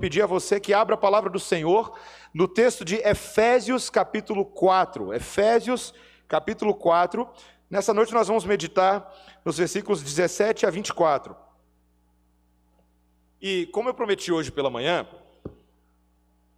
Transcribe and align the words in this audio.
pedir 0.00 0.22
a 0.22 0.26
você 0.26 0.58
que 0.58 0.72
abra 0.72 0.94
a 0.94 0.98
palavra 0.98 1.28
do 1.28 1.38
Senhor 1.38 1.96
no 2.32 2.48
texto 2.48 2.84
de 2.84 2.96
Efésios 2.96 3.90
capítulo 3.90 4.46
4. 4.46 5.12
Efésios 5.12 5.92
capítulo 6.26 6.74
4. 6.74 7.28
Nessa 7.68 7.92
noite 7.92 8.14
nós 8.14 8.26
vamos 8.26 8.46
meditar 8.46 9.12
nos 9.44 9.58
versículos 9.58 10.02
17 10.02 10.64
a 10.64 10.70
24. 10.70 11.36
E 13.42 13.66
como 13.66 13.90
eu 13.90 13.94
prometi 13.94 14.32
hoje 14.32 14.50
pela 14.50 14.70
manhã, 14.70 15.06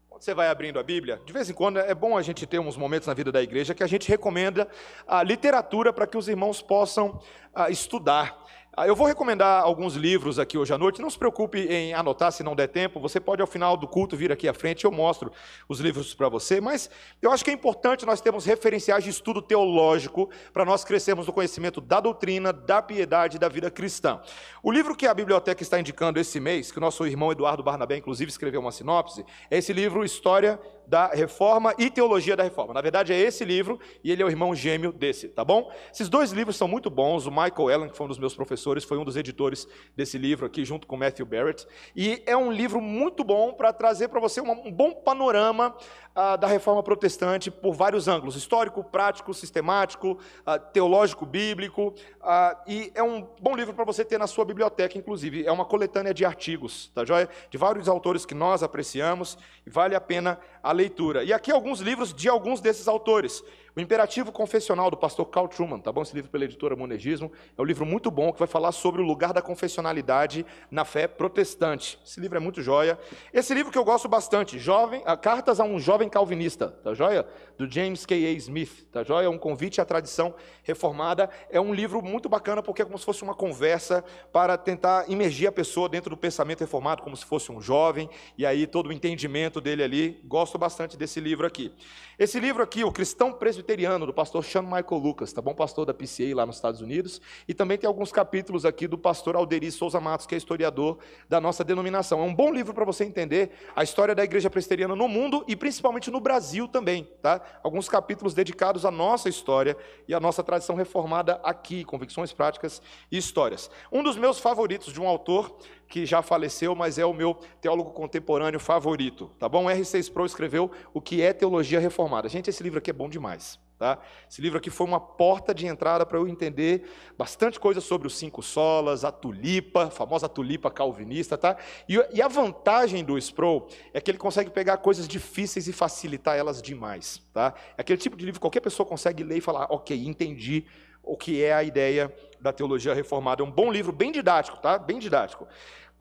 quando 0.09 0.23
você 0.23 0.35
vai 0.35 0.49
abrindo 0.49 0.79
a 0.79 0.83
Bíblia, 0.85 1.21
de 1.27 1.33
vez 1.33 1.51
em 1.51 1.55
quando 1.55 1.81
é 1.81 1.95
bom 1.95 2.17
a 2.17 2.23
gente 2.23 2.47
ter 2.47 2.61
uns 2.61 2.77
momentos 2.77 3.09
na 3.09 3.15
vida 3.15 3.33
da 3.33 3.43
igreja 3.43 3.75
que 3.75 3.83
a 3.83 3.89
gente 3.89 4.09
recomenda 4.09 4.69
a 5.07 5.21
literatura 5.23 5.93
para 5.93 6.07
que 6.07 6.17
os 6.17 6.29
irmãos 6.29 6.63
possam 6.63 7.21
ah, 7.53 7.69
estudar. 7.69 8.41
Ah, 8.75 8.87
eu 8.87 8.97
vou 8.97 9.07
recomendar 9.07 9.63
alguns 9.63 9.97
livros 9.97 10.39
aqui 10.39 10.57
hoje 10.57 10.73
à 10.73 10.79
noite. 10.79 11.03
Não 11.03 11.11
se 11.11 11.19
preocupe 11.19 11.59
em 11.59 11.93
anotar 11.93 12.33
se 12.33 12.43
não 12.43 12.57
der 12.57 12.69
tempo. 12.69 12.99
Você 13.01 13.21
pode, 13.21 13.43
ao 13.43 13.47
final 13.47 13.77
do 13.77 13.87
culto, 13.87 14.17
vir 14.17 14.33
aqui 14.33 14.49
à 14.49 14.55
frente. 14.55 14.87
Eu 14.87 14.91
mostro 14.91 15.31
os 15.69 15.79
livros 15.79 16.15
para 16.15 16.31
você. 16.31 16.59
Mas 16.59 16.89
eu 17.21 17.31
acho 17.31 17.45
que 17.45 17.51
é 17.51 17.53
importante 17.53 18.07
nós 18.07 18.23
termos 18.23 18.47
referenciais 18.47 19.05
de 19.05 19.11
estudo 19.11 19.43
teológico 19.43 20.31
para 20.55 20.65
nós 20.65 20.87
crescermos 20.87 21.27
no 21.27 21.35
conhecimento 21.35 21.83
da 21.83 22.01
doutrina, 22.01 22.51
da 22.51 22.81
piedade 22.81 23.37
e 23.37 23.39
da 23.39 23.47
vida 23.47 23.71
cristã. 23.71 24.23
O 24.63 24.73
livro 24.73 24.97
que 24.97 25.07
a 25.07 25.13
biblioteca 25.13 25.63
está 25.63 25.79
indicando 25.79 26.19
esse 26.19 26.41
mês, 26.41 26.73
que 26.73 26.79
o 26.79 26.81
nosso 26.81 27.07
irmão 27.07 27.31
Eduardo 27.31 27.63
Barnabé, 27.63 27.99
inclusive, 27.99 28.31
escreveu 28.31 28.63
uma 28.63 28.73
sinopse, 28.73 29.23
é 29.51 29.59
esse 29.59 29.75
livro 29.75 30.03
História 30.03 30.59
da 30.93 31.07
Reforma 31.07 31.75
e 31.79 31.89
Teologia 31.89 32.37
da 32.37 32.43
Reforma. 32.43 32.75
Na 32.75 32.83
verdade, 32.83 33.15
é 33.15 33.19
esse 33.19 33.47
livro 33.47 33.81
e 34.05 34.13
ele 34.13 34.23
é 34.23 34.27
o 34.27 34.29
irmão 34.29 34.55
gêmeo 34.55 34.93
desse, 34.93 35.27
tá 35.27 35.43
bom? 35.43 35.73
Esses 35.91 36.07
dois 36.07 36.33
livros 36.33 36.55
são 36.55 36.69
muito 36.69 36.91
bons. 36.91 37.25
O 37.25 37.31
Michael 37.31 37.71
Allen, 37.71 37.89
que 37.89 37.97
foi 37.97 38.05
um 38.05 38.11
dos 38.11 38.19
meus 38.19 38.35
professores, 38.35 38.85
foi 38.85 38.99
um 38.99 39.05
dos 39.05 39.17
editores 39.17 39.67
desse 39.97 40.19
livro 40.19 40.45
aqui, 40.45 40.67
junto 40.67 40.87
com 40.87 40.95
Matthew 40.99 41.25
Barrett. 41.25 41.67
E 41.97 42.23
é 42.27 42.37
um 42.37 42.53
livro 42.53 42.79
muito 42.79 43.25
bom 43.25 43.55
para 43.55 43.73
trazer 43.73 44.09
para 44.09 44.21
você 44.21 44.43
um 44.43 44.71
bom 44.71 44.93
panorama 44.93 45.75
ah, 46.15 46.37
da 46.37 46.47
reforma 46.47 46.83
protestante 46.83 47.51
por 47.51 47.73
vários 47.73 48.07
ângulos: 48.07 48.37
histórico, 48.37 48.85
prático, 48.85 49.33
sistemático, 49.33 50.19
ah, 50.45 50.59
teológico, 50.59 51.25
bíblico. 51.25 51.95
Ah, 52.21 52.63
e 52.67 52.93
é 52.95 53.03
um 53.03 53.27
bom 53.41 53.57
livro 53.57 53.73
para 53.73 53.87
você 53.87 54.05
ter 54.05 54.19
na 54.19 54.27
sua 54.27 54.45
biblioteca, 54.45 54.99
inclusive. 54.99 55.47
É 55.47 55.51
uma 55.51 55.65
coletânea 55.65 56.13
de 56.13 56.23
artigos, 56.27 56.91
tá 56.95 57.03
joia? 57.03 57.31
De 57.49 57.57
vários 57.57 57.89
autores 57.89 58.27
que 58.27 58.35
nós 58.35 58.63
apreciamos 58.63 59.39
e 59.67 59.71
vale 59.71 59.95
a 59.95 60.01
pena 60.03 60.39
a 60.63 60.71
leitura. 60.71 60.82
E 61.23 61.33
aqui 61.33 61.51
alguns 61.51 61.81
livros 61.81 62.13
de 62.15 62.29
alguns 62.29 62.61
desses 62.61 62.89
autores. 62.89 63.43
O 63.75 63.81
Imperativo 63.81 64.31
Confessional, 64.31 64.91
do 64.91 64.99
pastor 64.99 65.25
Carl 65.31 65.49
Truman, 65.49 65.79
tá 65.79 65.91
bom? 65.91 66.03
Esse 66.03 66.15
livro 66.15 66.31
pela 66.31 66.45
editora 66.45 66.77
Monegismo. 66.77 67.33
É 67.57 67.63
um 67.63 67.65
livro 67.65 67.87
muito 67.87 68.11
bom 68.11 68.31
que 68.31 68.39
vai 68.39 68.47
falar 68.47 68.71
sobre 68.71 69.01
o 69.01 69.05
lugar 69.05 69.33
da 69.33 69.41
confessionalidade 69.41 70.45
na 70.71 70.85
fé 70.85 71.09
protestante. 71.09 71.99
Esse 72.05 72.21
livro 72.21 72.37
é 72.37 72.41
muito 72.41 72.61
joia. 72.61 72.99
Esse 73.33 73.55
livro 73.55 73.73
que 73.73 73.79
eu 73.79 73.85
gosto 73.85 74.11
bastante, 74.11 74.59
jovem, 74.59 75.03
Cartas 75.23 75.59
a 75.59 75.65
um 75.65 75.79
Jovem 75.79 76.07
Calvinista, 76.11 76.69
tá 76.69 76.93
joia? 76.93 77.27
Do 77.57 77.71
James 77.71 78.05
K.A. 78.05 78.33
Smith, 78.33 78.87
tá 78.93 79.03
joia? 79.03 79.31
Um 79.31 79.39
convite 79.39 79.81
à 79.81 79.87
tradição 79.87 80.35
reformada. 80.63 81.31
É 81.49 81.59
um 81.59 81.73
livro 81.73 82.03
muito 82.03 82.29
bacana 82.29 82.63
porque 82.63 82.83
é 82.83 82.85
como 82.85 82.99
se 82.99 83.07
fosse 83.07 83.23
uma 83.23 83.35
conversa 83.35 84.05
para 84.31 84.59
tentar 84.59 85.09
imergir 85.09 85.49
a 85.49 85.53
pessoa 85.53 85.89
dentro 85.89 86.11
do 86.11 86.17
pensamento 86.19 86.61
reformado, 86.61 87.03
como 87.03 87.17
se 87.17 87.25
fosse 87.25 87.51
um 87.51 87.59
jovem, 87.59 88.11
e 88.37 88.45
aí 88.45 88.67
todo 88.67 88.89
o 88.89 88.93
entendimento 88.93 89.63
dele 89.63 89.83
ali. 89.83 90.21
Gosto 90.25 90.59
bastante 90.59 90.95
desse 90.95 91.21
livro 91.21 91.47
aqui. 91.47 91.73
Esse 92.19 92.39
livro 92.39 92.63
aqui, 92.63 92.85
O 92.85 92.93
Cristão 92.93 93.33
Presbiteriano, 93.33 93.62
presbiteriano, 93.63 94.05
do 94.05 94.13
pastor 94.13 94.45
Sean 94.45 94.63
Michael 94.63 95.01
Lucas, 95.01 95.33
tá 95.33 95.41
bom? 95.41 95.55
Pastor 95.55 95.87
da 95.87 95.95
PCA 95.95 96.35
lá 96.35 96.45
nos 96.45 96.57
Estados 96.57 96.81
Unidos. 96.81 97.21
E 97.47 97.55
também 97.55 97.79
tem 97.79 97.87
alguns 97.87 98.11
capítulos 98.11 98.65
aqui 98.65 98.89
do 98.89 98.99
pastor 98.99 99.37
Alderi 99.37 99.71
Souza 99.71 100.01
Matos, 100.01 100.27
que 100.27 100.35
é 100.35 100.39
historiador 100.39 100.99
da 101.29 101.41
nossa 101.41 101.63
denominação. 101.63 102.21
É 102.21 102.25
um 102.25 102.35
bom 102.35 102.53
livro 102.53 102.75
para 102.75 102.85
você 102.85 103.05
entender 103.05 103.53
a 103.75 103.83
história 103.83 104.15
da 104.15 104.25
igreja 104.25 104.51
presbiteriana 104.51 104.97
no 104.97 105.07
mundo 105.07 105.45
e 105.47 105.55
principalmente 105.55 106.11
no 106.11 106.21
Brasil 106.21 106.67
também, 106.67 107.09
tá? 107.23 107.41
Alguns 107.63 107.89
capítulos 107.89 108.35
dedicados 108.35 108.85
à 108.85 108.91
nossa 108.91 109.29
história 109.29 109.77
e 110.09 110.15
à 110.15 110.19
nossa 110.19 110.43
tradição 110.43 110.75
reformada 110.75 111.41
aqui, 111.45 111.85
convicções 111.85 112.33
práticas 112.33 112.83
e 113.11 113.17
histórias. 113.17 113.71
Um 113.93 114.03
dos 114.03 114.17
meus 114.17 114.39
favoritos 114.41 114.93
de 114.93 115.01
um 115.01 115.07
autor 115.07 115.57
que 115.93 116.07
já 116.07 116.23
faleceu, 116.23 116.75
mas 116.75 116.99
é 116.99 117.05
o 117.05 117.13
meu 117.13 117.35
teólogo 117.61 117.91
contemporâneo 117.91 118.59
favorito, 118.59 119.31
tá 119.39 119.47
bom? 119.47 119.67
R6 119.67 120.11
Pro 120.11 120.25
escreveu 120.25 120.71
O 120.95 121.03
que 121.03 121.21
é 121.21 121.35
teologia 121.35 121.79
reformada. 121.79 122.31
Gente, 122.31 122.49
esse 122.49 122.63
livro 122.63 122.79
aqui 122.79 122.89
é 122.89 122.95
bom 122.95 123.11
demais. 123.11 123.61
Tá? 123.79 123.99
Esse 124.31 124.41
livro 124.41 124.57
aqui 124.57 124.71
foi 124.71 124.87
uma 124.87 124.99
porta 124.99 125.53
de 125.53 125.67
entrada 125.67 126.07
para 126.07 126.17
eu 126.17 126.27
entender 126.27 126.89
bastante 127.19 127.61
coisa 127.61 127.79
sobre 127.79 128.07
os 128.07 128.17
cinco 128.17 128.41
solas, 128.41 129.05
a 129.05 129.13
tulipa, 129.13 129.85
a 129.85 129.91
famosa 129.91 130.31
tulipa 130.31 130.71
calvinista. 130.71 131.37
Tá? 131.37 131.59
E, 131.87 132.03
e 132.11 132.23
a 132.23 132.29
vantagem 132.29 133.05
do 133.05 133.19
Sproul 133.19 133.67
é 133.93 134.01
que 134.01 134.11
ele 134.11 134.19
consegue 134.19 134.51
pegar 134.51 134.79
coisas 134.79 135.07
difíceis 135.07 135.69
e 135.69 135.75
facilitar 135.75 136.39
elas 136.39 136.63
demais. 136.63 137.21
Tá? 137.35 137.53
É 137.77 137.83
aquele 137.83 137.99
tipo 137.99 138.17
de 138.17 138.25
livro 138.25 138.39
que 138.39 138.45
qualquer 138.45 138.61
pessoa 138.61 138.87
consegue 138.87 139.23
ler 139.23 139.37
e 139.37 139.43
falar, 139.43 139.67
ok, 139.69 139.95
entendi 140.07 140.65
o 141.03 141.17
que 141.17 141.43
é 141.43 141.53
a 141.53 141.63
ideia 141.63 142.15
da 142.41 142.53
teologia 142.53 142.95
reformada. 142.95 143.43
É 143.43 143.45
um 143.45 143.51
bom 143.51 143.71
livro, 143.71 143.93
bem 143.93 144.13
didático, 144.13 144.59
tá? 144.59 144.79
Bem 144.79 144.99
didático. 144.99 145.47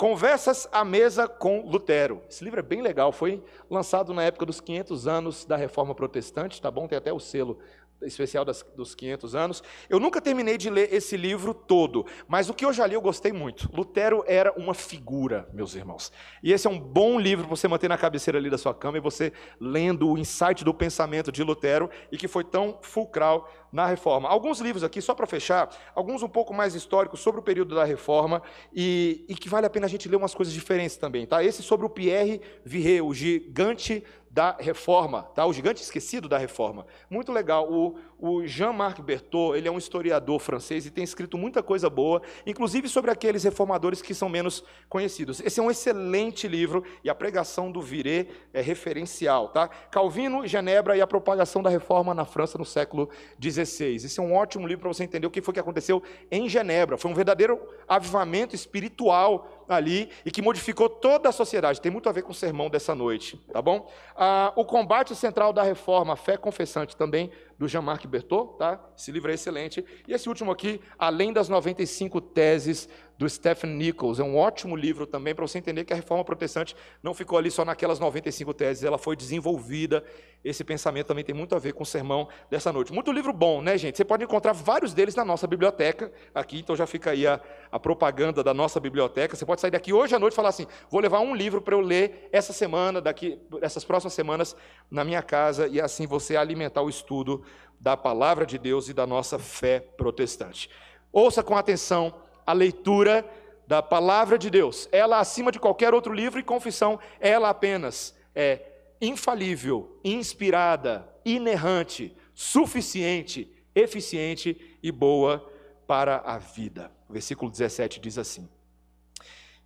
Conversas 0.02 0.68
à 0.72 0.84
mesa 0.84 1.28
com 1.28 1.62
Lutero. 1.70 2.24
Esse 2.28 2.44
livro 2.44 2.60
é 2.60 2.64
bem 2.64 2.82
legal, 2.82 3.12
foi 3.12 3.40
lançado 3.70 4.16
na 4.16 4.24
época 4.24 4.48
dos 4.48 4.60
500 4.60 5.08
anos 5.08 5.46
da 5.46 5.56
Reforma 5.56 5.94
Protestante, 5.94 6.60
tá 6.60 6.72
bom? 6.72 6.88
Tem 6.88 6.98
até 6.98 7.14
o 7.14 7.20
selo 7.20 7.60
especial 8.04 8.46
das, 8.46 8.66
dos 8.76 8.96
500 8.96 9.36
anos. 9.36 9.64
Eu 9.90 10.00
nunca 10.00 10.22
terminei 10.22 10.58
de 10.58 10.70
ler 10.70 10.94
esse 10.94 11.18
livro 11.18 11.54
todo, 11.54 12.06
mas 12.28 12.50
o 12.50 12.54
que 12.54 12.66
eu 12.66 12.74
já 12.74 12.86
li 12.86 12.94
eu 12.94 13.02
gostei 13.02 13.32
muito. 13.32 13.70
Lutero 13.74 14.24
era 14.28 14.52
uma 14.54 14.74
figura, 14.74 15.48
meus 15.54 15.76
irmãos. 15.76 16.12
E 16.44 16.52
esse 16.52 16.68
é 16.68 16.70
um 16.70 16.80
bom 16.80 17.20
livro 17.20 17.46
para 17.46 17.56
você 17.56 17.68
manter 17.68 17.88
na 17.88 17.98
cabeceira 17.98 18.38
ali 18.38 18.50
da 18.50 18.58
sua 18.58 18.74
cama 18.74 18.98
e 18.98 19.02
você 19.02 19.32
lendo 19.60 20.10
o 20.10 20.18
insight 20.18 20.64
do 20.64 20.74
pensamento 20.74 21.32
de 21.32 21.44
Lutero 21.44 21.90
e 22.12 22.18
que 22.18 22.28
foi 22.28 22.44
tão 22.44 22.80
fulcral 22.82 23.50
na 23.72 23.88
reforma. 23.88 24.28
Alguns 24.28 24.60
livros 24.60 24.84
aqui, 24.84 25.02
só 25.02 25.14
para 25.14 25.26
fechar, 25.26 25.70
alguns 25.96 26.22
um 26.22 26.28
pouco 26.28 26.54
mais 26.54 26.76
históricos 26.76 27.22
sobre 27.22 27.40
o 27.40 27.44
período 27.44 27.74
da 27.74 27.86
reforma 27.86 28.42
e, 28.74 29.26
e, 29.30 29.36
que 29.36 29.48
vale 29.48 29.66
a 29.66 29.70
pena 29.70 29.86
a 29.86 29.90
gente 29.90 30.10
ler 30.10 30.18
umas 30.18 30.36
coisas 30.36 30.54
diferentes 30.54 30.98
também. 30.98 31.26
Tá? 31.26 31.44
Esse 31.44 31.64
sobre 31.64 31.86
o 31.86 31.90
Pierre 31.90 32.42
Viret, 32.66 33.02
o 33.02 33.14
gigante 33.14 34.04
da 34.34 34.56
reforma, 34.58 35.24
tá? 35.36 35.46
o 35.46 35.52
gigante 35.52 35.82
esquecido 35.82 36.30
da 36.30 36.38
reforma. 36.38 36.86
Muito 37.10 37.34
legal. 37.34 37.70
O, 37.70 37.98
o 38.18 38.48
Jean-Marc 38.48 39.02
Berthaud, 39.02 39.58
ele 39.58 39.68
é 39.68 39.72
um 39.72 39.78
historiador 39.78 40.40
francês 40.40 40.86
e 40.86 40.90
tem 40.90 41.04
escrito 41.04 41.38
muita 41.38 41.62
coisa 41.62 41.90
boa, 41.90 42.22
inclusive 42.46 42.88
sobre 42.88 43.12
aqueles 43.12 43.44
reformadores 43.44 44.02
que 44.02 44.14
são 44.16 44.30
menos 44.30 44.64
conhecidos. 44.88 45.42
Esse 45.42 45.60
é 45.60 45.64
um 45.64 45.70
excelente 45.70 46.48
livro 46.48 46.82
e 47.04 47.10
a 47.10 47.16
pregação 47.16 47.70
do 47.70 47.82
Viret 47.82 48.30
é 48.54 48.62
referencial. 48.62 49.50
Tá? 49.50 49.68
Calvino, 49.68 50.48
Genebra 50.48 50.96
e 50.96 51.02
a 51.02 51.08
propagação 51.08 51.62
da 51.62 51.70
reforma 51.70 52.14
na 52.14 52.24
França 52.24 52.58
no 52.58 52.66
século 52.66 53.10
XIX. 53.42 54.06
Esse 54.06 54.20
é 54.22 54.24
um 54.24 54.34
ótimo 54.34 54.66
livro 54.66 54.84
para 54.84 54.94
você 54.94 55.04
entender 55.04 55.28
o 55.28 55.32
que 55.32 55.42
foi 55.42 55.54
que 55.54 55.60
aconteceu 55.60 56.02
em 56.32 56.48
Genebra. 56.48 56.98
Foi 56.98 57.12
um 57.12 57.16
verdadeiro 57.16 57.60
avivamento 57.86 58.56
espiritual 58.56 59.61
ali 59.76 60.10
e 60.26 60.32
que 60.32 60.42
modificou 60.42 60.90
toda 60.90 61.30
a 61.30 61.32
sociedade. 61.32 61.82
Tem 61.82 61.92
muito 61.92 62.10
a 62.10 62.12
ver 62.12 62.24
com 62.24 62.32
o 62.32 62.36
sermão 62.36 62.70
dessa 62.70 62.94
noite, 62.96 63.38
tá 63.52 63.62
bom? 63.62 63.90
Ah, 64.16 64.52
o 64.56 64.66
combate 64.66 65.16
central 65.16 65.54
da 65.54 65.64
reforma, 65.64 66.16
fé 66.16 66.38
confessante, 66.38 66.96
também 66.96 67.32
do 67.62 67.68
Jean-Marc 67.68 68.08
Bertot, 68.08 68.58
tá? 68.58 68.84
Esse 68.98 69.12
livro 69.12 69.30
é 69.30 69.36
excelente. 69.36 69.86
E 70.08 70.14
esse 70.14 70.28
último 70.28 70.52
aqui, 70.52 70.82
Além 70.98 71.32
das 71.32 71.48
95 71.48 72.20
Teses 72.20 72.90
do 73.22 73.30
Stephen 73.30 73.70
Nichols. 73.70 74.20
É 74.20 74.24
um 74.24 74.36
ótimo 74.36 74.76
livro 74.76 75.06
também 75.06 75.36
para 75.36 75.46
você 75.46 75.60
entender 75.60 75.86
que 75.86 75.94
a 75.94 75.96
reforma 75.96 76.26
protestante 76.26 76.76
não 77.04 77.14
ficou 77.14 77.38
ali 77.38 77.52
só 77.52 77.64
naquelas 77.64 78.00
95 78.00 78.52
teses, 78.52 78.84
ela 78.84 78.98
foi 78.98 79.16
desenvolvida. 79.16 80.04
Esse 80.44 80.64
pensamento 80.64 81.06
também 81.06 81.24
tem 81.24 81.36
muito 81.36 81.56
a 81.56 81.60
ver 81.60 81.74
com 81.74 81.84
o 81.84 81.86
sermão 81.86 82.28
dessa 82.50 82.74
noite. 82.74 82.92
Muito 82.92 83.12
livro 83.12 83.32
bom, 83.32 83.62
né, 83.62 83.78
gente? 83.78 83.96
Você 83.96 84.04
pode 84.04 84.24
encontrar 84.24 84.54
vários 84.54 84.92
deles 84.92 85.14
na 85.14 85.24
nossa 85.24 85.46
biblioteca 85.46 86.12
aqui, 86.34 86.62
então 86.62 86.76
já 86.76 86.88
fica 86.88 87.12
aí 87.12 87.28
a, 87.28 87.40
a 87.72 87.80
propaganda 87.80 88.44
da 88.44 88.56
nossa 88.56 88.80
biblioteca. 88.80 89.36
Você 89.36 89.46
pode 89.46 89.62
sair 89.62 89.70
daqui 89.70 89.94
hoje 89.94 90.16
à 90.16 90.20
noite 90.20 90.34
e 90.34 90.36
falar 90.36 90.50
assim: 90.50 90.66
vou 90.90 91.00
levar 91.00 91.20
um 91.20 91.36
livro 91.36 91.62
para 91.62 91.76
eu 91.76 91.80
ler 91.80 92.28
essa 92.32 92.52
semana, 92.52 93.00
daqui, 93.00 93.40
essas 93.62 93.86
próximas 93.86 94.14
semanas, 94.14 94.56
na 94.90 95.04
minha 95.04 95.22
casa, 95.22 95.68
e 95.68 95.80
assim 95.80 96.08
você 96.08 96.36
alimentar 96.36 96.82
o 96.82 96.90
estudo 96.90 97.44
da 97.80 97.98
palavra 97.98 98.46
de 98.46 98.58
Deus 98.58 98.90
e 98.90 98.94
da 98.94 99.08
nossa 99.08 99.40
fé 99.40 99.80
protestante. 99.80 100.70
Ouça 101.12 101.42
com 101.42 101.58
atenção 101.58 102.14
a 102.46 102.54
leitura 102.54 103.26
da 103.68 103.82
palavra 103.82 104.38
de 104.38 104.50
Deus. 104.50 104.88
Ela, 104.92 105.20
acima 105.20 105.52
de 105.52 105.60
qualquer 105.60 105.94
outro 105.94 106.14
livro 106.14 106.40
e 106.40 106.44
confissão, 106.44 107.00
ela 107.20 107.50
apenas 107.50 108.16
é 108.36 108.62
infalível, 109.02 110.00
inspirada, 110.04 111.08
inerrante, 111.26 112.16
suficiente, 112.34 113.52
eficiente 113.74 114.78
e 114.82 114.92
boa 114.92 115.50
para 115.88 116.18
a 116.18 116.38
vida. 116.38 116.92
O 117.10 117.14
versículo 117.14 117.50
17 117.50 118.00
diz 118.00 118.18
assim: 118.18 118.48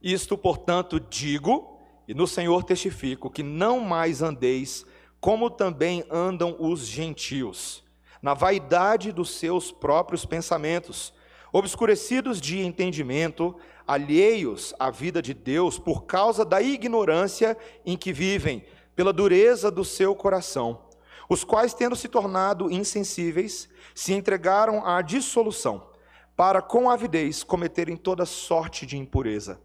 Isto, 0.02 0.38
portanto, 0.38 1.00
digo, 1.00 1.80
e 2.08 2.14
no 2.14 2.28
Senhor 2.28 2.64
testifico, 2.64 3.30
que 3.30 3.44
não 3.44 3.80
mais 3.80 4.22
andeis 4.22 4.86
como 5.26 5.50
também 5.50 6.06
andam 6.12 6.56
os 6.60 6.82
gentios, 6.86 7.84
na 8.22 8.36
vaidade 8.36 9.12
dos 9.12 9.32
seus 9.32 9.72
próprios 9.72 10.24
pensamentos 10.24 11.12
obscurecidos 11.52 12.40
de 12.40 12.60
entendimento, 12.60 13.56
alheios 13.88 14.72
à 14.78 14.92
vida 14.92 15.24
de 15.24 15.34
Deus 15.34 15.80
por 15.80 16.04
causa 16.04 16.46
da 16.46 16.62
ignorância 16.62 17.58
em 17.84 17.98
que 17.98 18.14
vivem, 18.14 18.64
pela 18.96 19.12
dureza 19.12 19.72
do 19.72 19.84
seu 19.84 20.14
coração, 20.14 20.86
os 21.28 21.44
quais, 21.44 21.74
tendo 21.74 21.96
se 21.96 22.08
tornado 22.08 22.72
insensíveis, 22.72 23.68
se 23.96 24.14
entregaram 24.14 24.86
à 24.86 25.02
dissolução, 25.02 25.90
para 26.36 26.62
com 26.62 26.88
avidez 26.88 27.42
cometerem 27.42 27.98
toda 27.98 28.28
sorte 28.28 28.86
de 28.86 28.96
impureza. 28.96 29.60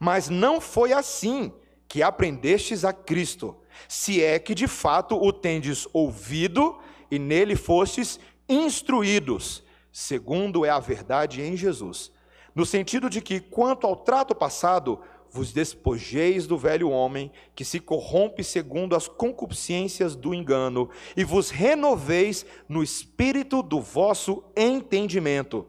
Mas 0.00 0.30
não 0.30 0.58
foi 0.58 0.94
assim 0.94 1.52
que 1.86 2.02
aprendestes 2.02 2.82
a 2.82 2.94
Cristo, 2.94 3.58
se 3.88 4.22
é 4.22 4.38
que 4.38 4.54
de 4.54 4.66
fato 4.66 5.16
o 5.16 5.32
tendes 5.32 5.86
ouvido 5.92 6.78
e 7.10 7.18
nele 7.18 7.56
fostes 7.56 8.18
instruídos, 8.48 9.62
segundo 9.92 10.64
é 10.64 10.70
a 10.70 10.78
verdade 10.78 11.42
em 11.42 11.56
Jesus, 11.56 12.10
no 12.54 12.66
sentido 12.66 13.08
de 13.08 13.20
que, 13.20 13.40
quanto 13.40 13.86
ao 13.86 13.96
trato 13.96 14.34
passado, 14.34 15.00
vos 15.30 15.52
despojeis 15.52 16.46
do 16.46 16.58
velho 16.58 16.90
homem, 16.90 17.32
que 17.54 17.64
se 17.64 17.80
corrompe 17.80 18.44
segundo 18.44 18.94
as 18.94 19.08
concupiscências 19.08 20.14
do 20.14 20.34
engano, 20.34 20.90
e 21.16 21.24
vos 21.24 21.50
renoveis 21.50 22.44
no 22.68 22.82
espírito 22.82 23.62
do 23.62 23.80
vosso 23.80 24.44
entendimento, 24.54 25.66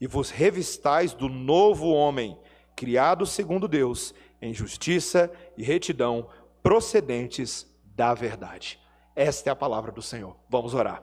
e 0.00 0.06
vos 0.06 0.30
revistais 0.30 1.14
do 1.14 1.28
novo 1.28 1.88
homem, 1.88 2.36
criado 2.74 3.24
segundo 3.24 3.68
Deus, 3.68 4.12
em 4.42 4.52
justiça 4.52 5.30
e 5.56 5.62
retidão, 5.62 6.28
procedentes 6.64 7.70
da 7.94 8.14
verdade. 8.14 8.80
Esta 9.14 9.50
é 9.50 9.52
a 9.52 9.56
palavra 9.56 9.92
do 9.92 10.00
Senhor. 10.00 10.34
Vamos 10.48 10.72
orar. 10.72 11.02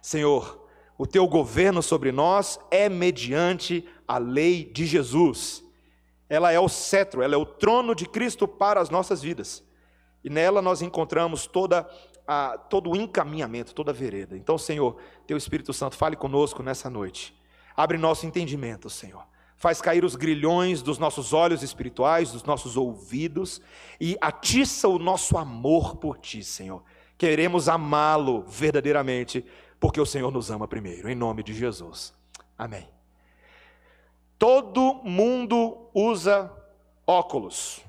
Senhor, 0.00 0.66
o 0.96 1.04
teu 1.04 1.26
governo 1.26 1.82
sobre 1.82 2.12
nós 2.12 2.60
é 2.70 2.88
mediante 2.88 3.84
a 4.06 4.18
lei 4.18 4.64
de 4.64 4.86
Jesus. 4.86 5.64
Ela 6.28 6.52
é 6.52 6.60
o 6.60 6.68
cetro, 6.68 7.22
ela 7.22 7.34
é 7.34 7.36
o 7.36 7.44
trono 7.44 7.92
de 7.92 8.06
Cristo 8.06 8.46
para 8.46 8.80
as 8.80 8.88
nossas 8.88 9.20
vidas. 9.20 9.64
E 10.22 10.30
nela 10.30 10.62
nós 10.62 10.80
encontramos 10.80 11.44
toda 11.44 11.90
a, 12.24 12.56
todo 12.56 12.90
o 12.90 12.96
encaminhamento, 12.96 13.74
toda 13.74 13.90
a 13.90 13.94
vereda. 13.94 14.36
Então, 14.36 14.56
Senhor, 14.56 14.96
teu 15.26 15.36
Espírito 15.36 15.72
Santo, 15.72 15.96
fale 15.96 16.14
conosco 16.14 16.62
nessa 16.62 16.88
noite. 16.88 17.36
Abre 17.76 17.98
nosso 17.98 18.26
entendimento, 18.26 18.88
Senhor. 18.88 19.26
Faz 19.60 19.80
cair 19.80 20.04
os 20.04 20.16
grilhões 20.16 20.82
dos 20.82 20.98
nossos 20.98 21.32
olhos 21.32 21.62
espirituais, 21.62 22.32
dos 22.32 22.42
nossos 22.42 22.76
ouvidos 22.76 23.60
e 24.00 24.16
atiça 24.20 24.88
o 24.88 24.98
nosso 24.98 25.38
amor 25.38 25.94
por 25.96 26.18
ti, 26.18 26.42
Senhor 26.42 26.82
queremos 27.20 27.68
amá-lo 27.68 28.44
verdadeiramente, 28.48 29.44
porque 29.78 30.00
o 30.00 30.06
Senhor 30.06 30.32
nos 30.32 30.50
ama 30.50 30.66
primeiro, 30.66 31.06
em 31.06 31.14
nome 31.14 31.42
de 31.42 31.52
Jesus. 31.52 32.14
Amém. 32.56 32.88
Todo 34.38 34.94
mundo 35.04 35.90
usa 35.92 36.50
óculos. 37.06 37.82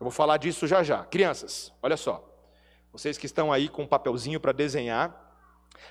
Eu 0.00 0.04
vou 0.04 0.10
falar 0.10 0.38
disso 0.38 0.66
já 0.66 0.82
já. 0.82 1.04
Crianças, 1.04 1.70
olha 1.82 1.98
só. 1.98 2.26
Vocês 2.90 3.18
que 3.18 3.26
estão 3.26 3.52
aí 3.52 3.68
com 3.68 3.82
um 3.82 3.86
papelzinho 3.86 4.40
para 4.40 4.52
desenhar, 4.52 5.14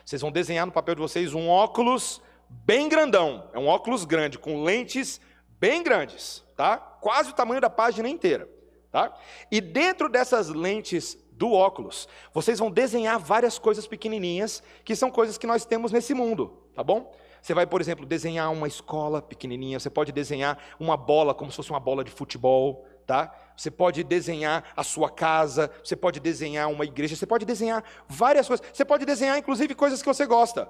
vocês 0.04 0.20
vão 0.20 0.32
desenhar 0.32 0.66
no 0.66 0.72
papel 0.72 0.96
de 0.96 1.02
vocês 1.02 1.36
um 1.36 1.48
óculos 1.48 2.20
bem 2.50 2.90
grandão. 2.90 3.50
É 3.54 3.60
um 3.60 3.68
óculos 3.68 4.06
grande, 4.06 4.38
com 4.40 4.64
lentes 4.64 5.22
bem 5.60 5.84
grandes, 5.84 6.44
tá? 6.56 6.78
Quase 6.78 7.30
o 7.30 7.34
tamanho 7.34 7.62
da 7.62 7.70
página 7.70 8.10
inteira, 8.10 8.50
tá? 8.92 9.14
E 9.52 9.62
dentro 9.62 10.10
dessas 10.10 10.50
lentes 10.50 11.18
do 11.32 11.54
óculos. 11.54 12.08
Vocês 12.34 12.60
vão 12.60 12.70
desenhar 12.70 13.18
várias 13.18 13.58
coisas 13.58 13.88
pequenininhas, 13.88 14.62
que 14.84 14.96
são 14.96 15.10
coisas 15.10 15.38
que 15.38 15.48
nós 15.48 15.64
temos 15.64 15.92
nesse 15.92 16.14
mundo, 16.14 16.62
tá 16.76 16.84
bom? 16.84 17.14
Você 17.42 17.54
vai, 17.54 17.66
por 17.66 17.80
exemplo, 17.80 18.06
desenhar 18.06 18.52
uma 18.52 18.68
escola 18.68 19.22
pequenininha, 19.22 19.80
você 19.80 19.90
pode 19.90 20.12
desenhar 20.12 20.58
uma 20.78 20.98
bola 20.98 21.34
como 21.34 21.50
se 21.50 21.56
fosse 21.56 21.70
uma 21.70 21.80
bola 21.80 22.04
de 22.04 22.12
futebol, 22.12 22.86
tá? 23.08 23.34
Você 23.56 23.72
pode 23.72 24.04
desenhar 24.04 24.66
a 24.76 24.84
sua 24.84 25.10
casa, 25.10 25.72
você 25.82 25.96
pode 25.96 26.20
desenhar 26.20 26.70
uma 26.70 26.84
igreja, 26.84 27.16
você 27.16 27.26
pode 27.26 27.46
desenhar 27.46 27.84
várias 28.08 28.48
coisas. 28.48 28.66
Você 28.74 28.84
pode 28.84 29.06
desenhar 29.06 29.38
inclusive 29.38 29.74
coisas 29.74 30.02
que 30.02 30.08
você 30.08 30.26
gosta. 30.26 30.70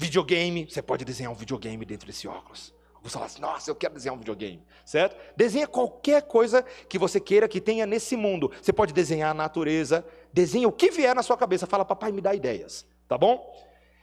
Videogame, 0.00 0.66
você 0.66 0.80
pode 0.80 1.04
desenhar 1.04 1.30
um 1.30 1.34
videogame 1.34 1.84
dentro 1.84 2.06
desse 2.06 2.26
óculos. 2.26 2.72
Você 3.02 3.12
fala 3.12 3.26
assim, 3.26 3.38
nossa, 3.38 3.70
eu 3.70 3.74
quero 3.74 3.92
desenhar 3.92 4.14
um 4.14 4.18
videogame, 4.18 4.64
certo? 4.82 5.14
Desenha 5.36 5.68
qualquer 5.68 6.22
coisa 6.22 6.64
que 6.88 6.98
você 6.98 7.20
queira 7.20 7.46
que 7.46 7.60
tenha 7.60 7.84
nesse 7.84 8.16
mundo. 8.16 8.50
Você 8.62 8.72
pode 8.72 8.94
desenhar 8.94 9.32
a 9.32 9.34
natureza, 9.34 10.02
desenha 10.32 10.66
o 10.66 10.72
que 10.72 10.90
vier 10.90 11.14
na 11.14 11.22
sua 11.22 11.36
cabeça. 11.36 11.66
Fala, 11.66 11.84
papai, 11.84 12.12
me 12.12 12.22
dá 12.22 12.34
ideias, 12.34 12.86
tá 13.06 13.18
bom? 13.18 13.54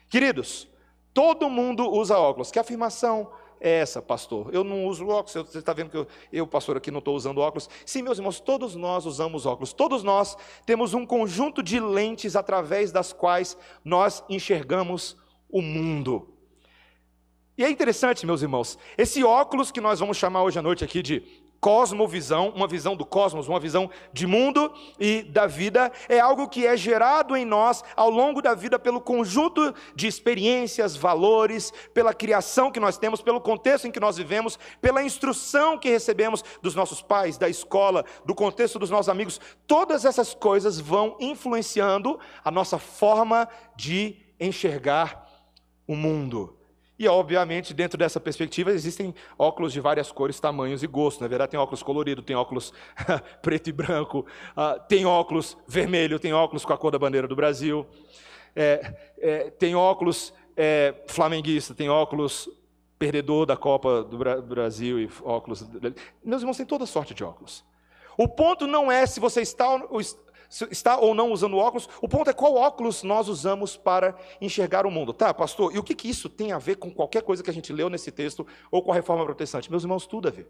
Queridos, 0.08 0.68
todo 1.16 1.50
mundo 1.50 1.90
usa 1.92 2.16
óculos. 2.16 2.52
Que 2.52 2.60
afirmação 2.60 3.32
é 3.60 3.80
essa, 3.80 4.00
pastor? 4.00 4.54
Eu 4.54 4.64
não 4.64 4.86
uso 4.86 5.08
óculos, 5.08 5.50
você 5.50 5.58
está 5.58 5.74
vendo 5.74 5.90
que 5.90 5.98
eu, 5.98 6.08
eu, 6.32 6.46
pastor, 6.46 6.78
aqui 6.78 6.92
não 6.92 7.00
estou 7.00 7.16
usando 7.16 7.40
óculos. 7.40 7.68
Sim, 7.88 8.04
meus 8.04 8.20
irmãos, 8.20 8.40
todos 8.40 8.76
nós 8.76 9.08
usamos 9.08 9.48
óculos. 9.48 9.74
Todos 9.74 10.04
nós 10.04 10.38
temos 10.64 10.94
um 10.94 11.08
conjunto 11.08 11.64
de 11.64 11.80
lentes 11.80 12.36
através 12.36 12.92
das 12.92 13.12
quais 13.12 13.58
nós 13.84 14.24
enxergamos 14.30 15.18
o 15.50 15.62
mundo. 15.62 16.34
E 17.58 17.64
é 17.64 17.70
interessante, 17.70 18.26
meus 18.26 18.42
irmãos, 18.42 18.78
esse 18.98 19.24
óculos 19.24 19.72
que 19.72 19.82
nós 19.82 20.00
vamos 20.00 20.18
chamar 20.18 20.44
hoje 20.44 20.60
à 20.60 20.62
noite 20.62 20.84
aqui 20.84 21.02
de 21.02 21.24
cosmovisão, 21.60 22.50
uma 22.56 22.68
visão 22.68 22.96
do 22.96 23.06
cosmos, 23.06 23.48
uma 23.48 23.60
visão 23.60 23.90
de 24.14 24.28
mundo 24.28 24.72
e 25.00 25.24
da 25.24 25.48
vida, 25.48 25.92
é 26.08 26.20
algo 26.20 26.48
que 26.48 26.66
é 26.66 26.78
gerado 26.78 27.36
em 27.36 27.46
nós 27.46 27.84
ao 27.96 28.10
longo 28.10 28.42
da 28.42 28.54
vida 28.54 28.78
pelo 28.78 29.02
conjunto 29.02 29.74
de 29.96 30.08
experiências, 30.08 30.96
valores, 30.96 31.74
pela 31.94 32.14
criação 32.14 32.72
que 32.72 32.80
nós 32.80 32.98
temos, 32.98 33.22
pelo 33.22 33.42
contexto 33.42 33.88
em 33.88 33.92
que 33.92 34.00
nós 34.00 34.18
vivemos, 34.18 34.58
pela 34.82 35.04
instrução 35.04 35.78
que 35.78 35.90
recebemos 35.90 36.44
dos 36.62 36.76
nossos 36.76 37.02
pais, 37.02 37.38
da 37.38 37.50
escola, 37.50 38.06
do 38.26 38.36
contexto 38.36 38.78
dos 38.78 38.90
nossos 38.90 39.10
amigos. 39.10 39.42
Todas 39.66 40.06
essas 40.06 40.34
coisas 40.34 40.80
vão 40.80 41.18
influenciando 41.20 42.20
a 42.44 42.52
nossa 42.52 42.78
forma 42.78 43.48
de 43.76 44.16
enxergar 44.40 45.27
o 45.88 45.96
mundo. 45.96 46.58
E, 47.00 47.08
obviamente, 47.08 47.74
dentro 47.74 47.98
dessa 47.98 48.20
perspectiva, 48.20 48.72
existem 48.72 49.14
óculos 49.38 49.72
de 49.72 49.80
várias 49.80 50.12
cores, 50.12 50.40
tamanhos 50.40 50.82
e 50.82 50.88
gostos. 50.88 51.22
Na 51.22 51.28
verdade, 51.28 51.52
tem 51.52 51.60
óculos 51.60 51.84
colorido, 51.84 52.24
tem 52.24 52.36
óculos 52.36 52.74
preto 53.42 53.70
e 53.70 53.72
branco, 53.72 54.26
uh, 54.52 54.80
tem 54.88 55.06
óculos 55.06 55.56
vermelho, 55.68 56.20
tem 56.20 56.34
óculos 56.34 56.66
com 56.66 56.74
a 56.74 56.78
cor 56.78 56.92
da 56.92 56.98
bandeira 56.98 57.28
do 57.28 57.36
Brasil, 57.36 57.86
é, 58.56 58.96
é, 59.20 59.50
tem 59.52 59.76
óculos 59.76 60.34
é, 60.56 60.96
flamenguista, 61.08 61.76
tem 61.76 61.88
óculos 61.88 62.50
perdedor 62.98 63.46
da 63.46 63.56
Copa 63.56 64.04
do 64.04 64.18
Bra 64.18 64.42
Brasil 64.42 65.00
e 65.00 65.08
óculos. 65.22 65.64
Meus 66.24 66.42
irmãos, 66.42 66.58
tem 66.58 66.66
toda 66.66 66.88
sorte 66.88 67.14
de 67.14 67.24
óculos. 67.24 67.64
O 68.18 68.28
ponto 68.28 68.66
não 68.66 68.92
é 68.92 69.06
se 69.06 69.20
você 69.20 69.42
está 69.42 69.68
está 70.72 70.98
ou 70.98 71.14
não 71.14 71.32
usando 71.32 71.58
óculos, 71.58 71.90
o 72.02 72.08
ponto 72.08 72.30
é 72.30 72.34
qual 72.34 72.56
óculos 72.56 73.04
nós 73.04 73.28
usamos 73.28 73.76
para 73.76 74.16
enxergar 74.40 74.86
o 74.86 74.92
mundo. 74.92 75.14
Tá, 75.14 75.34
pastor, 75.34 75.76
e 75.76 75.80
o 75.80 75.84
que, 75.84 75.96
que 75.96 76.10
isso 76.10 76.30
tem 76.30 76.52
a 76.52 76.58
ver 76.58 76.78
com 76.78 76.92
qualquer 76.92 77.22
coisa 77.22 77.44
que 77.44 77.50
a 77.50 77.54
gente 77.54 77.74
leu 77.74 77.90
nesse 77.90 78.12
texto 78.12 78.46
ou 78.72 78.82
com 78.82 78.92
a 78.92 78.96
reforma 78.96 79.26
protestante? 79.26 79.70
Meus 79.70 79.84
irmãos, 79.84 80.08
tudo 80.08 80.28
a 80.28 80.32
ver. 80.32 80.48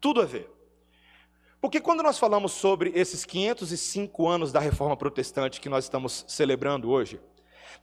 Tudo 0.00 0.20
a 0.20 0.24
ver. 0.24 0.50
Porque 1.60 1.80
quando 1.80 2.02
nós 2.02 2.18
falamos 2.18 2.52
sobre 2.52 2.92
esses 2.94 3.24
505 3.24 4.28
anos 4.28 4.52
da 4.52 4.60
reforma 4.60 4.96
protestante 4.96 5.60
que 5.60 5.68
nós 5.68 5.84
estamos 5.84 6.24
celebrando 6.28 6.90
hoje, 6.90 7.20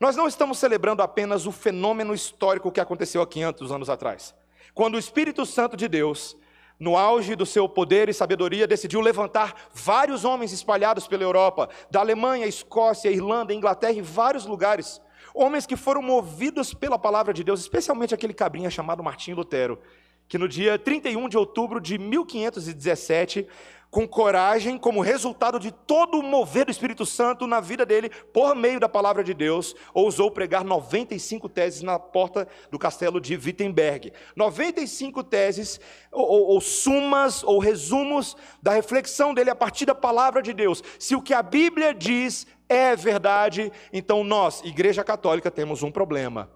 nós 0.00 0.16
não 0.16 0.26
estamos 0.26 0.58
celebrando 0.58 1.02
apenas 1.02 1.46
o 1.46 1.52
fenômeno 1.52 2.14
histórico 2.14 2.72
que 2.72 2.80
aconteceu 2.80 3.20
há 3.20 3.26
500 3.26 3.72
anos 3.72 3.90
atrás. 3.90 4.34
Quando 4.72 4.94
o 4.94 4.98
Espírito 4.98 5.44
Santo 5.44 5.76
de 5.76 5.86
Deus 5.86 6.36
no 6.78 6.96
auge 6.96 7.36
do 7.36 7.46
seu 7.46 7.68
poder 7.68 8.08
e 8.08 8.14
sabedoria, 8.14 8.66
decidiu 8.66 9.00
levantar 9.00 9.54
vários 9.72 10.24
homens 10.24 10.52
espalhados 10.52 11.06
pela 11.06 11.22
Europa, 11.22 11.68
da 11.90 12.00
Alemanha, 12.00 12.46
Escócia, 12.46 13.10
Irlanda, 13.10 13.54
Inglaterra 13.54 13.92
e 13.92 14.02
vários 14.02 14.46
lugares. 14.46 15.00
Homens 15.34 15.66
que 15.66 15.76
foram 15.76 16.02
movidos 16.02 16.74
pela 16.74 16.98
palavra 16.98 17.32
de 17.32 17.42
Deus, 17.42 17.60
especialmente 17.60 18.14
aquele 18.14 18.34
cabrinha 18.34 18.70
chamado 18.70 19.02
Martinho 19.02 19.36
Lutero, 19.36 19.80
que 20.28 20.38
no 20.38 20.48
dia 20.48 20.78
31 20.78 21.28
de 21.28 21.36
outubro 21.36 21.80
de 21.80 21.98
1517 21.98 23.46
com 23.94 24.08
coragem, 24.08 24.76
como 24.76 25.00
resultado 25.00 25.60
de 25.60 25.70
todo 25.70 26.18
o 26.18 26.22
mover 26.24 26.64
do 26.64 26.72
Espírito 26.72 27.06
Santo 27.06 27.46
na 27.46 27.60
vida 27.60 27.86
dele, 27.86 28.10
por 28.32 28.52
meio 28.56 28.80
da 28.80 28.88
palavra 28.88 29.22
de 29.22 29.32
Deus, 29.32 29.72
ousou 29.94 30.32
pregar 30.32 30.64
95 30.64 31.48
teses 31.48 31.80
na 31.80 31.96
porta 31.96 32.48
do 32.72 32.76
castelo 32.76 33.20
de 33.20 33.36
Wittenberg. 33.36 34.12
95 34.34 35.22
teses, 35.22 35.78
ou, 36.10 36.26
ou, 36.26 36.46
ou 36.48 36.60
sumas, 36.60 37.44
ou 37.44 37.60
resumos 37.60 38.36
da 38.60 38.72
reflexão 38.72 39.32
dele 39.32 39.50
a 39.50 39.54
partir 39.54 39.86
da 39.86 39.94
palavra 39.94 40.42
de 40.42 40.52
Deus. 40.52 40.82
Se 40.98 41.14
o 41.14 41.22
que 41.22 41.32
a 41.32 41.40
Bíblia 41.40 41.94
diz 41.94 42.48
é 42.68 42.96
verdade, 42.96 43.70
então 43.92 44.24
nós, 44.24 44.60
Igreja 44.64 45.04
Católica, 45.04 45.52
temos 45.52 45.84
um 45.84 45.92
problema 45.92 46.50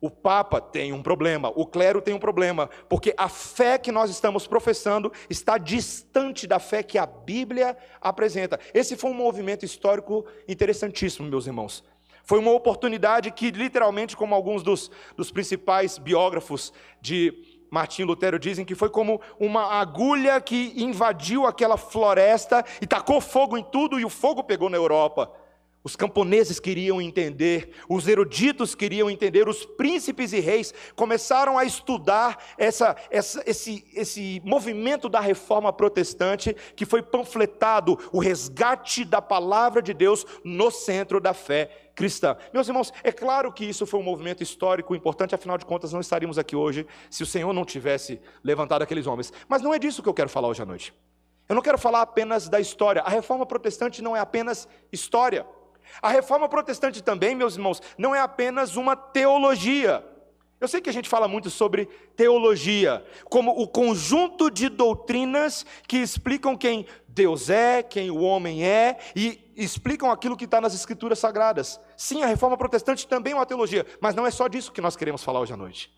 o 0.00 0.10
Papa 0.10 0.60
tem 0.60 0.92
um 0.92 1.02
problema, 1.02 1.52
o 1.54 1.66
clero 1.66 2.00
tem 2.00 2.14
um 2.14 2.18
problema, 2.18 2.70
porque 2.88 3.14
a 3.16 3.28
fé 3.28 3.78
que 3.78 3.92
nós 3.92 4.10
estamos 4.10 4.46
professando 4.46 5.12
está 5.28 5.58
distante 5.58 6.46
da 6.46 6.58
fé 6.58 6.82
que 6.82 6.96
a 6.96 7.04
Bíblia 7.04 7.76
apresenta. 8.00 8.58
Esse 8.72 8.96
foi 8.96 9.10
um 9.10 9.14
movimento 9.14 9.64
histórico 9.64 10.24
interessantíssimo, 10.48 11.28
meus 11.28 11.46
irmãos. 11.46 11.84
Foi 12.24 12.38
uma 12.38 12.52
oportunidade 12.52 13.30
que, 13.30 13.50
literalmente, 13.50 14.16
como 14.16 14.34
alguns 14.34 14.62
dos, 14.62 14.90
dos 15.16 15.30
principais 15.30 15.98
biógrafos 15.98 16.72
de 17.00 17.34
Martim 17.70 18.02
Lutero 18.02 18.38
dizem 18.38 18.64
que 18.64 18.74
foi 18.74 18.88
como 18.88 19.20
uma 19.38 19.64
agulha 19.80 20.40
que 20.40 20.72
invadiu 20.76 21.46
aquela 21.46 21.76
floresta 21.76 22.64
e 22.80 22.86
tacou 22.86 23.20
fogo 23.20 23.56
em 23.56 23.62
tudo 23.62 23.98
e 23.98 24.04
o 24.04 24.10
fogo 24.10 24.42
pegou 24.42 24.68
na 24.68 24.76
Europa. 24.76 25.30
Os 25.82 25.96
camponeses 25.96 26.60
queriam 26.60 27.00
entender, 27.00 27.70
os 27.88 28.06
eruditos 28.06 28.74
queriam 28.74 29.08
entender, 29.08 29.48
os 29.48 29.64
príncipes 29.64 30.32
e 30.34 30.38
reis 30.38 30.74
começaram 30.94 31.56
a 31.56 31.64
estudar 31.64 32.38
essa, 32.58 32.94
essa, 33.10 33.42
esse, 33.46 33.86
esse 33.94 34.42
movimento 34.44 35.08
da 35.08 35.20
reforma 35.20 35.72
protestante 35.72 36.54
que 36.76 36.84
foi 36.84 37.02
panfletado, 37.02 37.98
o 38.12 38.18
resgate 38.18 39.06
da 39.06 39.22
palavra 39.22 39.80
de 39.80 39.94
Deus 39.94 40.26
no 40.44 40.70
centro 40.70 41.18
da 41.18 41.32
fé 41.32 41.70
cristã. 41.94 42.36
Meus 42.52 42.68
irmãos, 42.68 42.92
é 43.02 43.10
claro 43.10 43.50
que 43.50 43.64
isso 43.64 43.86
foi 43.86 44.00
um 44.00 44.02
movimento 44.02 44.42
histórico 44.42 44.94
importante, 44.94 45.34
afinal 45.34 45.56
de 45.56 45.64
contas, 45.64 45.94
não 45.94 46.00
estaríamos 46.00 46.38
aqui 46.38 46.54
hoje 46.54 46.86
se 47.08 47.22
o 47.22 47.26
Senhor 47.26 47.54
não 47.54 47.64
tivesse 47.64 48.20
levantado 48.44 48.82
aqueles 48.82 49.06
homens. 49.06 49.32
Mas 49.48 49.62
não 49.62 49.72
é 49.72 49.78
disso 49.78 50.02
que 50.02 50.08
eu 50.10 50.14
quero 50.14 50.28
falar 50.28 50.48
hoje 50.48 50.60
à 50.60 50.66
noite. 50.66 50.92
Eu 51.48 51.54
não 51.54 51.62
quero 51.62 51.78
falar 51.78 52.02
apenas 52.02 52.48
da 52.48 52.60
história. 52.60 53.02
A 53.02 53.08
reforma 53.08 53.44
protestante 53.44 54.00
não 54.02 54.16
é 54.16 54.20
apenas 54.20 54.68
história. 54.92 55.44
A 56.00 56.10
reforma 56.10 56.48
protestante 56.48 57.02
também, 57.02 57.34
meus 57.34 57.56
irmãos, 57.56 57.82
não 57.96 58.14
é 58.14 58.20
apenas 58.20 58.76
uma 58.76 58.96
teologia. 58.96 60.04
Eu 60.60 60.68
sei 60.68 60.80
que 60.80 60.90
a 60.90 60.92
gente 60.92 61.08
fala 61.08 61.26
muito 61.26 61.48
sobre 61.48 61.86
teologia, 62.14 63.02
como 63.30 63.50
o 63.50 63.66
conjunto 63.66 64.50
de 64.50 64.68
doutrinas 64.68 65.64
que 65.88 65.96
explicam 65.96 66.54
quem 66.54 66.86
Deus 67.08 67.48
é, 67.48 67.82
quem 67.82 68.10
o 68.10 68.20
homem 68.20 68.62
é, 68.62 68.98
e 69.16 69.52
explicam 69.56 70.10
aquilo 70.10 70.36
que 70.36 70.44
está 70.44 70.60
nas 70.60 70.74
Escrituras 70.74 71.18
Sagradas. 71.18 71.80
Sim, 71.96 72.22
a 72.22 72.26
reforma 72.26 72.58
protestante 72.58 73.06
também 73.08 73.32
é 73.32 73.36
uma 73.36 73.46
teologia, 73.46 73.86
mas 74.00 74.14
não 74.14 74.26
é 74.26 74.30
só 74.30 74.48
disso 74.48 74.70
que 74.70 74.82
nós 74.82 74.96
queremos 74.96 75.24
falar 75.24 75.40
hoje 75.40 75.52
à 75.52 75.56
noite. 75.56 75.90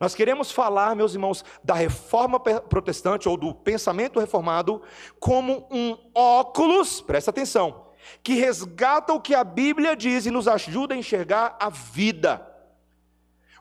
Nós 0.00 0.16
queremos 0.16 0.50
falar, 0.50 0.96
meus 0.96 1.14
irmãos, 1.14 1.44
da 1.62 1.74
reforma 1.74 2.40
protestante 2.40 3.28
ou 3.28 3.36
do 3.36 3.54
pensamento 3.54 4.18
reformado 4.18 4.82
como 5.20 5.68
um 5.70 5.96
óculos, 6.12 7.00
presta 7.00 7.30
atenção, 7.30 7.81
que 8.22 8.34
resgata 8.34 9.12
o 9.12 9.20
que 9.20 9.34
a 9.34 9.44
Bíblia 9.44 9.96
diz 9.96 10.26
e 10.26 10.30
nos 10.30 10.48
ajuda 10.48 10.94
a 10.94 10.96
enxergar 10.96 11.56
a 11.60 11.68
vida. 11.68 12.46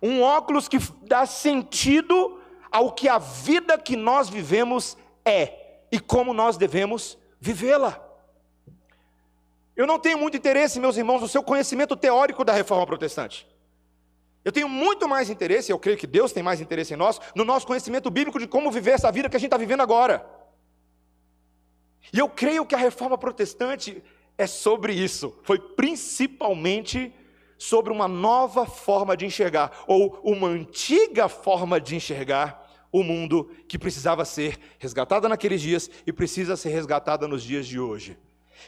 Um 0.02 0.22
óculos 0.22 0.68
que 0.68 0.80
dá 1.04 1.26
sentido 1.26 2.40
ao 2.72 2.92
que 2.92 3.08
a 3.08 3.18
vida 3.18 3.78
que 3.78 3.96
nós 3.96 4.30
vivemos 4.30 4.98
é 5.24 5.84
e 5.92 6.00
como 6.00 6.34
nós 6.34 6.58
devemos 6.58 7.18
vivê-la. 7.40 8.00
Eu 9.76 9.86
não 9.86 10.00
tenho 10.00 10.18
muito 10.18 10.38
interesse, 10.38 10.80
meus 10.80 10.98
irmãos, 10.98 11.22
no 11.22 11.28
seu 11.28 11.44
conhecimento 11.44 11.96
teórico 11.96 12.44
da 12.44 12.54
reforma 12.54 12.86
protestante. 12.86 13.48
Eu 14.44 14.52
tenho 14.52 14.68
muito 14.68 15.08
mais 15.08 15.30
interesse, 15.30 15.72
eu 15.72 15.78
creio 15.78 15.98
que 15.98 16.08
Deus 16.08 16.32
tem 16.32 16.42
mais 16.42 16.60
interesse 16.60 16.94
em 16.94 16.98
nós, 16.98 17.20
no 17.36 17.46
nosso 17.46 17.68
conhecimento 17.68 18.10
bíblico 18.10 18.40
de 18.40 18.48
como 18.48 18.72
viver 18.72 18.92
essa 18.92 19.12
vida 19.12 19.30
que 19.30 19.36
a 19.36 19.40
gente 19.40 19.48
está 19.48 19.58
vivendo 19.58 19.82
agora. 19.82 20.26
E 22.12 22.18
eu 22.18 22.28
creio 22.28 22.66
que 22.66 22.74
a 22.74 22.78
reforma 22.78 23.18
protestante 23.18 24.04
é 24.42 24.48
sobre 24.48 24.94
isso. 24.94 25.34
Foi 25.44 25.60
principalmente 25.60 27.14
sobre 27.58 27.94
uma 27.94 28.08
nova 28.08 28.66
forma 28.66 29.16
de 29.16 29.26
enxergar, 29.26 29.84
ou 29.86 30.20
uma 30.24 30.48
antiga 30.48 31.30
forma 31.30 31.80
de 31.80 31.96
enxergar 31.96 32.68
o 32.92 33.04
mundo 33.04 33.52
que 33.68 33.78
precisava 33.78 34.26
ser 34.26 34.58
resgatada 34.80 35.30
naqueles 35.30 35.62
dias 35.62 35.90
e 36.06 36.12
precisa 36.12 36.58
ser 36.58 36.70
resgatada 36.70 37.28
nos 37.28 37.44
dias 37.44 37.68
de 37.68 37.80
hoje. 37.80 38.18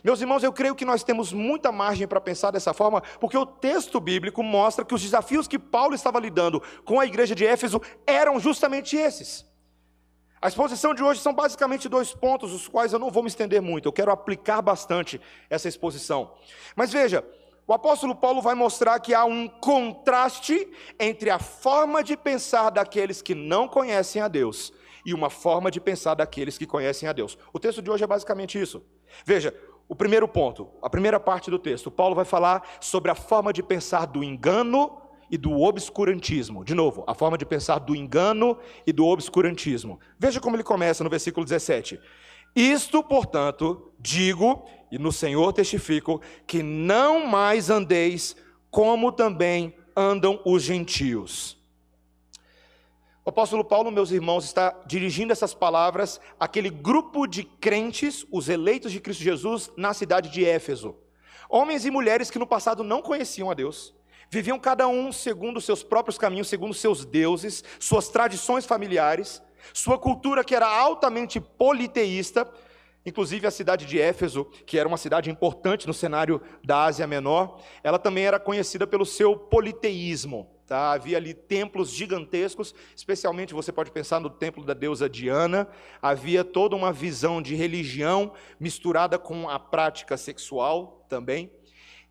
Meus 0.04 0.22
irmãos, 0.22 0.44
eu 0.44 0.54
creio 0.54 0.76
que 0.76 0.86
nós 0.86 1.04
temos 1.04 1.34
muita 1.34 1.72
margem 1.72 2.08
para 2.08 2.22
pensar 2.22 2.52
dessa 2.52 2.74
forma, 2.74 3.02
porque 3.20 3.38
o 3.38 3.46
texto 3.46 4.00
bíblico 4.00 4.42
mostra 4.44 4.86
que 4.86 4.94
os 4.94 5.02
desafios 5.02 5.48
que 5.48 5.60
Paulo 5.60 5.94
estava 5.94 6.20
lidando 6.20 6.62
com 6.86 7.00
a 7.00 7.06
igreja 7.06 7.36
de 7.36 7.46
Éfeso 7.46 7.82
eram 8.06 8.40
justamente 8.40 8.96
esses. 8.96 9.46
A 10.44 10.50
exposição 10.50 10.94
de 10.94 11.02
hoje 11.02 11.22
são 11.22 11.34
basicamente 11.34 11.88
dois 11.88 12.14
pontos, 12.14 12.52
os 12.52 12.68
quais 12.68 12.92
eu 12.92 13.00
não 13.00 13.10
vou 13.10 13.24
me 13.24 13.30
estender 13.30 13.62
muito, 13.62 13.88
eu 13.88 13.94
quero 13.94 14.12
aplicar 14.12 14.62
bastante 14.62 15.22
essa 15.50 15.70
exposição. 15.70 16.34
Mas 16.76 16.92
veja, 16.92 17.26
o 17.66 17.72
apóstolo 17.72 18.14
Paulo 18.14 18.42
vai 18.42 18.54
mostrar 18.54 19.00
que 19.00 19.14
há 19.14 19.24
um 19.24 19.48
contraste 19.48 20.70
entre 21.00 21.30
a 21.30 21.40
forma 21.40 22.04
de 22.04 22.18
pensar 22.18 22.72
daqueles 22.72 23.22
que 23.22 23.34
não 23.34 23.70
conhecem 23.70 24.22
a 24.22 24.28
Deus 24.28 24.74
e 25.06 25.14
uma 25.14 25.30
forma 25.30 25.72
de 25.72 25.80
pensar 25.80 26.14
daqueles 26.16 26.58
que 26.58 26.68
conhecem 26.68 27.08
a 27.08 27.14
Deus. 27.14 27.38
O 27.54 27.60
texto 27.60 27.82
de 27.82 27.90
hoje 27.90 28.04
é 28.04 28.08
basicamente 28.08 28.62
isso. 28.62 28.84
Veja, 29.24 29.56
o 29.88 29.96
primeiro 29.96 30.28
ponto, 30.28 30.68
a 30.82 30.90
primeira 30.90 31.22
parte 31.22 31.50
do 31.50 31.58
texto, 31.58 31.90
Paulo 31.90 32.16
vai 32.16 32.26
falar 32.26 32.68
sobre 32.82 33.10
a 33.10 33.16
forma 33.16 33.54
de 33.54 33.64
pensar 33.64 34.08
do 34.08 34.22
engano 34.22 35.03
e 35.34 35.38
do 35.38 35.60
obscurantismo. 35.60 36.64
De 36.64 36.76
novo, 36.76 37.04
a 37.08 37.16
forma 37.16 37.40
de 37.40 37.44
pensar 37.44 37.80
do 37.80 37.96
engano 37.96 38.56
e 38.86 38.94
do 38.94 39.04
obscurantismo. 39.04 40.00
Veja 40.20 40.40
como 40.40 40.56
ele 40.56 40.62
começa 40.62 41.04
no 41.04 41.10
versículo 41.10 41.44
17. 41.44 42.00
Isto, 42.56 43.02
portanto, 43.02 43.92
digo 44.00 44.64
e 44.92 45.00
no 45.00 45.12
Senhor 45.12 45.52
testifico 45.52 46.22
que 46.46 46.62
não 46.62 47.26
mais 47.26 47.72
andeis 47.72 48.36
como 48.70 49.12
também 49.12 49.76
andam 49.98 50.40
os 50.46 50.62
gentios. 50.62 51.58
O 53.26 53.32
apóstolo 53.32 53.66
Paulo, 53.66 53.90
meus 53.90 54.12
irmãos, 54.12 54.46
está 54.46 54.84
dirigindo 54.86 55.34
essas 55.34 55.52
palavras 55.52 56.22
àquele 56.40 56.70
grupo 56.70 57.26
de 57.26 57.44
crentes, 57.44 58.24
os 58.32 58.50
eleitos 58.50 58.92
de 58.92 59.00
Cristo 59.00 59.24
Jesus, 59.24 59.72
na 59.76 59.96
cidade 59.96 60.30
de 60.30 60.46
Éfeso. 60.46 60.96
Homens 61.50 61.86
e 61.86 61.90
mulheres 61.90 62.30
que 62.30 62.38
no 62.38 62.46
passado 62.46 62.84
não 62.84 63.02
conheciam 63.02 63.50
a 63.50 63.56
Deus, 63.56 63.96
Viviam 64.34 64.58
cada 64.58 64.88
um 64.88 65.12
segundo 65.12 65.62
seus 65.62 65.84
próprios 65.84 66.18
caminhos, 66.18 66.48
segundo 66.48 66.74
seus 66.74 67.06
deuses, 67.06 67.64
suas 67.80 68.10
tradições 68.10 68.66
familiares, 68.66 69.44
sua 69.72 69.96
cultura 69.96 70.44
que 70.44 70.56
era 70.56 70.66
altamente 70.66 71.40
politeísta, 71.40 72.52
inclusive 73.06 73.46
a 73.46 73.52
cidade 73.52 73.86
de 73.86 74.02
Éfeso, 74.02 74.46
que 74.66 74.80
era 74.80 74.88
uma 74.88 74.98
cidade 74.98 75.30
importante 75.30 75.86
no 75.86 75.94
cenário 75.94 76.42
da 76.64 76.86
Ásia 76.86 77.06
Menor, 77.06 77.62
ela 77.84 78.00
também 78.00 78.26
era 78.26 78.40
conhecida 78.40 78.88
pelo 78.88 79.06
seu 79.06 79.38
politeísmo. 79.38 80.50
Tá? 80.66 80.94
Havia 80.94 81.18
ali 81.18 81.36
templos 81.36 81.92
gigantescos, 81.92 82.74
especialmente 82.96 83.54
você 83.54 83.72
pode 83.72 83.92
pensar 83.92 84.20
no 84.20 84.32
templo 84.32 84.66
da 84.66 84.74
deusa 84.74 85.08
Diana. 85.08 85.68
Havia 86.02 86.44
toda 86.44 86.76
uma 86.76 86.92
visão 86.92 87.40
de 87.40 87.54
religião 87.54 88.34
misturada 88.60 89.20
com 89.20 89.48
a 89.48 89.60
prática 89.60 90.18
sexual 90.18 91.06
também 91.08 91.52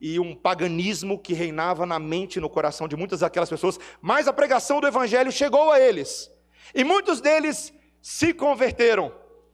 e 0.02 0.18
um 0.18 0.34
paganismo 0.34 1.16
que 1.16 1.32
reinava 1.32 1.86
na 1.86 1.96
mente 1.96 2.36
e 2.36 2.40
no 2.40 2.50
coração 2.50 2.88
de 2.88 2.96
muitas 2.96 3.20
daquelas 3.20 3.48
pessoas, 3.48 3.78
mas 4.00 4.26
a 4.26 4.32
pregação 4.32 4.80
do 4.80 4.86
evangelho 4.88 5.30
chegou 5.30 5.70
a 5.70 5.78
eles. 5.78 6.28
E 6.74 6.82
muitos 6.82 7.20
deles 7.20 7.72
se 8.00 8.34
converteram, 8.34 9.12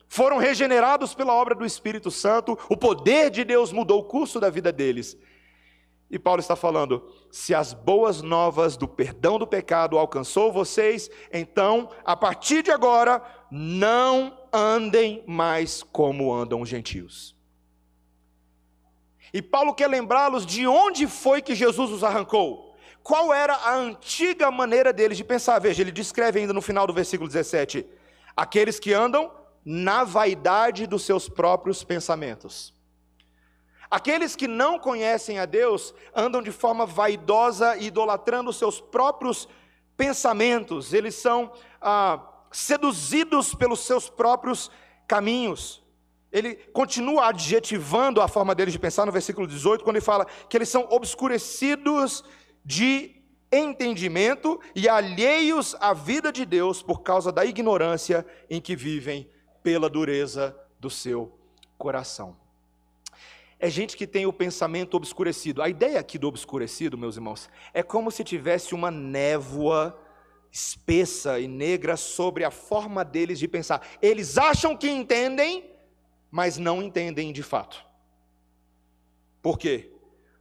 foram 0.08 0.38
regenerados 0.38 1.12
pela 1.12 1.34
obra 1.34 1.54
do 1.54 1.66
Espírito 1.66 2.10
Santo, 2.10 2.58
o 2.70 2.78
poder 2.78 3.28
de 3.28 3.44
Deus 3.44 3.72
mudou 3.72 4.00
o 4.00 4.04
curso 4.04 4.40
da 4.40 4.48
vida 4.48 4.72
deles. 4.72 5.18
E 6.10 6.18
Paulo 6.18 6.40
está 6.40 6.56
falando: 6.56 7.06
se 7.30 7.54
as 7.54 7.74
boas 7.74 8.22
novas 8.22 8.74
do 8.74 8.88
perdão 8.88 9.38
do 9.38 9.46
pecado 9.46 9.98
alcançou 9.98 10.50
vocês, 10.50 11.10
então, 11.30 11.90
a 12.02 12.16
partir 12.16 12.62
de 12.62 12.70
agora, 12.70 13.22
não 13.50 14.34
andem 14.50 15.22
mais 15.26 15.82
como 15.82 16.32
andam 16.32 16.62
os 16.62 16.68
gentios. 16.70 17.37
E 19.32 19.42
Paulo 19.42 19.74
quer 19.74 19.88
lembrá-los 19.88 20.46
de 20.46 20.66
onde 20.66 21.06
foi 21.06 21.42
que 21.42 21.54
Jesus 21.54 21.90
os 21.90 22.04
arrancou. 22.04 22.76
Qual 23.02 23.32
era 23.32 23.54
a 23.54 23.74
antiga 23.74 24.50
maneira 24.50 24.92
deles 24.92 25.16
de 25.16 25.24
pensar? 25.24 25.58
Veja, 25.58 25.82
ele 25.82 25.92
descreve 25.92 26.40
ainda 26.40 26.52
no 26.52 26.60
final 26.60 26.86
do 26.86 26.92
versículo 26.92 27.28
17: 27.28 27.86
aqueles 28.36 28.78
que 28.78 28.92
andam 28.92 29.32
na 29.64 30.04
vaidade 30.04 30.86
dos 30.86 31.02
seus 31.02 31.28
próprios 31.28 31.84
pensamentos. 31.84 32.74
Aqueles 33.90 34.36
que 34.36 34.46
não 34.46 34.78
conhecem 34.78 35.38
a 35.38 35.46
Deus 35.46 35.94
andam 36.14 36.42
de 36.42 36.52
forma 36.52 36.84
vaidosa, 36.84 37.76
idolatrando 37.76 38.50
os 38.50 38.56
seus 38.56 38.80
próprios 38.80 39.48
pensamentos, 39.96 40.92
eles 40.92 41.14
são 41.14 41.50
ah, 41.80 42.20
seduzidos 42.52 43.54
pelos 43.54 43.80
seus 43.80 44.08
próprios 44.08 44.70
caminhos. 45.06 45.82
Ele 46.30 46.54
continua 46.72 47.26
adjetivando 47.28 48.20
a 48.20 48.28
forma 48.28 48.54
deles 48.54 48.72
de 48.72 48.78
pensar 48.78 49.06
no 49.06 49.12
versículo 49.12 49.46
18, 49.46 49.82
quando 49.82 49.96
ele 49.96 50.04
fala 50.04 50.26
que 50.48 50.56
eles 50.56 50.68
são 50.68 50.86
obscurecidos 50.90 52.22
de 52.64 53.16
entendimento 53.50 54.60
e 54.74 54.88
alheios 54.88 55.74
à 55.80 55.94
vida 55.94 56.30
de 56.30 56.44
Deus 56.44 56.82
por 56.82 57.02
causa 57.02 57.32
da 57.32 57.44
ignorância 57.44 58.26
em 58.50 58.60
que 58.60 58.76
vivem 58.76 59.28
pela 59.62 59.88
dureza 59.88 60.54
do 60.78 60.90
seu 60.90 61.38
coração. 61.78 62.36
É 63.60 63.68
gente 63.68 63.96
que 63.96 64.06
tem 64.06 64.24
o 64.24 64.32
pensamento 64.32 64.96
obscurecido. 64.96 65.62
A 65.62 65.68
ideia 65.68 65.98
aqui 65.98 66.16
do 66.16 66.28
obscurecido, 66.28 66.96
meus 66.96 67.16
irmãos, 67.16 67.50
é 67.74 67.82
como 67.82 68.10
se 68.10 68.22
tivesse 68.22 68.74
uma 68.74 68.90
névoa 68.90 69.98
espessa 70.50 71.40
e 71.40 71.48
negra 71.48 71.96
sobre 71.96 72.44
a 72.44 72.50
forma 72.50 73.04
deles 73.04 73.38
de 73.38 73.48
pensar. 73.48 73.86
Eles 74.00 74.38
acham 74.38 74.76
que 74.76 74.88
entendem, 74.88 75.64
mas 76.30 76.58
não 76.58 76.82
entendem 76.82 77.32
de 77.32 77.42
fato. 77.42 77.84
Por 79.40 79.58
quê? 79.58 79.90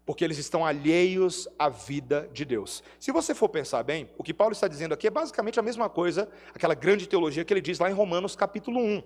porque 0.08 0.24
eles 0.24 0.38
estão 0.38 0.65
alheios 0.65 1.50
à 1.60 1.67
vida 1.67 2.29
de 2.32 2.46
Deus. 2.46 2.82
Se 2.98 3.12
você 3.12 3.36
for 3.36 3.50
pensar 3.50 3.84
bem, 3.84 4.10
o 4.17 4.24
que 4.24 4.34
Paulo 4.34 4.53
está 4.53 4.65
dizendo 4.65 4.94
aqui 4.94 5.06
é 5.06 5.10
basicamente 5.10 5.60
a 5.60 5.62
mesma 5.62 5.89
coisa, 5.89 6.29
aquela 6.56 6.74
grande 6.74 7.10
teologia 7.10 7.44
que 7.44 7.53
ele 7.53 7.60
diz 7.60 7.77
lá 7.77 7.91
em 7.91 7.94
Romanos 7.94 8.34
capítulo 8.34 8.79
1. 8.79 9.03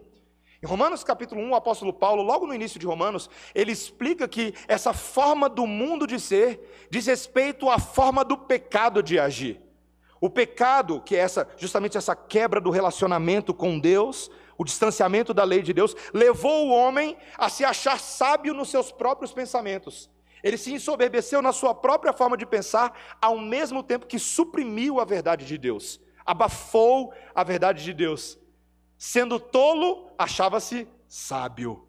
Em 0.62 0.68
Romanos 0.68 1.04
capítulo 1.04 1.42
1, 1.42 1.50
o 1.50 1.56
apóstolo 1.56 1.92
Paulo, 1.92 2.22
logo 2.22 2.46
no 2.46 2.54
início 2.54 2.80
de 2.80 2.86
Romanos, 2.86 3.32
ele 3.56 3.72
explica 3.72 4.28
que 4.28 4.54
essa 4.68 4.94
forma 4.94 5.50
do 5.50 5.66
mundo 5.66 6.06
de 6.06 6.20
ser 6.20 6.88
diz 6.92 7.08
respeito 7.08 7.68
à 7.68 7.80
forma 7.80 8.24
do 8.24 8.38
pecado 8.38 9.02
de 9.02 9.18
agir. 9.18 9.60
O 10.22 10.30
pecado, 10.30 11.02
que 11.02 11.16
é 11.16 11.20
essa, 11.20 11.50
justamente 11.58 11.98
essa 11.98 12.16
quebra 12.16 12.62
do 12.62 12.70
relacionamento 12.70 13.56
com 13.56 13.80
Deus, 13.80 14.30
o 14.62 14.64
distanciamento 14.64 15.34
da 15.34 15.44
lei 15.44 15.64
de 15.64 15.74
Deus, 15.74 15.96
levou 16.14 16.68
o 16.68 16.70
homem 16.70 17.18
a 17.36 17.50
se 17.50 17.66
achar 17.66 18.00
sábio 18.00 18.54
nos 18.54 18.70
seus 18.70 18.92
próprios 18.92 19.34
pensamentos. 19.34 20.08
Ele 20.44 20.56
se 20.56 20.72
ensoberbeceu 20.72 21.42
na 21.42 21.52
sua 21.52 21.74
própria 21.74 22.14
forma 22.14 22.38
de 22.38 22.46
pensar, 22.46 22.96
ao 23.20 23.40
mesmo 23.40 23.82
tempo 23.82 24.06
que 24.06 24.20
suprimiu 24.20 25.00
a 25.00 25.04
verdade 25.04 25.48
de 25.48 25.58
Deus, 25.58 26.00
abafou 26.24 27.12
a 27.34 27.44
verdade 27.44 27.84
de 27.84 27.92
Deus. 27.92 28.38
Sendo 29.00 29.40
tolo, 29.40 30.12
achava-se 30.16 30.88
sábio. 31.08 31.88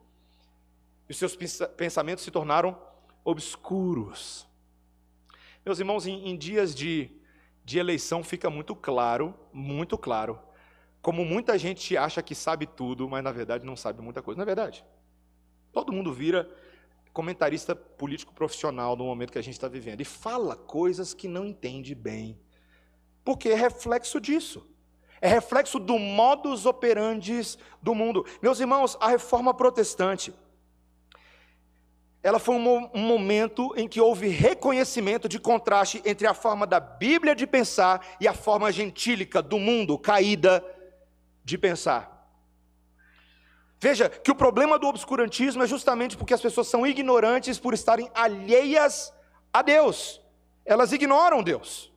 E 1.06 1.12
os 1.12 1.18
seus 1.18 1.36
pensamentos 1.76 2.24
se 2.24 2.30
tornaram 2.30 2.80
obscuros. 3.22 4.48
Meus 5.62 5.78
irmãos, 5.78 6.06
em, 6.06 6.26
em 6.26 6.38
dias 6.38 6.74
de, 6.74 7.10
de 7.62 7.78
eleição 7.78 8.24
fica 8.24 8.48
muito 8.48 8.74
claro, 8.74 9.34
muito 9.52 9.98
claro, 9.98 10.40
como 11.02 11.24
muita 11.24 11.58
gente 11.58 11.96
acha 11.96 12.22
que 12.22 12.34
sabe 12.34 12.66
tudo, 12.66 13.08
mas 13.08 13.22
na 13.22 13.32
verdade 13.32 13.66
não 13.66 13.76
sabe 13.76 14.00
muita 14.00 14.22
coisa. 14.22 14.38
Não 14.38 14.44
é 14.44 14.46
verdade? 14.46 14.84
Todo 15.72 15.92
mundo 15.92 16.12
vira 16.12 16.48
comentarista 17.12 17.76
político 17.76 18.32
profissional 18.32 18.96
no 18.96 19.04
momento 19.04 19.32
que 19.32 19.38
a 19.38 19.42
gente 19.42 19.54
está 19.54 19.68
vivendo 19.68 20.00
e 20.00 20.04
fala 20.04 20.56
coisas 20.56 21.12
que 21.12 21.28
não 21.28 21.44
entende 21.44 21.94
bem, 21.94 22.38
porque 23.22 23.50
é 23.50 23.54
reflexo 23.54 24.18
disso 24.20 24.66
é 25.22 25.28
reflexo 25.28 25.78
do 25.78 26.00
modus 26.00 26.66
operandi 26.66 27.40
do 27.80 27.94
mundo. 27.94 28.26
Meus 28.42 28.58
irmãos, 28.58 28.98
a 29.00 29.06
reforma 29.06 29.54
protestante, 29.54 30.34
ela 32.24 32.40
foi 32.40 32.56
um, 32.56 32.90
momento 32.92 33.72
em 33.76 33.86
que 33.86 34.00
houve 34.00 34.26
reconhecimento 34.26 35.28
de 35.28 35.38
contraste 35.38 36.02
entre 36.04 36.26
a 36.26 36.34
forma 36.34 36.66
da 36.66 36.80
Bíblia 36.80 37.36
de 37.36 37.46
pensar 37.46 38.04
e 38.20 38.26
a 38.26 38.34
forma 38.34 38.72
gentílica 38.72 39.40
do 39.40 39.60
mundo 39.60 39.96
caída 39.96 40.64
de 41.44 41.58
pensar. 41.58 42.12
Veja 43.80 44.08
que 44.08 44.30
o 44.30 44.34
problema 44.34 44.78
do 44.78 44.86
obscurantismo 44.86 45.64
é 45.64 45.66
justamente 45.66 46.16
porque 46.16 46.34
as 46.34 46.40
pessoas 46.40 46.68
são 46.68 46.86
ignorantes 46.86 47.58
por 47.58 47.74
estarem 47.74 48.08
alheias 48.14 49.12
a 49.52 49.60
Deus. 49.60 50.20
Elas 50.64 50.92
ignoram 50.92 51.42
Deus. 51.42 51.92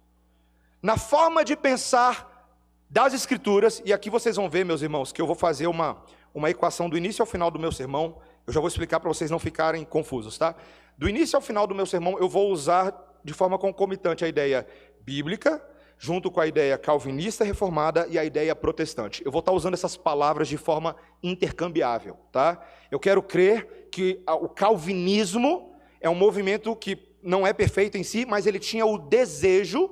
Na 0.82 0.98
forma 0.98 1.46
de 1.46 1.56
pensar 1.56 2.50
das 2.90 3.14
Escrituras, 3.14 3.82
e 3.86 3.94
aqui 3.94 4.10
vocês 4.10 4.36
vão 4.36 4.50
ver, 4.50 4.66
meus 4.66 4.82
irmãos, 4.82 5.12
que 5.12 5.22
eu 5.22 5.28
vou 5.28 5.36
fazer 5.36 5.68
uma, 5.68 6.02
uma 6.34 6.50
equação 6.50 6.90
do 6.90 6.98
início 6.98 7.22
ao 7.22 7.28
final 7.28 7.52
do 7.52 7.60
meu 7.60 7.72
sermão. 7.72 8.20
Eu 8.48 8.54
já 8.54 8.60
vou 8.60 8.68
explicar 8.68 9.00
para 9.00 9.10
vocês 9.10 9.30
não 9.30 9.40
ficarem 9.40 9.84
confusos, 9.86 10.38
tá? 10.38 10.56
Do 10.98 11.10
início 11.10 11.36
ao 11.36 11.42
final 11.42 11.68
do 11.68 11.76
meu 11.76 11.86
sermão, 11.86 12.18
eu 12.18 12.30
vou 12.30 12.52
usar 12.52 12.94
de 13.24 13.34
forma 13.34 13.58
concomitante 13.58 14.24
a 14.24 14.28
ideia 14.28 14.68
bíblica, 15.02 15.62
junto 15.98 16.30
com 16.30 16.40
a 16.40 16.48
ideia 16.48 16.78
calvinista 16.78 17.44
reformada 17.44 18.08
e 18.10 18.20
a 18.20 18.26
ideia 18.26 18.56
protestante. 18.56 19.24
Eu 19.26 19.32
vou 19.32 19.40
estar 19.40 19.52
usando 19.52 19.74
essas 19.74 19.96
palavras 19.98 20.48
de 20.48 20.58
forma 20.58 20.96
intercambiável, 21.24 22.18
tá? 22.32 22.62
Eu 22.92 23.00
quero 23.00 23.24
crer 23.24 23.88
que 23.92 24.22
o 24.28 24.50
calvinismo 24.50 25.76
é 26.02 26.10
um 26.10 26.16
movimento 26.16 26.76
que 26.76 26.98
não 27.24 27.46
é 27.46 27.54
perfeito 27.54 27.98
em 27.98 28.04
si, 28.04 28.26
mas 28.26 28.46
ele 28.46 28.60
tinha 28.60 28.86
o 28.86 28.98
desejo 28.98 29.90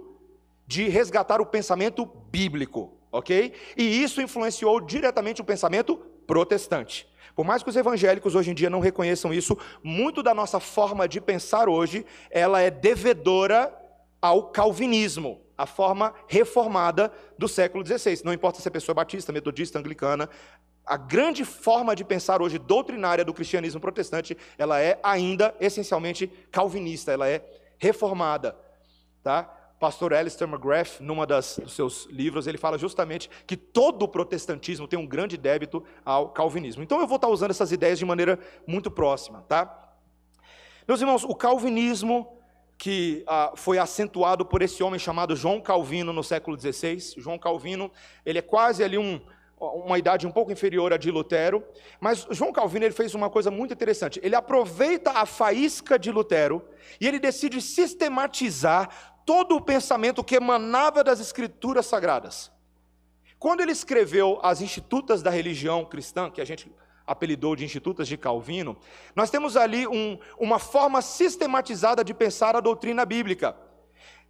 de 0.67 0.88
resgatar 0.88 1.41
o 1.41 1.45
pensamento 1.45 2.05
bíblico, 2.05 2.98
ok? 3.12 3.53
E 3.75 4.03
isso 4.03 4.22
influenciou 4.22 4.79
diretamente 4.79 5.41
o 5.41 5.45
pensamento 5.45 5.98
protestante. 6.27 7.07
Por 7.36 7.45
mais 7.45 7.63
que 7.63 7.69
os 7.69 7.75
evangélicos 7.75 8.36
hoje 8.36 8.51
em 8.51 8.53
dia 8.53 8.69
não 8.69 8.79
reconheçam 8.79 9.33
isso, 9.33 9.57
muito 9.81 10.22
da 10.22 10.33
nossa 10.33 10.60
forma 10.60 11.07
de 11.07 11.19
pensar 11.19 11.67
hoje, 11.67 12.05
ela 12.29 12.62
é 12.62 12.69
devedora 12.69 13.73
ao 14.21 14.51
calvinismo, 14.51 15.41
a 15.57 15.65
forma 15.65 16.13
reformada 16.27 17.11
do 17.37 17.47
século 17.47 17.85
XVI. 17.85 18.21
Não 18.23 18.33
importa 18.33 18.59
se 18.59 18.67
é 18.67 18.71
pessoa 18.71 18.95
batista, 18.95 19.31
metodista, 19.31 19.79
anglicana, 19.79 20.29
a 20.85 20.97
grande 20.97 21.45
forma 21.45 21.95
de 21.95 22.03
pensar 22.03 22.41
hoje 22.41 22.59
doutrinária 22.59 23.23
do 23.23 23.33
cristianismo 23.33 23.79
protestante, 23.79 24.37
ela 24.57 24.81
é 24.81 24.99
ainda 25.01 25.55
essencialmente 25.59 26.27
calvinista, 26.51 27.11
ela 27.11 27.27
é 27.27 27.45
reformada, 27.77 28.55
tá? 29.23 29.59
pastor 29.83 30.13
Alistair 30.13 30.49
McGrath, 30.49 31.01
numa 31.01 31.27
das 31.27 31.59
dos 31.61 31.73
seus 31.73 32.05
livros, 32.05 32.47
ele 32.47 32.57
fala 32.57 32.77
justamente 32.77 33.29
que 33.45 33.57
todo 33.57 34.03
o 34.03 34.07
protestantismo 34.07 34.87
tem 34.87 34.97
um 34.97 35.05
grande 35.05 35.35
débito 35.35 35.83
ao 36.05 36.29
calvinismo. 36.29 36.81
Então 36.81 37.01
eu 37.01 37.07
vou 37.07 37.17
estar 37.17 37.27
usando 37.27 37.51
essas 37.51 37.69
ideias 37.73 37.99
de 37.99 38.05
maneira 38.05 38.39
muito 38.65 38.89
próxima, 38.89 39.41
tá? 39.41 39.93
Meus 40.87 41.01
irmãos, 41.01 41.25
o 41.25 41.35
calvinismo 41.35 42.39
que 42.77 43.23
ah, 43.27 43.53
foi 43.55 43.77
acentuado 43.77 44.45
por 44.45 44.62
esse 44.62 44.83
homem 44.83 44.99
chamado 44.99 45.36
João 45.36 45.62
Calvino 45.62 46.12
no 46.12 46.23
século 46.23 46.59
XVI. 46.59 46.97
João 47.17 47.38
Calvino, 47.38 47.91
ele 48.25 48.39
é 48.39 48.41
quase 48.41 48.83
ali 48.83 48.97
um, 48.97 49.21
uma 49.59 49.97
idade 49.97 50.27
um 50.27 50.31
pouco 50.31 50.51
inferior 50.51 50.91
à 50.91 50.97
de 50.97 51.09
Lutero, 51.12 51.63
mas 51.99 52.27
João 52.31 52.51
Calvino 52.51 52.86
ele 52.86 52.93
fez 52.93 53.15
uma 53.15 53.29
coisa 53.29 53.49
muito 53.49 53.73
interessante. 53.73 54.19
Ele 54.23 54.36
aproveita 54.36 55.12
a 55.12 55.25
faísca 55.25 55.97
de 55.97 56.12
Lutero 56.12 56.63
e 56.99 57.07
ele 57.07 57.19
decide 57.19 57.62
sistematizar 57.62 58.89
todo 59.25 59.55
o 59.55 59.62
pensamento 59.62 60.23
que 60.23 60.36
emanava 60.36 61.03
das 61.03 61.19
escrituras 61.19 61.86
sagradas. 61.86 62.51
Quando 63.39 63.62
ele 63.62 63.71
escreveu 63.71 64.39
as 64.41 64.62
Institutas 64.62 65.21
da 65.21 65.29
Religião 65.29 65.86
Cristã, 65.86 66.29
que 66.29 66.41
a 66.41 66.45
gente 66.45 66.71
apelidou 67.05 67.55
de 67.55 67.65
Institutas 67.65 68.07
de 68.07 68.17
Calvino, 68.17 68.77
nós 69.15 69.29
temos 69.29 69.57
ali 69.57 69.87
um, 69.87 70.17
uma 70.39 70.59
forma 70.59 71.01
sistematizada 71.01 72.03
de 72.03 72.13
pensar 72.13 72.55
a 72.55 72.61
doutrina 72.61 73.05
bíblica. 73.05 73.55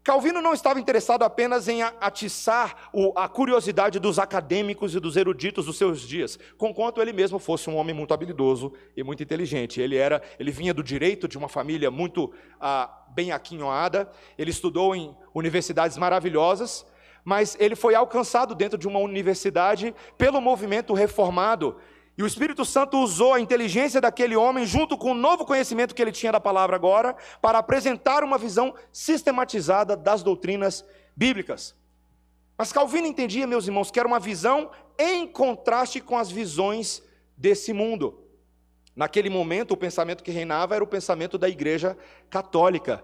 Calvino 0.03 0.41
não 0.41 0.53
estava 0.53 0.81
interessado 0.81 1.23
apenas 1.23 1.69
em 1.69 1.81
atiçar 1.81 2.91
a 3.15 3.29
curiosidade 3.29 3.99
dos 3.99 4.19
acadêmicos 4.19 4.93
e 4.93 4.99
dos 4.99 5.15
eruditos 5.15 5.65
dos 5.65 5.77
seus 5.77 6.01
dias, 6.01 6.37
conquanto 6.57 7.01
ele 7.01 7.13
mesmo 7.13 7.39
fosse 7.39 7.69
um 7.69 7.77
homem 7.77 7.95
muito 7.95 8.13
habilidoso 8.13 8.73
e 8.97 9.03
muito 9.03 9.23
inteligente. 9.23 9.79
Ele 9.79 9.95
era, 9.95 10.21
ele 10.37 10.51
vinha 10.51 10.73
do 10.73 10.83
direito 10.83 11.25
de 11.25 11.37
uma 11.37 11.47
família 11.47 11.89
muito 11.89 12.33
ah, 12.59 13.05
bem 13.15 13.31
aquinhoada, 13.31 14.11
ele 14.37 14.51
estudou 14.51 14.93
em 14.93 15.15
universidades 15.33 15.97
maravilhosas, 15.97 16.85
mas 17.23 17.55
ele 17.57 17.75
foi 17.75 17.95
alcançado 17.95 18.53
dentro 18.53 18.77
de 18.77 18.89
uma 18.89 18.99
universidade 18.99 19.95
pelo 20.17 20.41
movimento 20.41 20.93
reformado 20.93 21.77
e 22.17 22.21
o 22.21 22.27
Espírito 22.27 22.63
Santo 22.63 22.97
usou 22.99 23.33
a 23.33 23.39
inteligência 23.39 23.99
daquele 23.99 24.35
homem, 24.35 24.65
junto 24.65 24.97
com 24.97 25.11
o 25.11 25.15
novo 25.15 25.45
conhecimento 25.45 25.95
que 25.95 26.01
ele 26.01 26.11
tinha 26.11 26.31
da 26.31 26.39
palavra 26.39 26.75
agora, 26.75 27.15
para 27.41 27.57
apresentar 27.57 28.23
uma 28.23 28.37
visão 28.37 28.75
sistematizada 28.91 29.97
das 29.97 30.21
doutrinas 30.21 30.85
bíblicas. 31.15 31.75
Mas 32.55 32.71
Calvino 32.71 33.07
entendia, 33.07 33.47
meus 33.47 33.65
irmãos, 33.65 33.89
que 33.89 33.99
era 33.99 34.07
uma 34.07 34.19
visão 34.19 34.69
em 34.97 35.27
contraste 35.27 35.99
com 35.99 36.15
as 36.15 36.29
visões 36.29 37.01
desse 37.35 37.73
mundo. 37.73 38.19
Naquele 38.95 39.29
momento, 39.29 39.71
o 39.71 39.77
pensamento 39.77 40.23
que 40.23 40.29
reinava 40.29 40.75
era 40.75 40.83
o 40.83 40.87
pensamento 40.87 41.35
da 41.35 41.49
igreja 41.49 41.97
católica. 42.29 43.03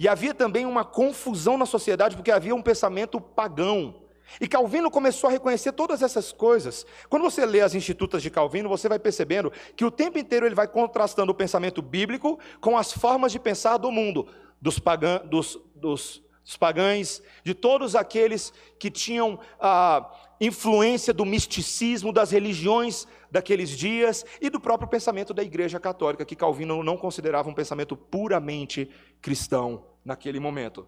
E 0.00 0.08
havia 0.08 0.34
também 0.34 0.66
uma 0.66 0.84
confusão 0.84 1.56
na 1.56 1.64
sociedade, 1.64 2.16
porque 2.16 2.32
havia 2.32 2.56
um 2.56 2.62
pensamento 2.62 3.20
pagão. 3.20 4.01
E 4.40 4.48
Calvino 4.48 4.90
começou 4.90 5.28
a 5.28 5.32
reconhecer 5.32 5.72
todas 5.72 6.02
essas 6.02 6.32
coisas. 6.32 6.86
Quando 7.08 7.22
você 7.22 7.44
lê 7.44 7.60
as 7.60 7.74
Institutas 7.74 8.22
de 8.22 8.30
Calvino, 8.30 8.68
você 8.68 8.88
vai 8.88 8.98
percebendo 8.98 9.52
que 9.76 9.84
o 9.84 9.90
tempo 9.90 10.18
inteiro 10.18 10.46
ele 10.46 10.54
vai 10.54 10.68
contrastando 10.68 11.32
o 11.32 11.34
pensamento 11.34 11.82
bíblico 11.82 12.38
com 12.60 12.76
as 12.76 12.92
formas 12.92 13.32
de 13.32 13.38
pensar 13.38 13.76
do 13.76 13.90
mundo, 13.90 14.26
dos, 14.60 14.78
pagã, 14.78 15.20
dos, 15.24 15.58
dos, 15.74 16.22
dos 16.44 16.56
pagães, 16.56 17.22
de 17.44 17.54
todos 17.54 17.94
aqueles 17.94 18.52
que 18.78 18.90
tinham 18.90 19.38
a 19.60 20.10
influência 20.40 21.12
do 21.12 21.24
misticismo, 21.24 22.12
das 22.12 22.32
religiões 22.32 23.06
daqueles 23.30 23.70
dias 23.70 24.24
e 24.40 24.50
do 24.50 24.58
próprio 24.60 24.88
pensamento 24.88 25.32
da 25.32 25.42
Igreja 25.42 25.78
Católica, 25.78 26.24
que 26.24 26.36
Calvino 26.36 26.82
não 26.82 26.96
considerava 26.96 27.48
um 27.48 27.54
pensamento 27.54 27.96
puramente 27.96 28.90
cristão 29.20 29.84
naquele 30.04 30.40
momento. 30.40 30.86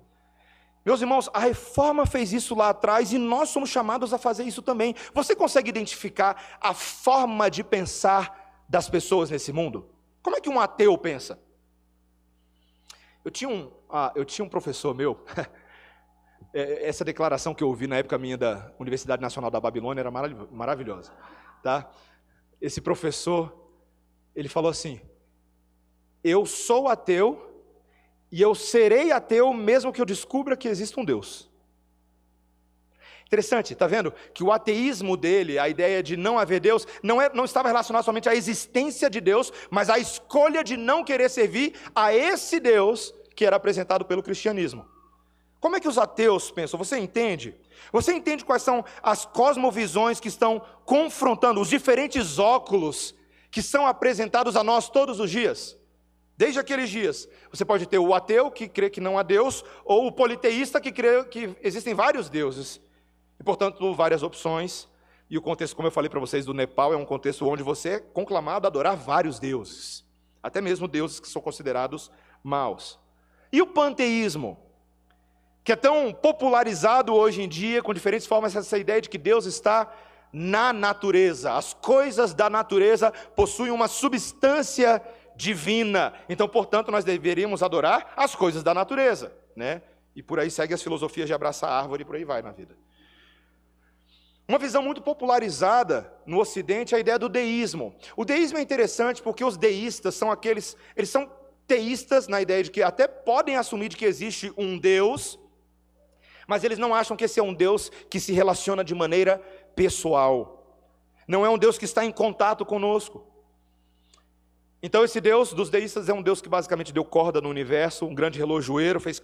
Meus 0.84 1.00
irmãos, 1.00 1.30
a 1.32 1.38
reforma 1.38 2.04
fez 2.04 2.32
isso 2.32 2.54
lá 2.54 2.68
atrás 2.68 3.12
e 3.12 3.18
nós 3.18 3.48
somos 3.48 3.70
chamados 3.70 4.12
a 4.12 4.18
fazer 4.18 4.44
isso 4.44 4.60
também. 4.60 4.94
Você 5.14 5.34
consegue 5.34 5.70
identificar 5.70 6.58
a 6.60 6.74
forma 6.74 7.50
de 7.50 7.64
pensar 7.64 8.62
das 8.68 8.88
pessoas 8.88 9.30
nesse 9.30 9.50
mundo? 9.50 9.88
Como 10.22 10.36
é 10.36 10.40
que 10.40 10.50
um 10.50 10.60
ateu 10.60 10.96
pensa? 10.98 11.38
Eu 13.24 13.30
tinha 13.30 13.48
um, 13.48 13.72
ah, 13.88 14.12
eu 14.14 14.24
tinha 14.26 14.44
um 14.44 14.48
professor 14.48 14.94
meu, 14.94 15.24
é, 16.52 16.86
essa 16.86 17.02
declaração 17.02 17.54
que 17.54 17.64
eu 17.64 17.68
ouvi 17.68 17.86
na 17.86 17.96
época 17.96 18.18
minha 18.18 18.36
da 18.36 18.70
Universidade 18.78 19.22
Nacional 19.22 19.50
da 19.50 19.58
Babilônia 19.58 20.02
era 20.02 20.10
maravilhosa. 20.10 21.12
Tá? 21.62 21.90
Esse 22.60 22.82
professor, 22.82 23.70
ele 24.36 24.50
falou 24.50 24.70
assim: 24.70 25.00
Eu 26.22 26.44
sou 26.44 26.88
ateu 26.88 27.53
e 28.34 28.42
eu 28.42 28.52
serei 28.52 29.12
ateu 29.12 29.54
mesmo 29.54 29.92
que 29.92 30.00
eu 30.00 30.04
descubra 30.04 30.56
que 30.56 30.66
existe 30.66 30.98
um 30.98 31.04
Deus. 31.04 31.48
Interessante, 33.24 33.74
está 33.74 33.86
vendo? 33.86 34.12
Que 34.34 34.42
o 34.42 34.50
ateísmo 34.50 35.16
dele, 35.16 35.56
a 35.56 35.68
ideia 35.68 36.02
de 36.02 36.16
não 36.16 36.36
haver 36.36 36.58
Deus, 36.58 36.84
não, 37.00 37.22
é, 37.22 37.30
não 37.32 37.44
estava 37.44 37.68
relacionado 37.68 38.04
somente 38.04 38.28
à 38.28 38.34
existência 38.34 39.08
de 39.08 39.20
Deus, 39.20 39.52
mas 39.70 39.88
à 39.88 40.00
escolha 40.00 40.64
de 40.64 40.76
não 40.76 41.04
querer 41.04 41.30
servir 41.30 41.74
a 41.94 42.12
esse 42.12 42.58
Deus 42.58 43.14
que 43.36 43.46
era 43.46 43.54
apresentado 43.54 44.04
pelo 44.04 44.20
cristianismo. 44.20 44.84
Como 45.60 45.76
é 45.76 45.80
que 45.80 45.88
os 45.88 45.96
ateus 45.96 46.50
pensam? 46.50 46.76
Você 46.76 46.98
entende? 46.98 47.54
Você 47.92 48.12
entende 48.12 48.44
quais 48.44 48.64
são 48.64 48.84
as 49.00 49.24
cosmovisões 49.24 50.18
que 50.18 50.26
estão 50.26 50.60
confrontando 50.84 51.60
os 51.60 51.68
diferentes 51.68 52.40
óculos 52.40 53.14
que 53.48 53.62
são 53.62 53.86
apresentados 53.86 54.56
a 54.56 54.64
nós 54.64 54.88
todos 54.88 55.20
os 55.20 55.30
dias? 55.30 55.76
Desde 56.36 56.58
aqueles 56.58 56.90
dias, 56.90 57.28
você 57.50 57.64
pode 57.64 57.86
ter 57.86 57.98
o 57.98 58.12
ateu 58.12 58.50
que 58.50 58.68
crê 58.68 58.90
que 58.90 59.00
não 59.00 59.16
há 59.16 59.22
Deus, 59.22 59.64
ou 59.84 60.06
o 60.06 60.12
politeísta 60.12 60.80
que 60.80 60.90
crê 60.90 61.24
que 61.24 61.56
existem 61.62 61.94
vários 61.94 62.28
deuses. 62.28 62.80
E, 63.38 63.44
portanto, 63.44 63.94
várias 63.94 64.22
opções. 64.22 64.88
E 65.30 65.38
o 65.38 65.42
contexto, 65.42 65.76
como 65.76 65.88
eu 65.88 65.92
falei 65.92 66.10
para 66.10 66.20
vocês, 66.20 66.44
do 66.44 66.52
Nepal 66.52 66.92
é 66.92 66.96
um 66.96 67.04
contexto 67.04 67.46
onde 67.48 67.62
você 67.62 67.88
é 67.88 68.00
conclamado 68.00 68.66
a 68.66 68.68
adorar 68.68 68.96
vários 68.96 69.38
deuses, 69.38 70.04
até 70.42 70.60
mesmo 70.60 70.88
deuses 70.88 71.20
que 71.20 71.28
são 71.28 71.40
considerados 71.40 72.10
maus. 72.42 72.98
E 73.52 73.62
o 73.62 73.66
panteísmo, 73.66 74.58
que 75.62 75.72
é 75.72 75.76
tão 75.76 76.12
popularizado 76.12 77.14
hoje 77.14 77.42
em 77.42 77.48
dia, 77.48 77.82
com 77.82 77.94
diferentes 77.94 78.26
formas, 78.26 78.54
essa 78.54 78.76
ideia 78.76 79.00
de 79.00 79.08
que 79.08 79.16
Deus 79.16 79.46
está 79.46 79.90
na 80.32 80.72
natureza. 80.72 81.52
As 81.52 81.72
coisas 81.72 82.34
da 82.34 82.50
natureza 82.50 83.12
possuem 83.36 83.70
uma 83.70 83.86
substância 83.86 85.00
divina. 85.36 86.14
Então, 86.28 86.48
portanto, 86.48 86.90
nós 86.90 87.04
deveríamos 87.04 87.62
adorar 87.62 88.12
as 88.16 88.34
coisas 88.34 88.62
da 88.62 88.74
natureza, 88.74 89.32
né? 89.54 89.82
E 90.14 90.22
por 90.22 90.38
aí 90.38 90.50
segue 90.50 90.74
as 90.74 90.82
filosofias 90.82 91.26
de 91.26 91.34
abraçar 91.34 91.70
a 91.70 91.78
árvore 91.78 92.02
e 92.02 92.04
por 92.04 92.16
aí 92.16 92.24
vai 92.24 92.40
na 92.40 92.52
vida. 92.52 92.76
Uma 94.46 94.58
visão 94.58 94.82
muito 94.82 95.00
popularizada 95.00 96.12
no 96.26 96.38
Ocidente 96.38 96.94
é 96.94 96.98
a 96.98 97.00
ideia 97.00 97.18
do 97.18 97.30
deísmo. 97.30 97.96
O 98.14 98.24
deísmo 98.24 98.58
é 98.58 98.60
interessante 98.60 99.22
porque 99.22 99.42
os 99.42 99.56
deístas 99.56 100.14
são 100.14 100.30
aqueles, 100.30 100.76
eles 100.94 101.08
são 101.08 101.30
teístas 101.66 102.28
na 102.28 102.42
ideia 102.42 102.62
de 102.62 102.70
que 102.70 102.82
até 102.82 103.08
podem 103.08 103.56
assumir 103.56 103.88
de 103.88 103.96
que 103.96 104.04
existe 104.04 104.52
um 104.56 104.78
Deus, 104.78 105.38
mas 106.46 106.62
eles 106.62 106.78
não 106.78 106.94
acham 106.94 107.16
que 107.16 107.24
esse 107.24 107.40
é 107.40 107.42
um 107.42 107.54
Deus 107.54 107.90
que 108.10 108.20
se 108.20 108.32
relaciona 108.32 108.84
de 108.84 108.94
maneira 108.94 109.38
pessoal. 109.74 110.62
Não 111.26 111.44
é 111.44 111.48
um 111.48 111.56
Deus 111.56 111.78
que 111.78 111.86
está 111.86 112.04
em 112.04 112.12
contato 112.12 112.66
conosco. 112.66 113.26
Então 114.86 115.02
esse 115.02 115.18
Deus 115.18 115.54
dos 115.54 115.70
deístas 115.70 116.10
é 116.10 116.12
um 116.12 116.20
Deus 116.20 116.42
que 116.42 116.48
basicamente 116.48 116.92
deu 116.92 117.06
corda 117.06 117.40
no 117.40 117.48
universo, 117.48 118.04
um 118.04 118.14
grande 118.14 118.38
relojoeiro, 118.38 119.00
fez 119.00 119.18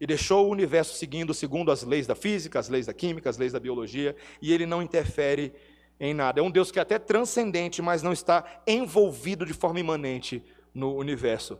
e 0.00 0.06
deixou 0.06 0.46
o 0.46 0.50
universo 0.50 0.96
seguindo 0.96 1.34
segundo 1.34 1.72
as 1.72 1.82
leis 1.82 2.06
da 2.06 2.14
física, 2.14 2.60
as 2.60 2.68
leis 2.68 2.86
da 2.86 2.94
química, 2.94 3.28
as 3.28 3.36
leis 3.36 3.52
da 3.52 3.58
biologia, 3.58 4.14
e 4.40 4.52
ele 4.52 4.66
não 4.66 4.80
interfere 4.80 5.52
em 5.98 6.14
nada. 6.14 6.38
É 6.38 6.42
um 6.44 6.50
Deus 6.50 6.70
que 6.70 6.78
é 6.78 6.82
até 6.82 6.96
transcendente, 6.96 7.82
mas 7.82 8.04
não 8.04 8.12
está 8.12 8.62
envolvido 8.68 9.44
de 9.44 9.52
forma 9.52 9.80
imanente 9.80 10.44
no 10.72 10.94
universo. 10.94 11.58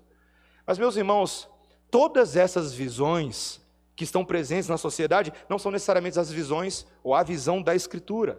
Mas, 0.65 0.79
meus 0.79 0.95
irmãos, 0.95 1.51
todas 1.91 2.37
essas 2.37 2.73
visões 2.73 3.61
que 3.97 4.05
estão 4.05 4.25
presentes 4.25 4.69
na 4.69 4.79
sociedade 4.79 5.33
não 5.49 5.59
são 5.59 5.73
necessariamente 5.73 6.21
as 6.21 6.31
visões 6.31 6.87
ou 7.03 7.17
a 7.17 7.25
visão 7.25 7.61
da 7.61 7.75
Escritura. 7.75 8.39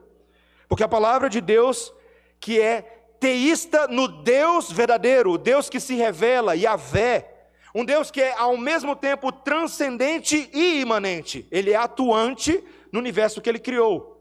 Porque 0.69 0.83
a 0.85 0.87
palavra 0.87 1.29
de 1.29 1.41
Deus, 1.41 1.93
que 2.39 2.57
é 2.61 3.00
teísta 3.21 3.87
no 3.87 4.07
Deus 4.07 4.71
verdadeiro, 4.71 5.33
o 5.33 5.37
Deus 5.37 5.69
que 5.69 5.79
se 5.79 5.93
revela, 5.93 6.55
Yahvé, 6.55 7.49
um 7.73 7.85
Deus 7.85 8.09
que 8.09 8.19
é 8.19 8.33
ao 8.35 8.57
mesmo 8.57 8.95
tempo 8.95 9.31
transcendente 9.31 10.49
e 10.51 10.81
imanente. 10.81 11.47
Ele 11.51 11.69
é 11.69 11.75
atuante 11.75 12.61
no 12.91 12.99
universo 12.99 13.39
que 13.39 13.47
ele 13.47 13.59
criou. 13.59 14.17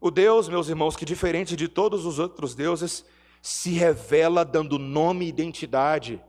O 0.00 0.10
Deus, 0.10 0.48
meus 0.48 0.68
irmãos, 0.68 0.96
que 0.96 1.04
diferente 1.04 1.54
de 1.54 1.68
todos 1.68 2.06
os 2.06 2.18
outros 2.18 2.54
deuses, 2.54 3.04
se 3.42 3.72
revela 3.72 4.42
dando 4.42 4.78
nome 4.78 5.26
e 5.26 5.28
identidade, 5.28 6.20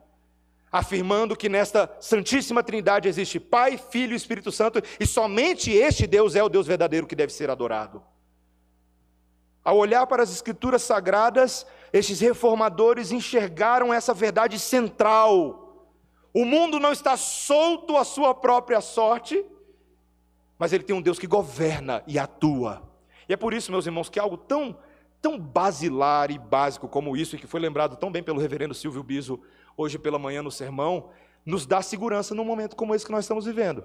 afirmando 0.70 1.36
que 1.36 1.48
nesta 1.48 1.96
Santíssima 2.02 2.62
Trindade 2.62 3.08
existe 3.08 3.40
Pai, 3.40 3.78
Filho 3.78 4.12
e 4.12 4.18
Espírito 4.18 4.52
Santo, 4.52 4.82
e 5.00 5.08
somente 5.08 5.72
este 5.72 6.06
Deus 6.06 6.36
é 6.36 6.44
o 6.44 6.50
Deus 6.50 6.68
verdadeiro 6.68 7.08
que 7.08 7.16
deve 7.16 7.32
ser 7.32 7.50
adorado. 7.50 8.04
Ao 9.66 9.76
olhar 9.76 10.06
para 10.06 10.22
as 10.22 10.32
Escrituras 10.32 10.84
sagradas, 10.84 11.66
estes 11.92 12.20
reformadores 12.20 13.12
enxergaram 13.12 13.92
essa 13.92 14.14
verdade 14.14 14.60
central. 14.60 15.90
O 16.32 16.46
mundo 16.46 16.80
não 16.80 16.92
está 16.92 17.18
solto 17.18 17.98
à 17.98 18.04
sua 18.04 18.36
própria 18.36 18.80
sorte, 18.80 19.44
mas 20.60 20.72
ele 20.72 20.84
tem 20.84 20.96
um 20.96 21.02
Deus 21.02 21.18
que 21.18 21.26
governa 21.26 22.04
e 22.06 22.20
atua. 22.20 22.84
E 23.28 23.34
é 23.34 23.38
por 23.38 23.56
isso, 23.56 23.72
meus 23.72 23.88
irmãos, 23.88 24.08
que 24.08 24.20
algo 24.20 24.38
tão, 24.38 24.78
tão 25.20 25.40
basilar 25.40 26.30
e 26.30 26.38
básico 26.38 26.88
como 26.88 27.18
isso, 27.18 27.36
e 27.36 27.40
que 27.40 27.48
foi 27.48 27.60
lembrado 27.60 27.96
tão 27.96 28.12
bem 28.12 28.22
pelo 28.22 28.40
reverendo 28.40 28.74
Silvio 28.76 29.02
Biso 29.02 29.42
hoje 29.76 29.98
pela 29.98 30.20
manhã 30.20 30.44
no 30.44 30.52
sermão, 30.52 31.10
nos 31.44 31.66
dá 31.66 31.82
segurança 31.82 32.36
num 32.36 32.46
momento 32.46 32.76
como 32.76 32.94
esse 32.94 33.04
que 33.04 33.12
nós 33.12 33.26
estamos 33.26 33.46
vivendo. 33.46 33.84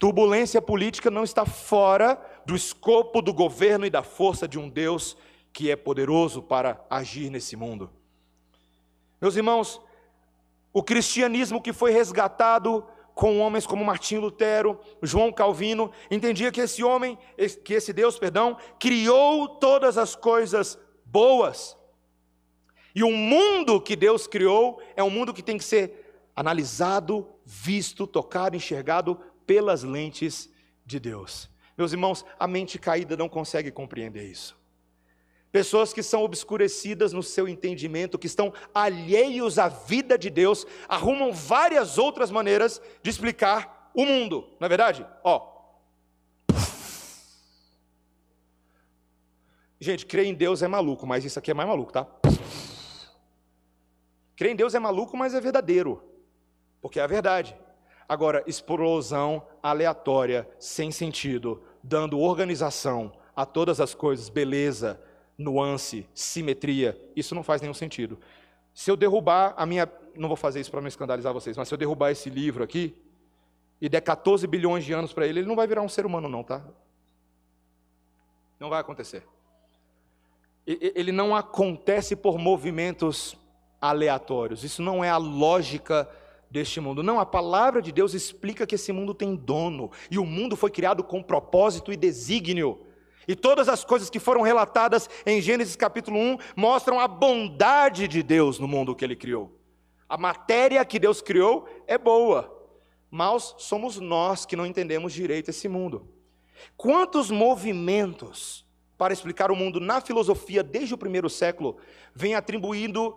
Turbulência 0.00 0.62
política 0.62 1.10
não 1.10 1.22
está 1.22 1.44
fora 1.44 2.18
do 2.46 2.56
escopo 2.56 3.20
do 3.20 3.34
governo 3.34 3.84
e 3.84 3.90
da 3.90 4.02
força 4.02 4.48
de 4.48 4.58
um 4.58 4.66
Deus 4.66 5.14
que 5.52 5.70
é 5.70 5.76
poderoso 5.76 6.42
para 6.42 6.82
agir 6.88 7.28
nesse 7.28 7.54
mundo. 7.54 7.90
Meus 9.20 9.36
irmãos, 9.36 9.78
o 10.72 10.82
cristianismo 10.82 11.60
que 11.60 11.70
foi 11.70 11.92
resgatado 11.92 12.82
com 13.14 13.40
homens 13.40 13.66
como 13.66 13.84
Martinho 13.84 14.22
Lutero, 14.22 14.80
João 15.02 15.30
Calvino, 15.30 15.92
entendia 16.10 16.50
que 16.50 16.62
esse 16.62 16.82
homem, 16.82 17.18
que 17.62 17.74
esse 17.74 17.92
Deus, 17.92 18.18
perdão, 18.18 18.56
criou 18.78 19.46
todas 19.46 19.98
as 19.98 20.16
coisas 20.16 20.78
boas. 21.04 21.76
E 22.94 23.04
o 23.04 23.12
mundo 23.12 23.78
que 23.78 23.94
Deus 23.94 24.26
criou 24.26 24.80
é 24.96 25.04
um 25.04 25.10
mundo 25.10 25.34
que 25.34 25.42
tem 25.42 25.58
que 25.58 25.64
ser 25.64 26.24
analisado, 26.34 27.28
visto, 27.44 28.06
tocado, 28.06 28.56
enxergado 28.56 29.20
pelas 29.50 29.82
lentes 29.82 30.48
de 30.86 31.00
Deus. 31.00 31.50
Meus 31.76 31.90
irmãos, 31.90 32.24
a 32.38 32.46
mente 32.46 32.78
caída 32.78 33.16
não 33.16 33.28
consegue 33.28 33.72
compreender 33.72 34.30
isso. 34.30 34.56
Pessoas 35.50 35.92
que 35.92 36.04
são 36.04 36.22
obscurecidas 36.22 37.12
no 37.12 37.20
seu 37.20 37.48
entendimento, 37.48 38.16
que 38.16 38.28
estão 38.28 38.54
alheios 38.72 39.58
à 39.58 39.66
vida 39.66 40.16
de 40.16 40.30
Deus, 40.30 40.64
arrumam 40.88 41.32
várias 41.32 41.98
outras 41.98 42.30
maneiras 42.30 42.80
de 43.02 43.10
explicar 43.10 43.90
o 43.92 44.06
mundo. 44.06 44.48
Não 44.60 44.66
é 44.66 44.68
verdade? 44.68 45.04
Ó. 45.24 45.74
Gente, 49.80 50.06
crer 50.06 50.26
em 50.26 50.34
Deus 50.34 50.62
é 50.62 50.68
maluco, 50.68 51.08
mas 51.08 51.24
isso 51.24 51.40
aqui 51.40 51.50
é 51.50 51.54
mais 51.54 51.68
maluco, 51.68 51.92
tá? 51.92 52.06
Crer 54.36 54.52
em 54.52 54.56
Deus 54.56 54.76
é 54.76 54.78
maluco, 54.78 55.16
mas 55.16 55.34
é 55.34 55.40
verdadeiro. 55.40 56.00
Porque 56.80 57.00
é 57.00 57.02
a 57.02 57.08
verdade. 57.08 57.58
Agora, 58.10 58.42
explosão 58.44 59.40
aleatória, 59.62 60.50
sem 60.58 60.90
sentido, 60.90 61.62
dando 61.80 62.18
organização 62.18 63.12
a 63.36 63.46
todas 63.46 63.80
as 63.80 63.94
coisas, 63.94 64.28
beleza, 64.28 65.00
nuance, 65.38 66.04
simetria, 66.12 67.00
isso 67.14 67.36
não 67.36 67.44
faz 67.44 67.62
nenhum 67.62 67.72
sentido. 67.72 68.18
Se 68.74 68.90
eu 68.90 68.96
derrubar 68.96 69.54
a 69.56 69.64
minha. 69.64 69.88
Não 70.16 70.26
vou 70.26 70.36
fazer 70.36 70.58
isso 70.58 70.72
para 70.72 70.80
não 70.80 70.88
escandalizar 70.88 71.32
vocês, 71.32 71.56
mas 71.56 71.68
se 71.68 71.74
eu 71.74 71.78
derrubar 71.78 72.10
esse 72.10 72.28
livro 72.28 72.64
aqui 72.64 72.96
e 73.80 73.88
der 73.88 74.00
14 74.00 74.44
bilhões 74.44 74.84
de 74.84 74.92
anos 74.92 75.12
para 75.12 75.24
ele, 75.24 75.38
ele 75.38 75.48
não 75.48 75.54
vai 75.54 75.68
virar 75.68 75.82
um 75.82 75.88
ser 75.88 76.04
humano, 76.04 76.28
não, 76.28 76.42
tá? 76.42 76.64
Não 78.58 78.68
vai 78.68 78.80
acontecer. 78.80 79.22
Ele 80.66 81.12
não 81.12 81.36
acontece 81.36 82.16
por 82.16 82.38
movimentos 82.38 83.36
aleatórios. 83.80 84.64
Isso 84.64 84.82
não 84.82 85.04
é 85.04 85.10
a 85.10 85.16
lógica 85.16 86.10
deste 86.50 86.80
mundo. 86.80 87.02
Não, 87.02 87.20
a 87.20 87.26
palavra 87.26 87.80
de 87.80 87.92
Deus 87.92 88.12
explica 88.12 88.66
que 88.66 88.74
esse 88.74 88.92
mundo 88.92 89.14
tem 89.14 89.36
dono 89.36 89.90
e 90.10 90.18
o 90.18 90.26
mundo 90.26 90.56
foi 90.56 90.70
criado 90.70 91.04
com 91.04 91.22
propósito 91.22 91.92
e 91.92 91.96
desígnio. 91.96 92.86
E 93.28 93.36
todas 93.36 93.68
as 93.68 93.84
coisas 93.84 94.10
que 94.10 94.18
foram 94.18 94.42
relatadas 94.42 95.08
em 95.24 95.40
Gênesis 95.40 95.76
capítulo 95.76 96.18
1 96.18 96.38
mostram 96.56 96.98
a 96.98 97.06
bondade 97.06 98.08
de 98.08 98.22
Deus 98.22 98.58
no 98.58 98.66
mundo 98.66 98.94
que 98.94 99.04
ele 99.04 99.14
criou. 99.14 99.56
A 100.08 100.18
matéria 100.18 100.84
que 100.84 100.98
Deus 100.98 101.22
criou 101.22 101.68
é 101.86 101.96
boa, 101.96 102.52
mas 103.08 103.54
somos 103.58 103.98
nós 103.98 104.44
que 104.44 104.56
não 104.56 104.66
entendemos 104.66 105.12
direito 105.12 105.50
esse 105.50 105.68
mundo. 105.68 106.08
Quantos 106.76 107.30
movimentos 107.30 108.66
para 108.98 109.12
explicar 109.12 109.50
o 109.50 109.56
mundo 109.56 109.78
na 109.80 110.00
filosofia 110.00 110.62
desde 110.62 110.94
o 110.94 110.98
primeiro 110.98 111.30
século 111.30 111.78
vêm 112.14 112.34
atribuindo 112.34 113.16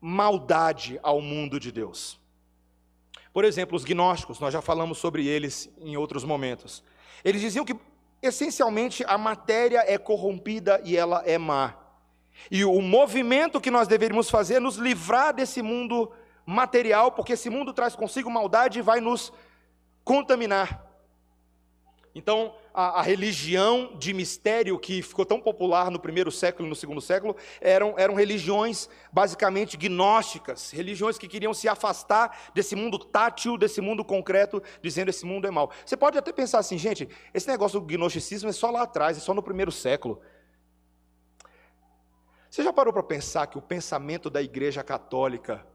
maldade 0.00 0.98
ao 1.02 1.20
mundo 1.20 1.60
de 1.60 1.70
Deus? 1.70 2.19
Por 3.32 3.44
exemplo, 3.44 3.76
os 3.76 3.84
gnósticos, 3.84 4.40
nós 4.40 4.52
já 4.52 4.60
falamos 4.60 4.98
sobre 4.98 5.26
eles 5.26 5.70
em 5.80 5.96
outros 5.96 6.24
momentos. 6.24 6.82
Eles 7.24 7.40
diziam 7.40 7.64
que 7.64 7.76
essencialmente 8.22 9.04
a 9.06 9.16
matéria 9.16 9.84
é 9.86 9.96
corrompida 9.96 10.80
e 10.84 10.96
ela 10.96 11.22
é 11.24 11.38
má. 11.38 11.74
E 12.50 12.64
o 12.64 12.80
movimento 12.80 13.60
que 13.60 13.70
nós 13.70 13.86
deveríamos 13.86 14.30
fazer 14.30 14.54
é 14.54 14.60
nos 14.60 14.76
livrar 14.76 15.34
desse 15.34 15.62
mundo 15.62 16.10
material, 16.44 17.12
porque 17.12 17.34
esse 17.34 17.48
mundo 17.48 17.72
traz 17.72 17.94
consigo 17.94 18.30
maldade 18.30 18.78
e 18.78 18.82
vai 18.82 19.00
nos 19.00 19.32
contaminar. 20.02 20.89
Então, 22.20 22.54
a, 22.74 23.00
a, 23.00 23.02
religião 23.02 23.96
de 23.98 24.12
mistério 24.12 24.78
que 24.78 25.00
ficou 25.00 25.24
tão 25.24 25.40
popular 25.40 25.90
no 25.90 25.98
primeiro 25.98 26.30
século 26.30 26.66
e 26.66 26.68
no 26.68 26.76
segundo 26.76 27.00
século 27.00 27.34
eram, 27.62 27.94
eram 27.96 28.14
religiões 28.14 28.90
basicamente 29.10 29.74
gnósticas, 29.74 30.70
religiões 30.70 31.16
que 31.16 31.26
queriam 31.26 31.54
se 31.54 31.66
afastar 31.66 32.50
desse 32.54 32.76
mundo 32.76 32.98
tátil, 32.98 33.56
desse 33.56 33.80
mundo 33.80 34.04
concreto, 34.04 34.62
dizendo 34.82 35.08
esse 35.08 35.24
mundo 35.24 35.48
é 35.48 35.50
mau. 35.50 35.70
Você 35.82 35.96
pode 35.96 36.18
até 36.18 36.30
pensar 36.30 36.58
assim, 36.58 36.76
gente, 36.76 37.08
esse 37.32 37.48
negócio 37.48 37.80
do 37.80 37.86
gnosticismo 37.86 38.50
é 38.50 38.52
só 38.52 38.70
lá 38.70 38.82
atrás, 38.82 39.16
é 39.16 39.20
só 39.20 39.32
no 39.32 39.42
primeiro 39.42 39.72
século. 39.72 40.20
Você 42.50 42.62
já 42.62 42.70
parou 42.70 42.92
para 42.92 43.02
pensar 43.02 43.46
que 43.46 43.56
o 43.56 43.62
pensamento 43.62 44.28
da 44.28 44.42
Igreja 44.42 44.84
Católica, 44.84 45.66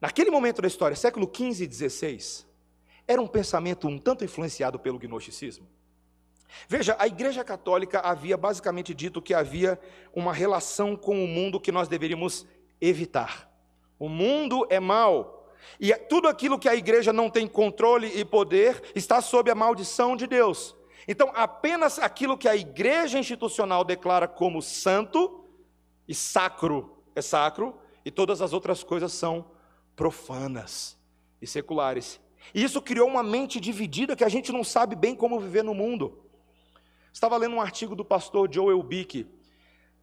naquele 0.00 0.30
momento 0.30 0.62
da 0.62 0.68
história, 0.68 0.94
século 0.94 1.28
XV 1.28 1.64
e 1.64 1.72
XVI, 1.72 2.46
era 3.06 3.20
um 3.20 3.26
pensamento 3.26 3.88
um 3.88 3.98
tanto 3.98 4.24
influenciado 4.24 4.78
pelo 4.78 4.98
gnosticismo? 4.98 5.66
Veja, 6.68 6.96
a 6.98 7.06
Igreja 7.06 7.42
Católica 7.42 8.00
havia 8.00 8.36
basicamente 8.36 8.94
dito 8.94 9.20
que 9.20 9.34
havia 9.34 9.78
uma 10.14 10.32
relação 10.32 10.96
com 10.96 11.24
o 11.24 11.28
mundo 11.28 11.60
que 11.60 11.72
nós 11.72 11.88
deveríamos 11.88 12.46
evitar. 12.80 13.50
O 13.98 14.08
mundo 14.08 14.66
é 14.70 14.78
mau, 14.78 15.44
e 15.80 15.94
tudo 15.94 16.28
aquilo 16.28 16.58
que 16.58 16.68
a 16.68 16.74
igreja 16.74 17.12
não 17.12 17.30
tem 17.30 17.46
controle 17.46 18.06
e 18.14 18.24
poder 18.24 18.82
está 18.94 19.20
sob 19.20 19.50
a 19.50 19.54
maldição 19.54 20.16
de 20.16 20.26
Deus. 20.26 20.76
Então, 21.06 21.30
apenas 21.34 21.98
aquilo 21.98 22.38
que 22.38 22.48
a 22.48 22.56
igreja 22.56 23.18
institucional 23.18 23.84
declara 23.84 24.28
como 24.28 24.62
santo 24.62 25.44
e 26.06 26.14
sacro 26.14 27.02
é 27.14 27.22
sacro, 27.22 27.78
e 28.04 28.10
todas 28.10 28.42
as 28.42 28.52
outras 28.52 28.82
coisas 28.82 29.12
são 29.12 29.46
profanas 29.94 30.98
e 31.40 31.46
seculares. 31.46 32.20
E 32.52 32.62
isso 32.62 32.82
criou 32.82 33.08
uma 33.08 33.22
mente 33.22 33.60
dividida 33.60 34.16
que 34.16 34.24
a 34.24 34.28
gente 34.28 34.52
não 34.52 34.64
sabe 34.64 34.96
bem 34.96 35.14
como 35.14 35.40
viver 35.40 35.62
no 35.62 35.74
mundo. 35.74 36.18
Estava 37.12 37.36
lendo 37.36 37.54
um 37.54 37.60
artigo 37.60 37.94
do 37.94 38.04
pastor 38.04 38.52
Joel 38.52 38.82
Bick, 38.82 39.26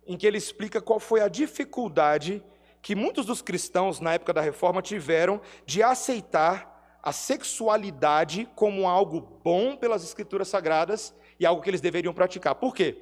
em 0.08 0.18
que 0.18 0.26
ele 0.26 0.38
explica 0.38 0.82
qual 0.82 1.00
foi 1.00 1.22
a 1.22 1.28
dificuldade 1.28 2.42
que 2.82 2.96
muitos 2.96 3.26
dos 3.26 3.42
cristãos 3.42 4.00
na 4.00 4.14
época 4.14 4.34
da 4.34 4.42
reforma 4.42 4.82
tiveram 4.82 5.40
de 5.66 5.84
aceitar 5.84 7.00
a 7.04 7.12
sexualidade 7.12 8.48
como 8.56 8.88
algo 8.88 9.22
bom 9.44 9.76
pelas 9.76 10.04
escrituras 10.04 10.48
sagradas 10.48 11.14
e 11.40 11.46
algo 11.46 11.62
que 11.62 11.70
eles 11.70 11.82
deveriam 11.82 12.14
praticar. 12.14 12.56
Por 12.56 12.74
quê? 12.74 12.98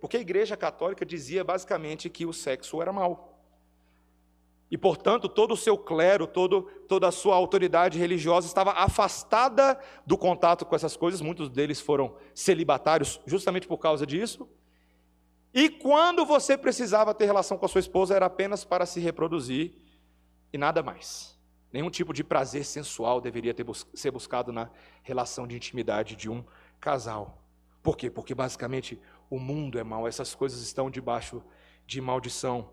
Porque 0.00 0.16
a 0.16 0.20
Igreja 0.20 0.56
Católica 0.56 1.04
dizia 1.04 1.42
basicamente 1.42 2.10
que 2.10 2.26
o 2.26 2.32
sexo 2.32 2.82
era 2.82 2.92
mal. 2.92 3.33
E, 4.74 4.76
portanto, 4.76 5.28
todo 5.28 5.54
o 5.54 5.56
seu 5.56 5.78
clero, 5.78 6.26
todo, 6.26 6.62
toda 6.88 7.06
a 7.06 7.12
sua 7.12 7.36
autoridade 7.36 7.96
religiosa 7.96 8.48
estava 8.48 8.72
afastada 8.72 9.78
do 10.04 10.18
contato 10.18 10.66
com 10.66 10.74
essas 10.74 10.96
coisas. 10.96 11.20
Muitos 11.20 11.48
deles 11.48 11.80
foram 11.80 12.16
celibatários 12.34 13.20
justamente 13.24 13.68
por 13.68 13.78
causa 13.78 14.04
disso. 14.04 14.48
E 15.54 15.70
quando 15.70 16.26
você 16.26 16.58
precisava 16.58 17.14
ter 17.14 17.24
relação 17.24 17.56
com 17.56 17.64
a 17.64 17.68
sua 17.68 17.78
esposa, 17.78 18.16
era 18.16 18.26
apenas 18.26 18.64
para 18.64 18.84
se 18.84 18.98
reproduzir 18.98 19.76
e 20.52 20.58
nada 20.58 20.82
mais. 20.82 21.38
Nenhum 21.72 21.88
tipo 21.88 22.12
de 22.12 22.24
prazer 22.24 22.64
sensual 22.64 23.20
deveria 23.20 23.54
ter, 23.54 23.64
ser 23.94 24.10
buscado 24.10 24.52
na 24.52 24.68
relação 25.04 25.46
de 25.46 25.54
intimidade 25.54 26.16
de 26.16 26.28
um 26.28 26.44
casal. 26.80 27.40
Por 27.80 27.96
quê? 27.96 28.10
Porque 28.10 28.34
basicamente 28.34 29.00
o 29.30 29.38
mundo 29.38 29.78
é 29.78 29.84
mau, 29.84 30.08
essas 30.08 30.34
coisas 30.34 30.60
estão 30.62 30.90
debaixo 30.90 31.40
de 31.86 32.00
maldição. 32.00 32.70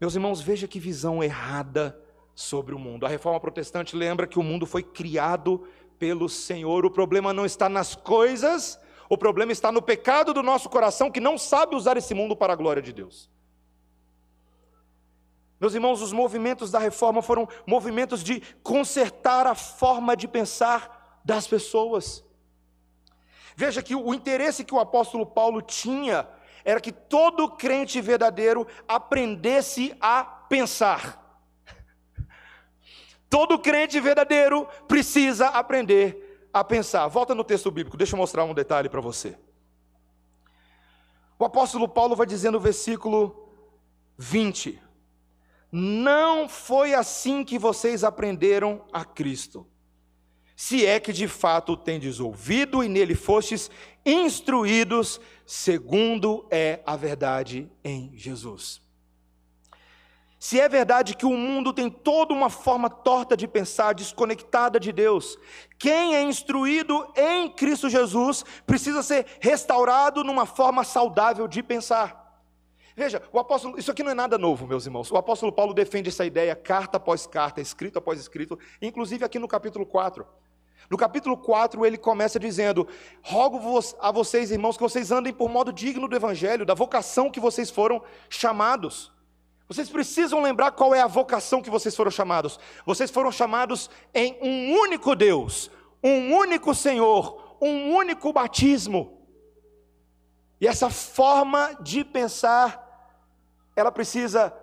Meus 0.00 0.14
irmãos, 0.14 0.40
veja 0.40 0.68
que 0.68 0.78
visão 0.78 1.22
errada 1.22 2.00
sobre 2.34 2.74
o 2.74 2.78
mundo. 2.78 3.04
A 3.04 3.08
reforma 3.08 3.40
protestante 3.40 3.96
lembra 3.96 4.26
que 4.26 4.38
o 4.38 4.42
mundo 4.42 4.64
foi 4.64 4.82
criado 4.82 5.66
pelo 5.98 6.28
Senhor. 6.28 6.86
O 6.86 6.90
problema 6.90 7.32
não 7.32 7.44
está 7.44 7.68
nas 7.68 7.96
coisas, 7.96 8.78
o 9.08 9.18
problema 9.18 9.50
está 9.50 9.72
no 9.72 9.82
pecado 9.82 10.32
do 10.32 10.42
nosso 10.42 10.68
coração 10.68 11.10
que 11.10 11.20
não 11.20 11.36
sabe 11.36 11.74
usar 11.74 11.96
esse 11.96 12.14
mundo 12.14 12.36
para 12.36 12.52
a 12.52 12.56
glória 12.56 12.80
de 12.80 12.92
Deus. 12.92 13.28
Meus 15.60 15.74
irmãos, 15.74 16.00
os 16.00 16.12
movimentos 16.12 16.70
da 16.70 16.78
reforma 16.78 17.20
foram 17.20 17.48
movimentos 17.66 18.22
de 18.22 18.40
consertar 18.62 19.44
a 19.44 19.56
forma 19.56 20.16
de 20.16 20.28
pensar 20.28 21.20
das 21.24 21.48
pessoas. 21.48 22.24
Veja 23.56 23.82
que 23.82 23.96
o 23.96 24.14
interesse 24.14 24.64
que 24.64 24.72
o 24.72 24.78
apóstolo 24.78 25.26
Paulo 25.26 25.60
tinha 25.60 26.28
era 26.68 26.82
que 26.82 26.92
todo 26.92 27.48
crente 27.52 27.98
verdadeiro 27.98 28.66
aprendesse 28.86 29.96
a 29.98 30.22
pensar. 30.22 31.42
Todo 33.30 33.58
crente 33.58 33.98
verdadeiro 33.98 34.68
precisa 34.86 35.46
aprender 35.46 36.46
a 36.52 36.62
pensar. 36.62 37.08
Volta 37.08 37.34
no 37.34 37.42
texto 37.42 37.70
bíblico, 37.70 37.96
deixa 37.96 38.14
eu 38.14 38.18
mostrar 38.18 38.44
um 38.44 38.52
detalhe 38.52 38.90
para 38.90 39.00
você. 39.00 39.38
O 41.38 41.44
apóstolo 41.46 41.88
Paulo 41.88 42.14
vai 42.14 42.26
dizer 42.26 42.50
no 42.50 42.60
versículo 42.60 43.50
20: 44.18 44.78
Não 45.72 46.50
foi 46.50 46.92
assim 46.92 47.44
que 47.44 47.58
vocês 47.58 48.04
aprenderam 48.04 48.84
a 48.92 49.06
Cristo 49.06 49.66
se 50.60 50.84
é 50.84 50.98
que 50.98 51.12
de 51.12 51.28
fato 51.28 51.76
tendes 51.76 52.18
ouvido 52.18 52.82
e 52.82 52.88
nele 52.88 53.14
fostes 53.14 53.70
instruídos, 54.04 55.20
segundo 55.46 56.44
é 56.50 56.80
a 56.84 56.96
verdade 56.96 57.70
em 57.84 58.10
Jesus. 58.16 58.82
Se 60.36 60.58
é 60.58 60.68
verdade 60.68 61.14
que 61.14 61.24
o 61.24 61.30
mundo 61.30 61.72
tem 61.72 61.88
toda 61.88 62.34
uma 62.34 62.50
forma 62.50 62.90
torta 62.90 63.36
de 63.36 63.46
pensar, 63.46 63.94
desconectada 63.94 64.80
de 64.80 64.90
Deus, 64.90 65.38
quem 65.78 66.16
é 66.16 66.22
instruído 66.22 67.06
em 67.14 67.48
Cristo 67.48 67.88
Jesus 67.88 68.44
precisa 68.66 69.00
ser 69.00 69.26
restaurado 69.38 70.24
numa 70.24 70.44
forma 70.44 70.82
saudável 70.82 71.46
de 71.46 71.62
pensar. 71.62 72.42
Veja, 72.96 73.22
o 73.32 73.38
apóstolo, 73.38 73.78
isso 73.78 73.92
aqui 73.92 74.02
não 74.02 74.10
é 74.10 74.14
nada 74.14 74.36
novo, 74.36 74.66
meus 74.66 74.86
irmãos. 74.86 75.08
O 75.12 75.16
apóstolo 75.16 75.52
Paulo 75.52 75.72
defende 75.72 76.08
essa 76.08 76.26
ideia 76.26 76.56
carta 76.56 76.96
após 76.96 77.28
carta, 77.28 77.60
escrito 77.60 77.96
após 77.96 78.18
escrito, 78.18 78.58
inclusive 78.82 79.24
aqui 79.24 79.38
no 79.38 79.46
capítulo 79.46 79.86
4. 79.86 80.26
No 80.90 80.96
capítulo 80.96 81.36
4, 81.36 81.84
ele 81.84 81.98
começa 81.98 82.38
dizendo: 82.38 82.88
Rogo 83.22 83.60
a 84.00 84.10
vocês, 84.10 84.50
irmãos, 84.50 84.76
que 84.76 84.82
vocês 84.82 85.10
andem 85.10 85.32
por 85.32 85.48
modo 85.48 85.72
digno 85.72 86.08
do 86.08 86.16
evangelho, 86.16 86.64
da 86.64 86.74
vocação 86.74 87.30
que 87.30 87.40
vocês 87.40 87.70
foram 87.70 88.02
chamados. 88.28 89.12
Vocês 89.68 89.90
precisam 89.90 90.40
lembrar 90.40 90.70
qual 90.70 90.94
é 90.94 91.00
a 91.00 91.06
vocação 91.06 91.60
que 91.60 91.68
vocês 91.68 91.94
foram 91.94 92.10
chamados. 92.10 92.58
Vocês 92.86 93.10
foram 93.10 93.30
chamados 93.30 93.90
em 94.14 94.38
um 94.40 94.72
único 94.78 95.14
Deus, 95.14 95.70
um 96.02 96.34
único 96.34 96.74
Senhor, 96.74 97.56
um 97.60 97.94
único 97.94 98.32
batismo. 98.32 99.18
E 100.58 100.66
essa 100.66 100.88
forma 100.88 101.76
de 101.82 102.02
pensar, 102.02 103.12
ela 103.76 103.92
precisa 103.92 104.54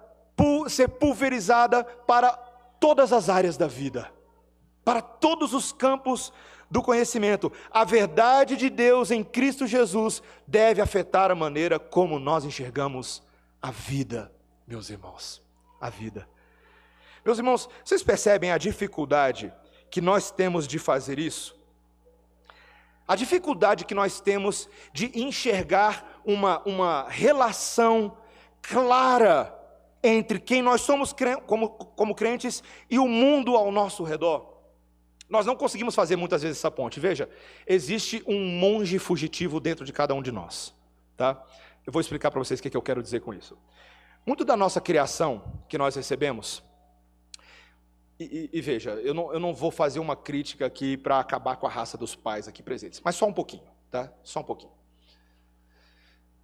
ser 0.68 0.90
pulverizada 0.90 1.84
para 1.84 2.32
todas 2.80 3.14
as 3.14 3.30
áreas 3.30 3.58
da 3.58 3.68
vida 3.68 4.15
para 4.86 5.02
todos 5.02 5.54
os 5.54 5.72
campos 5.72 6.32
do 6.70 6.82
conhecimento. 6.82 7.52
A 7.72 7.84
verdade 7.84 8.56
de 8.56 8.70
Deus 8.70 9.10
em 9.12 9.24
Cristo 9.24 9.66
Jesus 9.66 10.22
deve 10.46 10.82
afetar 10.82 11.32
a 11.32 11.36
maneira 11.36 11.80
como 11.80 12.20
nós 12.20 12.46
enxergamos 12.46 13.24
a 13.62 13.72
vida, 13.72 14.32
meus 14.68 14.90
irmãos. 14.92 15.42
A 15.82 15.90
vida. 15.90 16.28
Meus 17.26 17.40
irmãos, 17.40 17.68
vocês 17.84 18.04
percebem 18.04 18.52
a 18.52 18.58
dificuldade 18.58 19.52
que 19.90 20.00
nós 20.00 20.30
temos 20.30 20.68
de 20.68 20.78
fazer 20.78 21.18
isso? 21.18 21.56
A 23.08 23.16
dificuldade 23.16 23.86
que 23.86 23.96
nós 23.96 24.20
temos 24.20 24.70
de 24.94 25.12
enxergar 25.20 26.22
uma, 26.24 26.62
uma 26.66 27.08
relação 27.10 28.18
clara 28.62 29.54
entre 30.04 30.40
quem 30.40 30.62
nós 30.62 30.82
somos 30.82 31.14
como, 31.46 31.70
como 31.70 32.16
crentes 32.16 32.64
e 32.90 33.00
o 33.00 33.08
mundo 33.08 33.56
ao 33.56 33.72
nosso 33.72 34.04
redor. 34.04 34.55
Nós 35.28 35.46
não 35.46 35.56
conseguimos 35.56 35.96
fazer 35.96 36.16
muitas 36.16 36.44
vezes 36.44 36.58
essa 36.58 36.70
ponte. 36.70 37.00
Veja, 37.00 37.30
existe 37.66 38.24
um 38.28 38.40
monge 38.40 39.00
fugitivo 39.00 39.60
dentro 39.60 39.84
de 39.84 39.92
cada 39.92 40.14
um 40.14 40.22
de 40.22 40.32
nós. 40.32 40.74
Tá? 41.18 41.44
Eu 41.86 41.92
vou 41.92 42.00
explicar 42.00 42.32
para 42.32 42.40
vocês 42.40 42.60
o 42.60 42.64
que, 42.64 42.76
eu 42.76 42.82
quero 42.82 43.02
dizer 43.02 43.22
com 43.22 43.34
isso. 43.34 43.58
Muito 44.26 44.44
da 44.46 44.56
nossa 44.56 44.82
criação 44.82 45.64
que 45.68 45.78
nós 45.78 45.96
recebemos, 45.96 46.64
e, 48.20 48.50
e, 48.54 48.58
e 48.58 48.62
veja, 48.62 48.92
eu 48.92 49.14
não, 49.14 49.34
eu 49.34 49.40
não 49.40 49.54
vou 49.54 49.70
fazer 49.70 50.00
uma 50.00 50.16
crítica 50.16 50.66
aqui 50.66 50.96
para 50.96 51.20
acabar 51.20 51.58
com 51.58 51.68
a 51.68 51.70
raça 51.70 51.98
dos 51.98 52.16
pais 52.16 52.48
aqui 52.48 52.64
presentes, 52.64 53.02
mas 53.04 53.16
só 53.16 53.26
um 53.26 53.34
pouquinho, 53.34 53.68
tá? 53.92 54.12
Só 54.24 54.40
um 54.40 54.44
pouquinho. 54.44 54.72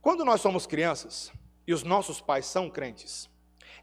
Quando 0.01 0.25
nós 0.25 0.41
somos 0.41 0.67
crianças 0.67 1.31
e 1.65 1.73
os 1.73 1.83
nossos 1.83 2.19
pais 2.19 2.45
são 2.45 2.69
crentes, 2.69 3.29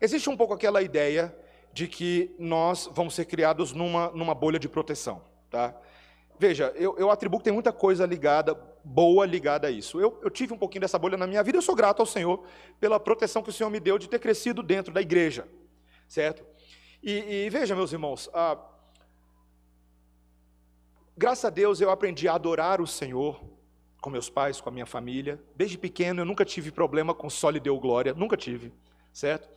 existe 0.00 0.28
um 0.28 0.36
pouco 0.36 0.52
aquela 0.52 0.82
ideia 0.82 1.34
de 1.78 1.86
que 1.86 2.34
nós 2.40 2.90
vamos 2.92 3.14
ser 3.14 3.24
criados 3.24 3.72
numa, 3.72 4.10
numa 4.10 4.34
bolha 4.34 4.58
de 4.58 4.68
proteção. 4.68 5.22
Tá? 5.48 5.72
Veja, 6.36 6.72
eu, 6.74 6.98
eu 6.98 7.08
atribuo 7.08 7.38
que 7.38 7.44
tem 7.44 7.52
muita 7.52 7.72
coisa 7.72 8.04
ligada, 8.04 8.52
boa 8.82 9.24
ligada 9.24 9.68
a 9.68 9.70
isso. 9.70 10.00
Eu, 10.00 10.18
eu, 10.20 10.28
tive 10.28 10.52
um 10.52 10.58
pouquinho 10.58 10.80
dessa 10.80 10.98
bolha 10.98 11.16
na 11.16 11.24
minha 11.24 11.40
vida, 11.40 11.56
eu 11.56 11.62
sou 11.62 11.76
grato 11.76 12.00
ao 12.00 12.06
Senhor 12.06 12.44
pela 12.80 12.98
proteção 12.98 13.44
que 13.44 13.50
o 13.50 13.52
Senhor 13.52 13.70
me 13.70 13.78
deu 13.78 13.96
de 13.96 14.08
ter 14.08 14.18
crescido 14.18 14.60
dentro 14.60 14.92
da 14.92 15.00
igreja, 15.00 15.46
certo? 16.08 16.44
E, 17.00 17.44
e 17.44 17.48
veja, 17.48 17.76
meus 17.76 17.92
irmãos, 17.92 18.28
ah, 18.34 18.58
graças 21.16 21.44
a 21.44 21.50
Deus 21.50 21.80
eu 21.80 21.92
aprendi 21.92 22.26
a 22.26 22.34
adorar 22.34 22.80
o 22.80 22.88
Senhor 22.88 23.40
com 24.00 24.10
meus 24.10 24.28
pais, 24.28 24.60
com 24.60 24.68
a 24.68 24.72
minha 24.72 24.86
família. 24.86 25.40
Desde 25.54 25.78
pequeno 25.78 26.22
eu 26.22 26.24
nunca 26.24 26.44
tive 26.44 26.72
problema 26.72 27.14
com 27.14 27.30
só 27.30 27.50
lhe 27.50 27.60
deu 27.60 27.78
glória, 27.78 28.14
nunca 28.14 28.36
tive, 28.36 28.72
certo? 29.12 29.48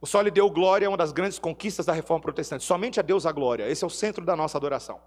O 0.00 0.06
só 0.06 0.20
lhe 0.20 0.30
deu 0.30 0.50
glória 0.50 0.86
é 0.86 0.88
uma 0.88 0.96
das 0.96 1.12
grandes 1.12 1.38
conquistas 1.38 1.86
da 1.86 1.92
reforma 1.92 2.22
protestante. 2.22 2.64
Somente 2.64 3.00
a 3.00 3.02
Deus 3.02 3.26
a 3.26 3.32
glória. 3.32 3.68
Esse 3.68 3.84
é 3.84 3.86
o 3.86 3.90
centro 3.90 4.24
da 4.24 4.36
nossa 4.36 4.58
adoração. 4.58 5.00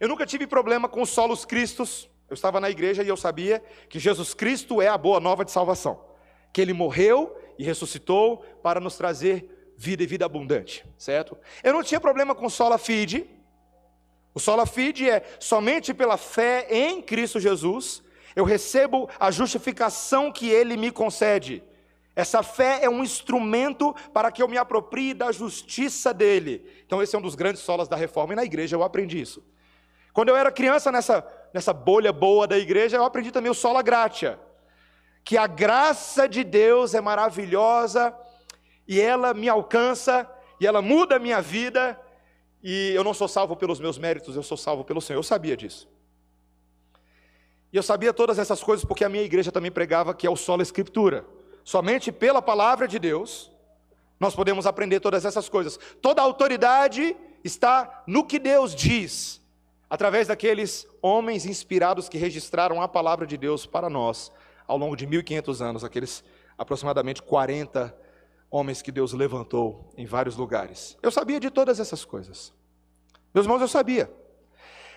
Eu 0.00 0.08
nunca 0.08 0.26
tive 0.26 0.46
problema 0.46 0.88
com 0.88 1.02
os 1.02 1.10
solos 1.10 1.44
cristos. 1.44 2.08
Eu 2.28 2.34
estava 2.34 2.60
na 2.60 2.70
igreja 2.70 3.02
e 3.02 3.08
eu 3.08 3.16
sabia 3.16 3.62
que 3.88 3.98
Jesus 3.98 4.34
Cristo 4.34 4.82
é 4.82 4.88
a 4.88 4.98
boa 4.98 5.20
nova 5.20 5.44
de 5.44 5.50
salvação. 5.50 6.00
Que 6.52 6.60
ele 6.60 6.72
morreu 6.72 7.36
e 7.58 7.64
ressuscitou 7.64 8.38
para 8.62 8.80
nos 8.80 8.96
trazer 8.96 9.74
vida 9.76 10.02
e 10.02 10.06
vida 10.06 10.24
abundante, 10.24 10.84
certo? 10.96 11.36
Eu 11.62 11.72
não 11.72 11.82
tinha 11.82 12.00
problema 12.00 12.34
com 12.34 12.48
sola 12.48 12.78
fide. 12.78 13.26
O 14.34 14.40
sola 14.40 14.66
fide 14.66 15.08
é 15.08 15.22
somente 15.38 15.92
pela 15.92 16.16
fé 16.16 16.66
em 16.70 17.02
Cristo 17.02 17.38
Jesus 17.38 18.02
eu 18.36 18.44
recebo 18.44 19.08
a 19.18 19.30
justificação 19.30 20.30
que 20.30 20.50
ele 20.50 20.76
me 20.76 20.92
concede. 20.92 21.64
Essa 22.16 22.42
fé 22.42 22.80
é 22.82 22.88
um 22.88 23.04
instrumento 23.04 23.94
para 24.14 24.32
que 24.32 24.42
eu 24.42 24.48
me 24.48 24.56
aproprie 24.56 25.12
da 25.12 25.30
justiça 25.30 26.14
dele. 26.14 26.66
Então, 26.86 27.02
esse 27.02 27.14
é 27.14 27.18
um 27.18 27.22
dos 27.22 27.34
grandes 27.34 27.60
solas 27.60 27.86
da 27.88 27.94
reforma, 27.94 28.32
e 28.32 28.36
na 28.36 28.44
igreja 28.44 28.74
eu 28.74 28.82
aprendi 28.82 29.20
isso. 29.20 29.44
Quando 30.14 30.30
eu 30.30 30.36
era 30.36 30.50
criança, 30.50 30.90
nessa, 30.90 31.22
nessa 31.52 31.74
bolha 31.74 32.14
boa 32.14 32.46
da 32.46 32.56
igreja, 32.56 32.96
eu 32.96 33.04
aprendi 33.04 33.30
também 33.30 33.50
o 33.50 33.54
sola 33.54 33.82
gratia, 33.82 34.40
que 35.22 35.36
a 35.36 35.46
graça 35.46 36.26
de 36.26 36.42
Deus 36.42 36.94
é 36.94 37.02
maravilhosa 37.02 38.16
e 38.88 38.98
ela 38.98 39.34
me 39.34 39.46
alcança 39.46 40.26
e 40.58 40.66
ela 40.66 40.80
muda 40.80 41.16
a 41.16 41.18
minha 41.18 41.42
vida. 41.42 42.00
E 42.62 42.92
eu 42.94 43.04
não 43.04 43.12
sou 43.12 43.28
salvo 43.28 43.56
pelos 43.56 43.78
meus 43.78 43.98
méritos, 43.98 44.36
eu 44.36 44.42
sou 44.42 44.56
salvo 44.56 44.84
pelo 44.84 45.02
Senhor. 45.02 45.18
Eu 45.18 45.22
sabia 45.22 45.54
disso. 45.54 45.86
E 47.70 47.76
eu 47.76 47.82
sabia 47.82 48.14
todas 48.14 48.38
essas 48.38 48.62
coisas 48.62 48.86
porque 48.86 49.04
a 49.04 49.08
minha 49.08 49.22
igreja 49.22 49.52
também 49.52 49.70
pregava 49.70 50.14
que 50.14 50.26
é 50.26 50.30
o 50.30 50.36
solo 50.36 50.62
escritura. 50.62 51.26
Somente 51.66 52.12
pela 52.12 52.40
palavra 52.40 52.86
de 52.86 52.96
Deus 52.96 53.50
nós 54.20 54.36
podemos 54.36 54.68
aprender 54.68 55.00
todas 55.00 55.24
essas 55.24 55.48
coisas. 55.48 55.76
Toda 56.00 56.22
autoridade 56.22 57.16
está 57.42 58.04
no 58.06 58.24
que 58.24 58.38
Deus 58.38 58.72
diz 58.72 59.42
através 59.90 60.28
daqueles 60.28 60.86
homens 61.02 61.44
inspirados 61.44 62.08
que 62.08 62.18
registraram 62.18 62.80
a 62.80 62.86
palavra 62.86 63.26
de 63.26 63.36
Deus 63.36 63.66
para 63.66 63.90
nós 63.90 64.30
ao 64.64 64.78
longo 64.78 64.94
de 64.94 65.08
1500 65.08 65.60
anos, 65.60 65.82
aqueles 65.82 66.22
aproximadamente 66.56 67.20
40 67.20 67.92
homens 68.48 68.80
que 68.80 68.92
Deus 68.92 69.12
levantou 69.12 69.92
em 69.96 70.06
vários 70.06 70.36
lugares. 70.36 70.96
Eu 71.02 71.10
sabia 71.10 71.40
de 71.40 71.50
todas 71.50 71.80
essas 71.80 72.04
coisas. 72.04 72.52
Meus 73.34 73.44
irmãos, 73.44 73.60
eu 73.60 73.68
sabia. 73.68 74.08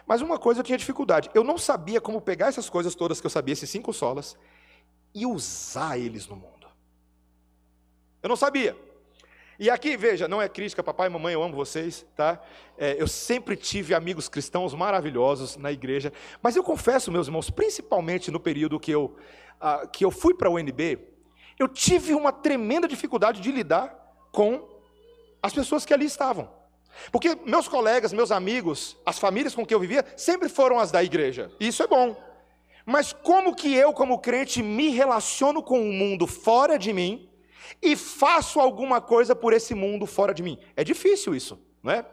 Mas 0.05 0.21
uma 0.21 0.37
coisa 0.37 0.59
eu 0.59 0.63
tinha 0.63 0.77
dificuldade. 0.77 1.31
Eu 1.33 1.43
não 1.43 1.57
sabia 1.57 1.99
como 1.99 2.21
pegar 2.21 2.49
essas 2.49 2.69
coisas 2.69 2.93
todas 2.93 3.19
que 3.19 3.25
eu 3.25 3.31
sabia, 3.31 3.53
esses 3.53 3.71
cinco 3.71 3.91
solas, 3.91 4.37
e 5.15 5.25
usar 5.25 5.97
eles 5.97 6.27
no 6.27 6.35
mundo. 6.35 6.58
Eu 8.21 8.29
não 8.29 8.35
sabia. 8.35 8.75
E 9.59 9.69
aqui, 9.69 9.97
veja, 9.97 10.25
não 10.25 10.41
é 10.41 10.47
crítica, 10.47 10.81
papai 10.81 11.07
e 11.07 11.09
mamãe, 11.09 11.33
eu 11.33 11.43
amo 11.43 11.53
vocês, 11.53 12.05
tá? 12.15 12.41
É, 12.77 12.95
eu 12.97 13.07
sempre 13.07 13.57
tive 13.57 13.93
amigos 13.93 14.29
cristãos 14.29 14.73
maravilhosos 14.73 15.57
na 15.57 15.69
igreja, 15.69 16.13
mas 16.41 16.55
eu 16.55 16.63
confesso, 16.63 17.11
meus 17.11 17.27
irmãos, 17.27 17.49
principalmente 17.49 18.31
no 18.31 18.39
período 18.39 18.79
que 18.79 18.89
eu, 18.89 19.17
ah, 19.59 19.85
que 19.85 20.05
eu 20.05 20.11
fui 20.11 20.33
para 20.33 20.47
a 20.47 20.51
UNB, 20.51 20.99
eu 21.59 21.67
tive 21.67 22.13
uma 22.13 22.31
tremenda 22.31 22.87
dificuldade 22.87 23.41
de 23.41 23.51
lidar 23.51 23.93
com 24.31 24.65
as 25.43 25.53
pessoas 25.53 25.85
que 25.85 25.93
ali 25.93 26.05
estavam. 26.05 26.49
Porque 27.11 27.37
meus 27.45 27.67
colegas, 27.67 28.13
meus 28.13 28.31
amigos, 28.31 28.97
as 29.05 29.19
famílias 29.19 29.53
com 29.53 29.65
que 29.65 29.73
eu 29.73 29.79
vivia, 29.79 30.05
sempre 30.15 30.47
foram 30.47 30.79
as 30.79 30.89
da 30.89 31.03
igreja. 31.03 31.51
E 31.59 31.67
isso 31.67 31.83
é 31.83 31.87
bom. 31.87 32.15
Mas 32.85 33.11
como 33.11 33.53
que 33.53 33.75
eu, 33.75 33.91
como 33.91 34.19
crente, 34.19 34.63
me 34.63 34.89
relaciono 34.89 35.61
com 35.61 35.81
o 35.81 35.93
mundo 35.93 36.25
fora 36.25 36.79
de 36.79 36.93
mim 36.93 37.28
e 37.81 37.95
faço 37.95 38.59
alguma 38.59 39.01
coisa 39.01 39.35
por 39.35 39.53
esse 39.53 39.73
mundo 39.73 40.05
fora 40.05 40.33
de 40.33 40.43
mim. 40.43 40.57
É 40.75 40.83
difícil 40.83 41.35
isso, 41.35 41.59
não 41.83 41.91
é? 41.91 42.05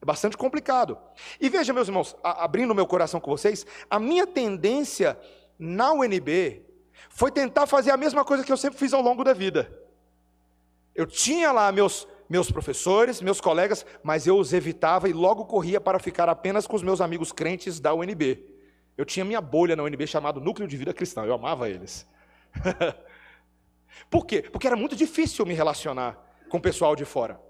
É 0.00 0.04
bastante 0.04 0.36
complicado. 0.36 0.98
E 1.40 1.48
veja, 1.48 1.72
meus 1.72 1.88
irmãos, 1.88 2.14
abrindo 2.22 2.74
meu 2.74 2.86
coração 2.86 3.18
com 3.18 3.30
vocês, 3.30 3.66
a 3.88 3.98
minha 3.98 4.26
tendência 4.26 5.18
na 5.58 5.92
UNB 5.92 6.62
foi 7.08 7.30
tentar 7.30 7.66
fazer 7.66 7.90
a 7.90 7.96
mesma 7.96 8.24
coisa 8.24 8.44
que 8.44 8.52
eu 8.52 8.56
sempre 8.56 8.78
fiz 8.78 8.92
ao 8.92 9.00
longo 9.00 9.24
da 9.24 9.32
vida. 9.32 9.72
Eu 10.94 11.06
tinha 11.06 11.50
lá 11.52 11.72
meus, 11.72 12.06
meus 12.28 12.50
professores, 12.50 13.20
meus 13.20 13.40
colegas, 13.40 13.84
mas 14.02 14.26
eu 14.26 14.36
os 14.36 14.52
evitava 14.52 15.08
e 15.08 15.12
logo 15.12 15.44
corria 15.46 15.80
para 15.80 15.98
ficar 15.98 16.28
apenas 16.28 16.66
com 16.66 16.76
os 16.76 16.82
meus 16.82 17.00
amigos 17.00 17.32
crentes 17.32 17.80
da 17.80 17.94
UNB. 17.94 18.44
Eu 18.96 19.04
tinha 19.04 19.24
minha 19.24 19.40
bolha 19.40 19.74
na 19.74 19.82
UNB 19.82 20.06
chamado 20.06 20.40
Núcleo 20.40 20.68
de 20.68 20.76
Vida 20.76 20.94
Cristã, 20.94 21.24
eu 21.24 21.34
amava 21.34 21.68
eles. 21.68 22.06
Por 24.10 24.26
quê? 24.26 24.42
Porque 24.42 24.66
era 24.66 24.76
muito 24.76 24.96
difícil 24.96 25.44
me 25.46 25.54
relacionar 25.54 26.18
com 26.48 26.58
o 26.58 26.60
pessoal 26.60 26.94
de 26.94 27.04
fora. 27.04 27.40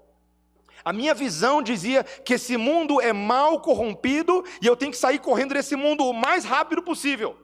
A 0.83 0.93
minha 0.93 1.13
visão 1.13 1.61
dizia 1.61 2.03
que 2.03 2.35
esse 2.35 2.57
mundo 2.57 3.01
é 3.01 3.11
mal 3.11 3.61
corrompido 3.61 4.43
e 4.61 4.67
eu 4.67 4.75
tenho 4.75 4.91
que 4.91 4.97
sair 4.97 5.19
correndo 5.19 5.53
desse 5.53 5.75
mundo 5.75 6.05
o 6.05 6.13
mais 6.13 6.45
rápido 6.45 6.83
possível. 6.83 7.37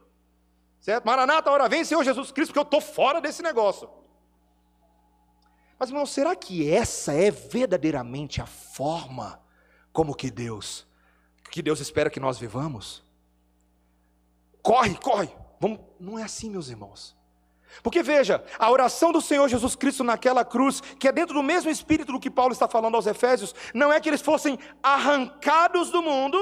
Certo? 0.80 1.06
Maranata, 1.06 1.50
hora 1.50 1.70
vem, 1.70 1.86
Senhor 1.86 2.04
Jesus 2.04 2.32
Cristo, 2.32 2.50
porque 2.50 2.60
eu 2.60 2.64
estou 2.64 2.82
fora 2.82 3.22
desse 3.22 3.42
negócio. 3.42 3.90
Mas, 5.78 5.90
irmão, 5.90 6.06
será 6.06 6.36
que 6.36 6.72
essa 6.72 7.14
é 7.14 7.32
verdadeiramente 7.32 8.42
a 8.42 8.46
forma 8.46 9.42
como 9.92 10.16
que 10.16 10.30
Deus, 10.30 10.88
que 11.50 11.62
Deus 11.62 11.80
espera 11.80 12.10
que 12.10 12.20
nós 12.20 12.38
vivamos? 12.38 13.04
Corre, 14.62 14.96
corre. 14.96 15.30
Vamos. 15.60 15.80
Não 16.00 16.18
é 16.20 16.24
assim, 16.24 16.50
meus 16.50 16.70
irmãos. 16.70 17.16
Porque 17.82 18.04
veja, 18.04 18.44
a 18.60 18.70
oração 18.70 19.12
do 19.12 19.22
Senhor 19.22 19.48
Jesus 19.48 19.76
Cristo 19.76 20.04
naquela 20.04 20.44
cruz, 20.44 20.82
que 21.00 21.08
é 21.08 21.12
dentro 21.12 21.34
do 21.34 21.44
mesmo 21.44 21.72
espírito 21.72 22.12
do 22.12 22.20
que 22.20 22.30
Paulo 22.30 22.54
está 22.54 22.68
falando 22.68 22.96
aos 22.96 23.08
Efésios, 23.08 23.56
não 23.74 23.92
é 23.92 24.00
que 24.00 24.10
eles 24.10 24.22
fossem 24.22 24.60
arrancados 24.84 25.90
do 25.90 26.02
mundo, 26.02 26.38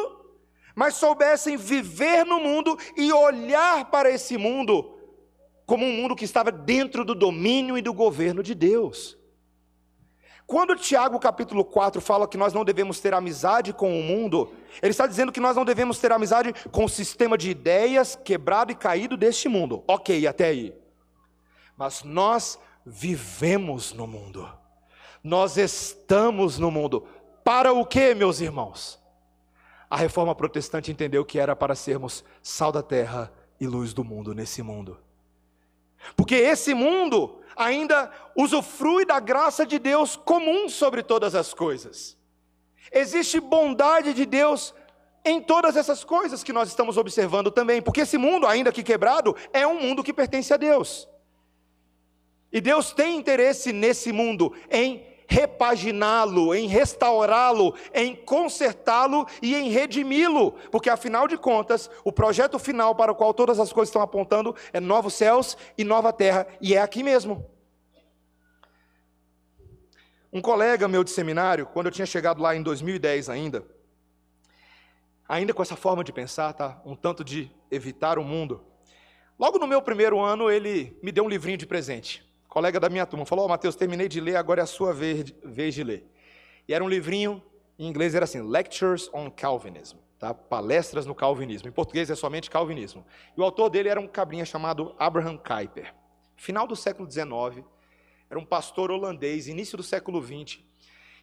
mas 0.75 0.95
soubessem 0.95 1.55
viver 1.55 2.25
no 2.25 2.39
mundo 2.39 2.77
e 2.97 3.11
olhar 3.13 3.85
para 3.85 4.09
esse 4.09 4.37
mundo 4.37 4.97
como 5.65 5.85
um 5.85 5.93
mundo 5.93 6.15
que 6.15 6.25
estava 6.25 6.51
dentro 6.51 7.05
do 7.05 7.13
domínio 7.13 7.77
e 7.77 7.81
do 7.81 7.93
governo 7.93 8.41
de 8.41 8.55
Deus. 8.55 9.17
Quando 10.47 10.75
Tiago 10.75 11.19
capítulo 11.19 11.63
4 11.63 12.01
fala 12.01 12.27
que 12.27 12.37
nós 12.37 12.53
não 12.53 12.65
devemos 12.65 12.99
ter 12.99 13.13
amizade 13.13 13.71
com 13.71 13.99
o 13.99 14.01
mundo, 14.01 14.51
ele 14.81 14.89
está 14.89 15.05
dizendo 15.05 15.31
que 15.31 15.39
nós 15.39 15.55
não 15.55 15.63
devemos 15.63 15.99
ter 15.99 16.11
amizade 16.11 16.51
com 16.71 16.85
o 16.85 16.89
sistema 16.89 17.37
de 17.37 17.51
ideias 17.51 18.15
quebrado 18.15 18.71
e 18.71 18.75
caído 18.75 19.15
deste 19.15 19.47
mundo. 19.47 19.83
Ok, 19.87 20.25
até 20.25 20.47
aí 20.47 20.73
mas 21.79 22.03
nós 22.03 22.59
vivemos 22.85 23.93
no 23.93 24.05
mundo. 24.05 24.51
Nós 25.23 25.55
estamos 25.55 26.59
no 26.59 26.69
mundo. 26.69 27.07
Para 27.41 27.71
o 27.71 27.85
que, 27.85 28.13
meus 28.13 28.41
irmãos? 28.41 28.99
A 29.89 29.95
reforma 29.95 30.35
protestante 30.35 30.91
entendeu 30.91 31.23
que 31.23 31.39
era 31.39 31.55
para 31.55 31.75
sermos 31.75 32.21
sal 32.43 32.69
da 32.69 32.83
terra 32.83 33.31
e 33.61 33.65
luz 33.65 33.93
do 33.93 34.03
mundo 34.03 34.35
nesse 34.35 34.61
mundo. 34.61 34.99
Porque 36.17 36.35
esse 36.35 36.73
mundo 36.73 37.39
ainda 37.55 38.11
usufrui 38.35 39.05
da 39.05 39.21
graça 39.21 39.65
de 39.65 39.79
Deus 39.79 40.17
comum 40.17 40.67
sobre 40.67 41.01
todas 41.01 41.33
as 41.33 41.53
coisas. 41.53 42.17
Existe 42.91 43.39
bondade 43.39 44.13
de 44.13 44.25
Deus 44.25 44.73
em 45.23 45.41
todas 45.41 45.77
essas 45.77 46.03
coisas 46.03 46.43
que 46.43 46.51
nós 46.51 46.67
estamos 46.67 46.97
observando 46.97 47.49
também, 47.49 47.81
porque 47.81 48.01
esse 48.01 48.17
mundo, 48.17 48.45
ainda 48.45 48.69
que 48.69 48.83
quebrado, 48.83 49.33
é 49.53 49.65
um 49.65 49.79
mundo 49.79 50.03
que 50.03 50.11
pertence 50.11 50.53
a 50.53 50.57
Deus. 50.57 51.07
E 52.51 52.59
Deus 52.59 52.91
tem 52.91 53.17
interesse 53.17 53.71
nesse 53.71 54.11
mundo 54.11 54.53
em 54.71 55.07
repaginá-lo, 55.29 56.55
em 56.55 56.67
restaurá-lo, 56.67 57.75
em 57.93 58.15
consertá-lo 58.15 59.27
e 59.43 59.55
em 59.55 59.69
redimi-lo, 59.69 60.53
porque 60.71 60.89
afinal 60.89 61.27
de 61.27 61.37
contas, 61.37 61.87
o 62.03 62.11
projeto 62.11 62.57
final 62.57 62.95
para 62.95 63.11
o 63.11 63.15
qual 63.15 63.31
todas 63.31 63.59
as 63.59 63.71
coisas 63.71 63.89
estão 63.89 64.01
apontando 64.01 64.55
é 64.73 64.79
novos 64.79 65.13
céus 65.13 65.55
e 65.77 65.83
nova 65.83 66.11
terra, 66.11 66.47
e 66.59 66.73
é 66.73 66.81
aqui 66.81 67.03
mesmo. 67.03 67.47
Um 70.33 70.41
colega 70.41 70.87
meu 70.87 71.03
de 71.03 71.11
seminário, 71.11 71.67
quando 71.67 71.85
eu 71.85 71.91
tinha 71.91 72.07
chegado 72.07 72.41
lá 72.41 72.55
em 72.55 72.63
2010 72.63 73.29
ainda, 73.29 73.63
ainda 75.27 75.53
com 75.53 75.61
essa 75.61 75.75
forma 75.75 76.03
de 76.03 76.11
pensar, 76.11 76.53
tá? 76.53 76.81
Um 76.83 76.95
tanto 76.95 77.23
de 77.23 77.51
evitar 77.69 78.17
o 78.17 78.23
mundo. 78.23 78.65
Logo 79.37 79.59
no 79.59 79.67
meu 79.67 79.81
primeiro 79.81 80.19
ano, 80.19 80.49
ele 80.49 80.97
me 81.03 81.11
deu 81.11 81.23
um 81.23 81.29
livrinho 81.29 81.57
de 81.57 81.67
presente 81.67 82.28
colega 82.49 82.79
da 82.79 82.89
minha 82.89 83.05
turma, 83.05 83.25
falou: 83.25 83.45
oh, 83.45 83.47
Mateus, 83.47 83.75
terminei 83.75 84.09
de 84.09 84.19
ler, 84.19 84.35
agora 84.35 84.61
é 84.61 84.63
a 84.63 84.67
sua 84.67 84.93
vez, 84.93 85.33
vez 85.43 85.73
de 85.73 85.83
ler. 85.83 86.05
E 86.67 86.73
era 86.73 86.83
um 86.83 86.89
livrinho, 86.89 87.41
em 87.77 87.87
inglês 87.87 88.15
era 88.15 88.25
assim: 88.25 88.41
Lectures 88.41 89.09
on 89.13 89.29
Calvinism. 89.29 89.97
tá? 90.17 90.33
Palestras 90.33 91.05
no 91.05 91.15
Calvinismo. 91.15 91.69
Em 91.69 91.71
português 91.71 92.09
é 92.09 92.15
somente 92.15 92.49
Calvinismo. 92.49 93.05
E 93.37 93.39
o 93.39 93.43
autor 93.43 93.69
dele 93.69 93.87
era 93.87 93.99
um 93.99 94.07
cabrinha 94.07 94.43
chamado 94.43 94.93
Abraham 94.99 95.37
Kuyper. 95.37 95.93
Final 96.35 96.67
do 96.67 96.75
século 96.75 97.09
XIX, 97.09 97.65
era 98.29 98.39
um 98.39 98.45
pastor 98.45 98.91
holandês, 98.91 99.47
início 99.47 99.77
do 99.77 99.83
século 99.83 100.21
XX. 100.21 100.59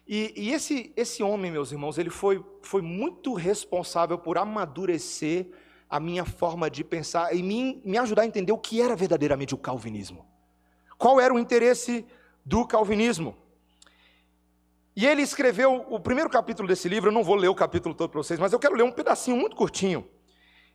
E, 0.07 0.33
e 0.35 0.53
esse, 0.53 0.93
esse 0.95 1.21
homem, 1.21 1.51
meus 1.51 1.71
irmãos, 1.71 1.97
ele 1.97 2.09
foi, 2.09 2.43
foi 2.61 2.81
muito 2.81 3.33
responsável 3.33 4.17
por 4.17 4.37
amadurecer 4.37 5.49
a 5.89 5.99
minha 5.99 6.23
forma 6.23 6.69
de 6.69 6.83
pensar 6.83 7.35
e 7.35 7.41
me, 7.41 7.81
me 7.83 7.97
ajudar 7.97 8.21
a 8.23 8.25
entender 8.25 8.51
o 8.51 8.57
que 8.57 8.81
era 8.81 8.95
verdadeiramente 8.95 9.53
o 9.53 9.57
calvinismo. 9.57 10.25
Qual 10.97 11.19
era 11.19 11.33
o 11.33 11.39
interesse 11.39 12.05
do 12.45 12.65
calvinismo? 12.65 13.35
E 14.95 15.05
ele 15.05 15.21
escreveu 15.21 15.85
o 15.89 15.99
primeiro 15.99 16.29
capítulo 16.29 16.67
desse 16.67 16.89
livro, 16.89 17.09
eu 17.09 17.13
não 17.13 17.23
vou 17.23 17.35
ler 17.35 17.49
o 17.49 17.55
capítulo 17.55 17.93
todo 17.93 18.09
para 18.09 18.17
vocês, 18.23 18.39
mas 18.39 18.51
eu 18.51 18.59
quero 18.59 18.75
ler 18.75 18.83
um 18.83 18.91
pedacinho 18.91 19.37
muito 19.37 19.55
curtinho. 19.55 20.09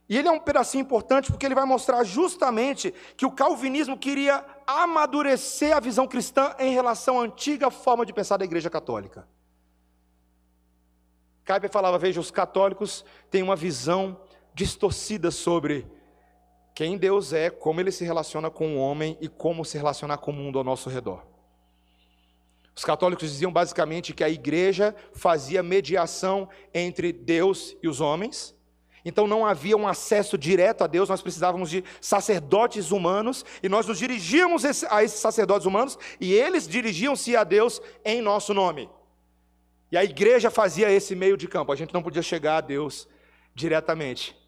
E 0.08 0.16
ele 0.16 0.28
é 0.28 0.30
um 0.30 0.38
pedacinho 0.38 0.82
importante 0.82 1.30
porque 1.30 1.46
ele 1.46 1.54
vai 1.54 1.64
mostrar 1.64 2.04
justamente 2.04 2.92
que 3.16 3.26
o 3.26 3.32
calvinismo 3.32 3.98
queria 3.98 4.44
amadurecer 4.66 5.76
a 5.76 5.80
visão 5.80 6.06
cristã 6.06 6.54
em 6.58 6.72
relação 6.72 7.18
à 7.18 7.24
antiga 7.24 7.70
forma 7.70 8.04
de 8.06 8.12
pensar 8.12 8.36
da 8.36 8.44
Igreja 8.44 8.70
Católica. 8.70 9.26
Kuyper 11.44 11.70
falava: 11.70 11.98
veja, 11.98 12.20
os 12.20 12.30
católicos 12.30 13.04
têm 13.30 13.42
uma 13.42 13.56
visão 13.56 14.20
distorcida 14.54 15.30
sobre 15.30 15.86
quem 16.74 16.96
Deus 16.96 17.32
é, 17.32 17.50
como 17.50 17.80
ele 17.80 17.92
se 17.92 18.04
relaciona 18.04 18.50
com 18.50 18.76
o 18.76 18.78
homem 18.78 19.16
e 19.20 19.28
como 19.28 19.64
se 19.64 19.76
relacionar 19.76 20.18
com 20.18 20.30
o 20.30 20.34
mundo 20.34 20.58
ao 20.58 20.64
nosso 20.64 20.88
redor. 20.88 21.22
Os 22.74 22.84
católicos 22.84 23.30
diziam 23.30 23.52
basicamente 23.52 24.14
que 24.14 24.24
a 24.24 24.30
igreja 24.30 24.94
fazia 25.12 25.62
mediação 25.62 26.48
entre 26.72 27.12
Deus 27.12 27.76
e 27.82 27.88
os 27.88 28.00
homens. 28.00 28.54
Então 29.04 29.26
não 29.26 29.44
havia 29.44 29.76
um 29.76 29.86
acesso 29.86 30.38
direto 30.38 30.82
a 30.82 30.86
Deus, 30.86 31.08
nós 31.08 31.20
precisávamos 31.20 31.68
de 31.68 31.84
sacerdotes 32.00 32.90
humanos 32.90 33.44
e 33.62 33.68
nós 33.68 33.86
nos 33.86 33.98
dirigíamos 33.98 34.64
a 34.88 35.02
esses 35.02 35.18
sacerdotes 35.18 35.66
humanos 35.66 35.98
e 36.20 36.32
eles 36.32 36.68
dirigiam-se 36.68 37.36
a 37.36 37.44
Deus 37.44 37.82
em 38.04 38.22
nosso 38.22 38.54
nome. 38.54 38.88
E 39.90 39.96
a 39.96 40.04
igreja 40.04 40.50
fazia 40.50 40.90
esse 40.90 41.14
meio 41.14 41.36
de 41.36 41.46
campo, 41.48 41.72
a 41.72 41.76
gente 41.76 41.92
não 41.92 42.02
podia 42.02 42.22
chegar 42.22 42.58
a 42.58 42.60
Deus 42.62 43.08
diretamente. 43.54 44.41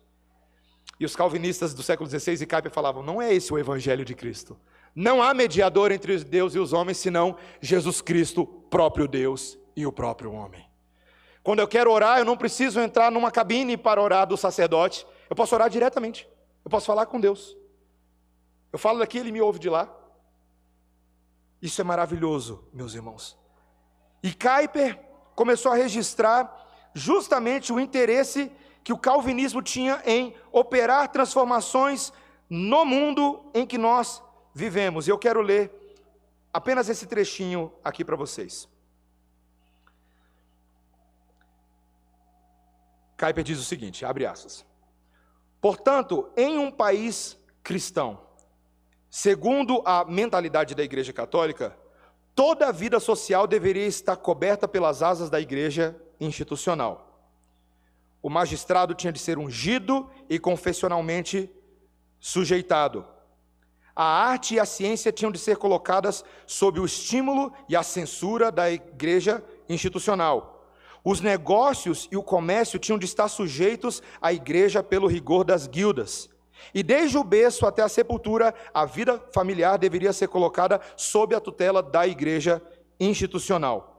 E 0.98 1.04
os 1.04 1.16
calvinistas 1.16 1.74
do 1.74 1.82
século 1.82 2.08
XVI 2.08 2.42
e 2.42 2.46
Kuyper 2.46 2.70
falavam: 2.70 3.02
não 3.02 3.20
é 3.20 3.34
esse 3.34 3.52
o 3.52 3.58
evangelho 3.58 4.04
de 4.04 4.14
Cristo. 4.14 4.56
Não 4.94 5.22
há 5.22 5.34
mediador 5.34 5.90
entre 5.90 6.16
Deus 6.22 6.54
e 6.54 6.58
os 6.58 6.72
homens, 6.72 6.98
senão 6.98 7.36
Jesus 7.60 8.00
Cristo, 8.00 8.46
próprio 8.46 9.08
Deus 9.08 9.58
e 9.74 9.84
o 9.86 9.92
próprio 9.92 10.32
homem. 10.32 10.64
Quando 11.42 11.58
eu 11.58 11.68
quero 11.68 11.90
orar, 11.90 12.18
eu 12.18 12.24
não 12.24 12.36
preciso 12.36 12.80
entrar 12.80 13.10
numa 13.10 13.30
cabine 13.30 13.76
para 13.76 14.00
orar 14.00 14.26
do 14.26 14.36
sacerdote. 14.36 15.06
Eu 15.28 15.36
posso 15.36 15.54
orar 15.54 15.68
diretamente. 15.68 16.28
Eu 16.64 16.70
posso 16.70 16.86
falar 16.86 17.06
com 17.06 17.20
Deus. 17.20 17.56
Eu 18.72 18.78
falo 18.78 18.98
daqui, 19.00 19.18
ele 19.18 19.32
me 19.32 19.42
ouve 19.42 19.58
de 19.58 19.68
lá. 19.68 19.92
Isso 21.60 21.80
é 21.80 21.84
maravilhoso, 21.84 22.66
meus 22.72 22.94
irmãos. 22.94 23.36
E 24.22 24.32
Kuyper 24.32 24.98
começou 25.34 25.72
a 25.72 25.74
registrar 25.74 26.64
justamente 26.94 27.72
o 27.72 27.80
interesse 27.80 28.50
que 28.84 28.92
o 28.92 28.98
calvinismo 28.98 29.62
tinha 29.62 30.02
em 30.04 30.36
operar 30.52 31.10
transformações 31.10 32.12
no 32.50 32.84
mundo 32.84 33.50
em 33.54 33.66
que 33.66 33.78
nós 33.78 34.22
vivemos. 34.54 35.08
E 35.08 35.10
eu 35.10 35.18
quero 35.18 35.40
ler 35.40 35.72
apenas 36.52 36.90
esse 36.90 37.06
trechinho 37.06 37.72
aqui 37.82 38.04
para 38.04 38.14
vocês. 38.14 38.68
Kuyper 43.18 43.42
diz 43.42 43.58
o 43.58 43.64
seguinte, 43.64 44.04
abre 44.04 44.26
aspas. 44.26 44.66
Portanto, 45.62 46.30
em 46.36 46.58
um 46.58 46.70
país 46.70 47.38
cristão, 47.62 48.20
segundo 49.08 49.82
a 49.86 50.04
mentalidade 50.04 50.74
da 50.74 50.82
Igreja 50.82 51.12
Católica, 51.12 51.74
toda 52.34 52.68
a 52.68 52.72
vida 52.72 53.00
social 53.00 53.46
deveria 53.46 53.86
estar 53.86 54.16
coberta 54.16 54.68
pelas 54.68 55.02
asas 55.02 55.30
da 55.30 55.40
igreja 55.40 55.96
institucional 56.20 57.13
o 58.24 58.30
magistrado 58.30 58.94
tinha 58.94 59.12
de 59.12 59.18
ser 59.18 59.36
ungido 59.36 60.08
e 60.30 60.38
confessionalmente 60.38 61.50
sujeitado. 62.18 63.04
A 63.94 64.02
arte 64.02 64.54
e 64.54 64.58
a 64.58 64.64
ciência 64.64 65.12
tinham 65.12 65.30
de 65.30 65.38
ser 65.38 65.58
colocadas 65.58 66.24
sob 66.46 66.80
o 66.80 66.86
estímulo 66.86 67.52
e 67.68 67.76
a 67.76 67.82
censura 67.82 68.50
da 68.50 68.70
igreja 68.70 69.44
institucional. 69.68 70.66
Os 71.04 71.20
negócios 71.20 72.08
e 72.10 72.16
o 72.16 72.22
comércio 72.22 72.78
tinham 72.78 72.98
de 72.98 73.04
estar 73.04 73.28
sujeitos 73.28 74.02
à 74.22 74.32
igreja 74.32 74.82
pelo 74.82 75.06
rigor 75.06 75.44
das 75.44 75.66
guildas. 75.66 76.30
E 76.72 76.82
desde 76.82 77.18
o 77.18 77.24
berço 77.24 77.66
até 77.66 77.82
a 77.82 77.90
sepultura, 77.90 78.54
a 78.72 78.86
vida 78.86 79.22
familiar 79.34 79.76
deveria 79.76 80.14
ser 80.14 80.28
colocada 80.28 80.80
sob 80.96 81.34
a 81.34 81.40
tutela 81.40 81.82
da 81.82 82.06
igreja 82.06 82.62
institucional. 82.98 83.93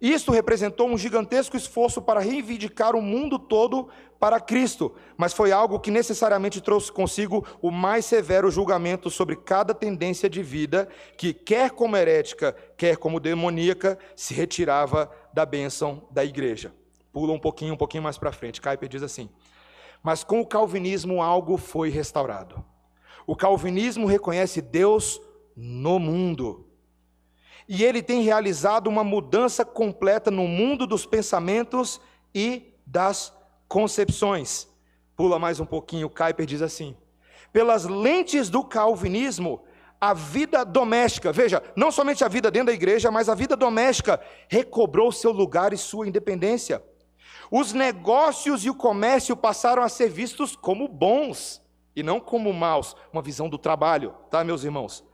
Isto 0.00 0.30
representou 0.30 0.88
um 0.88 0.96
gigantesco 0.96 1.56
esforço 1.56 2.00
para 2.00 2.20
reivindicar 2.20 2.94
o 2.94 3.02
mundo 3.02 3.36
todo 3.36 3.88
para 4.18 4.40
Cristo, 4.40 4.94
mas 5.16 5.32
foi 5.32 5.50
algo 5.50 5.80
que 5.80 5.90
necessariamente 5.90 6.60
trouxe 6.60 6.90
consigo 6.90 7.44
o 7.60 7.70
mais 7.70 8.04
severo 8.04 8.50
julgamento 8.50 9.10
sobre 9.10 9.34
cada 9.34 9.74
tendência 9.74 10.30
de 10.30 10.40
vida 10.40 10.88
que, 11.16 11.32
quer 11.32 11.70
como 11.70 11.96
herética, 11.96 12.54
quer 12.76 12.96
como 12.96 13.18
demoníaca, 13.18 13.98
se 14.14 14.34
retirava 14.34 15.10
da 15.32 15.44
bênção 15.44 16.06
da 16.12 16.24
igreja. 16.24 16.72
Pula 17.12 17.32
um 17.32 17.38
pouquinho, 17.38 17.74
um 17.74 17.76
pouquinho 17.76 18.02
mais 18.02 18.18
para 18.18 18.30
frente. 18.30 18.60
Kuyper 18.60 18.88
diz 18.88 19.02
assim: 19.02 19.28
Mas 20.00 20.22
com 20.22 20.40
o 20.40 20.46
calvinismo 20.46 21.20
algo 21.20 21.56
foi 21.56 21.88
restaurado. 21.90 22.64
O 23.26 23.34
calvinismo 23.34 24.06
reconhece 24.06 24.60
Deus 24.62 25.20
no 25.56 25.98
mundo 25.98 26.67
e 27.68 27.84
ele 27.84 28.02
tem 28.02 28.22
realizado 28.22 28.86
uma 28.86 29.04
mudança 29.04 29.64
completa 29.64 30.30
no 30.30 30.48
mundo 30.48 30.86
dos 30.86 31.04
pensamentos 31.04 32.00
e 32.34 32.74
das 32.86 33.32
concepções. 33.68 34.66
Pula 35.14 35.38
mais 35.38 35.60
um 35.60 35.66
pouquinho, 35.66 36.08
Kuyper 36.08 36.46
diz 36.46 36.62
assim: 36.62 36.96
pelas 37.52 37.84
lentes 37.84 38.48
do 38.48 38.64
calvinismo, 38.64 39.62
a 40.00 40.14
vida 40.14 40.64
doméstica, 40.64 41.32
veja, 41.32 41.62
não 41.74 41.90
somente 41.90 42.24
a 42.24 42.28
vida 42.28 42.50
dentro 42.50 42.68
da 42.68 42.72
igreja, 42.72 43.10
mas 43.10 43.28
a 43.28 43.34
vida 43.34 43.56
doméstica 43.56 44.20
recobrou 44.48 45.10
seu 45.10 45.32
lugar 45.32 45.72
e 45.72 45.76
sua 45.76 46.06
independência. 46.06 46.82
Os 47.50 47.72
negócios 47.72 48.64
e 48.64 48.70
o 48.70 48.74
comércio 48.74 49.36
passaram 49.36 49.82
a 49.82 49.88
ser 49.88 50.08
vistos 50.08 50.54
como 50.54 50.86
bons 50.86 51.60
e 51.96 52.02
não 52.02 52.20
como 52.20 52.52
maus, 52.52 52.94
uma 53.12 53.22
visão 53.22 53.48
do 53.48 53.58
trabalho, 53.58 54.14
tá, 54.30 54.44
meus 54.44 54.62
irmãos? 54.62 55.04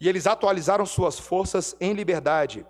E 0.00 0.08
eles 0.08 0.26
atualizaram 0.26 0.86
suas 0.86 1.18
forças 1.18 1.76
em 1.80 1.92
liberdade. 1.92 2.66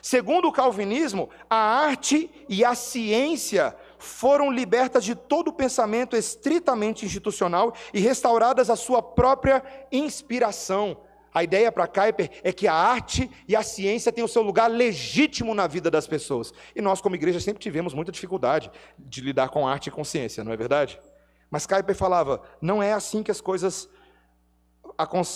Segundo 0.00 0.48
o 0.48 0.52
calvinismo, 0.52 1.28
a 1.50 1.56
arte 1.56 2.30
e 2.48 2.64
a 2.64 2.74
ciência 2.74 3.76
foram 3.98 4.50
libertas 4.50 5.04
de 5.04 5.14
todo 5.14 5.52
pensamento 5.52 6.16
estritamente 6.16 7.04
institucional 7.04 7.74
e 7.92 8.00
restauradas 8.00 8.70
à 8.70 8.76
sua 8.76 9.02
própria 9.02 9.62
inspiração. 9.90 10.96
A 11.34 11.42
ideia 11.42 11.72
para 11.72 11.86
Kuyper 11.86 12.30
é 12.42 12.52
que 12.52 12.68
a 12.68 12.74
arte 12.74 13.30
e 13.48 13.56
a 13.56 13.62
ciência 13.62 14.12
têm 14.12 14.22
o 14.22 14.28
seu 14.28 14.42
lugar 14.42 14.70
legítimo 14.70 15.54
na 15.54 15.66
vida 15.66 15.90
das 15.90 16.06
pessoas. 16.06 16.52
E 16.76 16.82
nós, 16.82 17.00
como 17.00 17.14
igreja, 17.14 17.40
sempre 17.40 17.62
tivemos 17.62 17.94
muita 17.94 18.12
dificuldade 18.12 18.70
de 18.98 19.20
lidar 19.20 19.48
com 19.48 19.66
arte 19.66 19.86
e 19.86 19.90
com 19.90 20.04
ciência, 20.04 20.44
não 20.44 20.52
é 20.52 20.56
verdade? 20.56 21.00
Mas 21.50 21.66
Kuyper 21.66 21.94
falava: 21.94 22.42
não 22.60 22.82
é 22.82 22.92
assim 22.92 23.22
que 23.22 23.30
as 23.30 23.40
coisas 23.40 23.88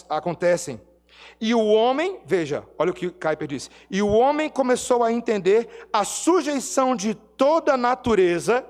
acontecem. 0.09 0.81
E 1.41 1.55
o 1.55 1.65
homem, 1.67 2.21
veja, 2.25 2.65
olha 2.79 2.91
o 2.91 2.95
que 2.95 3.11
Kuyper 3.11 3.47
diz. 3.47 3.71
E 3.91 4.01
o 4.01 4.09
homem 4.09 4.49
começou 4.49 5.03
a 5.03 5.13
entender 5.13 5.87
a 5.93 6.05
sujeição 6.05 6.97
de 6.97 7.15
toda 7.15 7.75
a 7.75 7.77
natureza, 7.77 8.65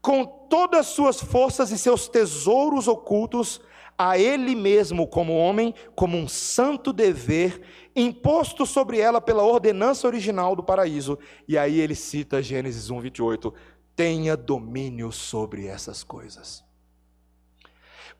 com 0.00 0.24
todas 0.24 0.80
as 0.80 0.86
suas 0.86 1.20
forças 1.20 1.70
e 1.70 1.78
seus 1.78 2.08
tesouros 2.08 2.86
ocultos, 2.86 3.60
a 3.96 4.18
ele 4.18 4.54
mesmo 4.54 5.06
como 5.06 5.36
homem, 5.36 5.74
como 5.94 6.16
um 6.16 6.28
santo 6.28 6.92
dever, 6.92 7.60
imposto 7.94 8.66
sobre 8.66 8.98
ela 8.98 9.20
pela 9.20 9.44
ordenança 9.44 10.06
original 10.06 10.54
do 10.54 10.62
paraíso. 10.62 11.18
E 11.46 11.56
aí 11.56 11.80
ele 11.80 11.94
cita 11.94 12.42
Gênesis 12.42 12.90
1, 12.90 13.00
28. 13.00 13.54
Tenha 13.96 14.36
domínio 14.36 15.12
sobre 15.12 15.66
essas 15.66 16.02
coisas. 16.02 16.64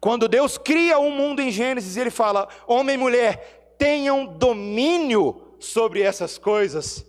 Quando 0.00 0.28
Deus 0.28 0.58
cria 0.58 0.98
o 0.98 1.06
um 1.06 1.10
mundo 1.10 1.40
em 1.40 1.50
Gênesis, 1.50 1.96
ele 1.96 2.10
fala: 2.10 2.48
homem 2.66 2.94
e 2.94 2.98
mulher, 2.98 3.63
tenham 3.84 4.24
domínio 4.24 5.42
sobre 5.58 6.00
essas 6.00 6.38
coisas, 6.38 7.04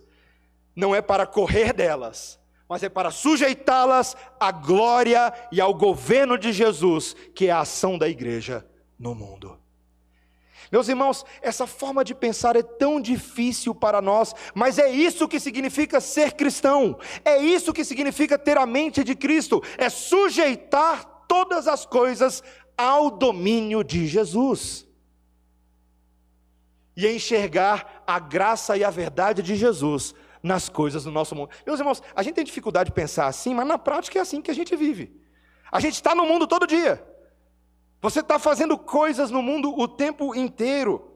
não 0.74 0.94
é 0.94 1.00
para 1.00 1.26
correr 1.26 1.72
delas, 1.72 2.38
mas 2.68 2.82
é 2.82 2.88
para 2.90 3.10
sujeitá-las 3.10 4.14
à 4.38 4.52
glória 4.52 5.32
e 5.50 5.58
ao 5.58 5.72
governo 5.72 6.36
de 6.36 6.52
Jesus, 6.52 7.16
que 7.34 7.46
é 7.46 7.50
a 7.50 7.60
ação 7.60 7.96
da 7.96 8.06
igreja 8.06 8.68
no 8.98 9.14
mundo. 9.14 9.58
Meus 10.70 10.86
irmãos, 10.90 11.24
essa 11.40 11.66
forma 11.66 12.04
de 12.04 12.14
pensar 12.14 12.56
é 12.56 12.62
tão 12.62 13.00
difícil 13.00 13.74
para 13.74 14.02
nós, 14.02 14.34
mas 14.54 14.78
é 14.78 14.90
isso 14.90 15.26
que 15.26 15.40
significa 15.40 15.98
ser 15.98 16.34
cristão, 16.34 16.98
é 17.24 17.38
isso 17.38 17.72
que 17.72 17.86
significa 17.86 18.38
ter 18.38 18.58
a 18.58 18.66
mente 18.66 19.02
de 19.02 19.14
Cristo, 19.14 19.62
é 19.78 19.88
sujeitar 19.88 21.24
todas 21.26 21.66
as 21.66 21.86
coisas 21.86 22.42
ao 22.76 23.10
domínio 23.10 23.82
de 23.82 24.06
Jesus. 24.06 24.85
E 26.96 27.06
enxergar 27.06 28.02
a 28.06 28.18
graça 28.18 28.76
e 28.76 28.82
a 28.82 28.90
verdade 28.90 29.42
de 29.42 29.54
Jesus 29.54 30.14
nas 30.42 30.68
coisas 30.68 31.04
do 31.04 31.10
nosso 31.10 31.34
mundo. 31.34 31.50
Meus 31.66 31.78
irmãos, 31.78 32.02
a 32.14 32.22
gente 32.22 32.34
tem 32.36 32.44
dificuldade 32.44 32.90
de 32.90 32.94
pensar 32.94 33.26
assim, 33.26 33.52
mas 33.52 33.66
na 33.66 33.76
prática 33.76 34.18
é 34.18 34.22
assim 34.22 34.40
que 34.40 34.50
a 34.50 34.54
gente 34.54 34.74
vive. 34.76 35.20
A 35.70 35.80
gente 35.80 35.94
está 35.94 36.14
no 36.14 36.24
mundo 36.24 36.46
todo 36.46 36.66
dia. 36.66 37.04
Você 38.00 38.20
está 38.20 38.38
fazendo 38.38 38.78
coisas 38.78 39.30
no 39.30 39.42
mundo 39.42 39.76
o 39.76 39.88
tempo 39.88 40.34
inteiro. 40.34 41.10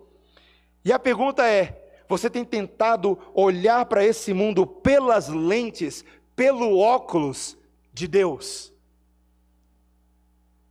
E 0.84 0.92
a 0.92 0.98
pergunta 0.98 1.46
é: 1.46 1.80
você 2.08 2.28
tem 2.28 2.44
tentado 2.44 3.18
olhar 3.32 3.86
para 3.86 4.04
esse 4.04 4.34
mundo 4.34 4.66
pelas 4.66 5.28
lentes, 5.28 6.04
pelo 6.34 6.78
óculos 6.78 7.56
de 7.92 8.08
Deus? 8.08 8.72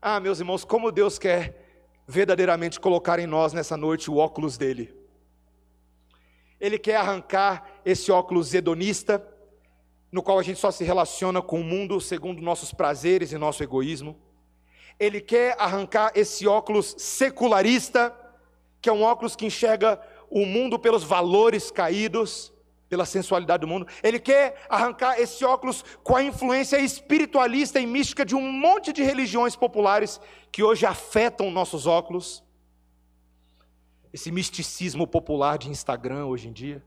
Ah, 0.02 0.20
meus 0.20 0.40
irmãos, 0.40 0.66
como 0.66 0.92
Deus 0.92 1.18
quer 1.18 2.02
verdadeiramente 2.08 2.80
colocar 2.80 3.20
em 3.20 3.28
nós 3.28 3.54
nessa 3.54 3.78
noite 3.78 4.10
o 4.10 4.18
óculos 4.18 4.58
dele. 4.58 4.99
Ele 6.60 6.78
quer 6.78 6.96
arrancar 6.96 7.80
esse 7.86 8.12
óculos 8.12 8.54
hedonista, 8.54 9.26
no 10.12 10.22
qual 10.22 10.40
a 10.40 10.44
gente 10.44 10.60
só 10.60 10.72
se 10.72 10.84
relaciona 10.84 11.42
com 11.42 11.62
o 11.62 11.64
mundo 11.64 12.02
segundo 12.02 12.42
nossos 12.42 12.74
prazeres 12.74 13.32
e 13.32 13.38
nosso 13.38 13.64
egoísmo 13.64 14.16
ele 15.00 15.22
quer 15.22 15.56
arrancar 15.58 16.12
esse 16.14 16.46
óculos 16.46 16.94
secularista, 16.98 18.14
que 18.82 18.90
é 18.90 18.94
um 18.94 19.02
óculos 19.02 19.36
que 19.36 19.46
enxerga 19.46 20.00
o 20.30 20.46
mundo 20.46 20.78
pelos 20.78 21.04
valores 21.04 21.72
caídos, 21.72 22.52
pela 22.90 23.06
sensualidade 23.06 23.62
do 23.62 23.68
mundo. 23.68 23.88
Ele 24.04 24.20
quer 24.20 24.62
arrancar 24.68 25.20
esse 25.20 25.46
óculos 25.46 25.86
com 26.04 26.16
a 26.16 26.24
influência 26.24 26.78
espiritualista 26.78 27.80
e 27.80 27.88
mística 27.88 28.26
de 28.26 28.36
um 28.36 28.52
monte 28.52 28.92
de 28.92 29.02
religiões 29.02 29.56
populares 29.56 30.20
que 30.52 30.64
hoje 30.64 30.86
afetam 30.86 31.50
nossos 31.50 31.88
óculos. 31.88 32.44
Esse 34.12 34.32
misticismo 34.32 35.06
popular 35.06 35.58
de 35.58 35.70
Instagram 35.70 36.26
hoje 36.26 36.48
em 36.48 36.52
dia. 36.52 36.84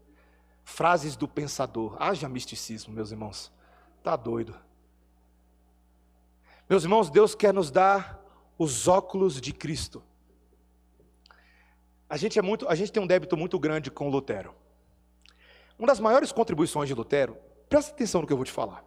Frases 0.65 1.17
do 1.17 1.29
pensador. 1.29 1.97
Haja 2.01 2.29
misticismo, 2.29 2.93
meus 2.93 3.11
irmãos. 3.11 3.53
Tá 4.03 4.17
doido. 4.17 4.55
Meus 6.69 6.85
irmãos, 6.85 7.11
Deus 7.11 7.35
quer 7.35 7.53
nos 7.53 7.71
dar 7.71 8.21
os 8.59 8.89
óculos 8.89 9.41
de 9.41 9.53
Cristo. 9.53 10.03
A 12.09 12.17
gente, 12.17 12.39
é 12.39 12.43
muito, 12.43 12.69
a 12.69 12.75
gente 12.75 12.93
tem 12.93 13.03
um 13.03 13.07
débito 13.07 13.37
muito 13.37 13.59
grande 13.59 13.91
com 13.91 14.09
Lutero. 14.09 14.55
Uma 15.79 15.87
das 15.87 16.01
maiores 16.01 16.31
contribuições 16.31 16.89
de 16.89 16.95
Lutero, 16.95 17.37
presta 17.69 17.93
atenção 17.93 18.21
no 18.21 18.27
que 18.27 18.33
eu 18.33 18.37
vou 18.37 18.45
te 18.45 18.53
falar. 18.53 18.85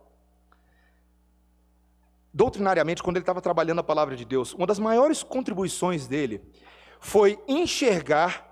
Doutrinariamente, 2.34 3.02
quando 3.02 3.16
ele 3.18 3.24
estava 3.24 3.42
trabalhando 3.42 3.80
a 3.80 3.84
palavra 3.84 4.16
de 4.16 4.26
Deus, 4.26 4.54
uma 4.54 4.68
das 4.68 4.78
maiores 4.78 5.24
contribuições 5.24 6.06
dele 6.06 6.42
foi 7.06 7.40
enxergar 7.48 8.52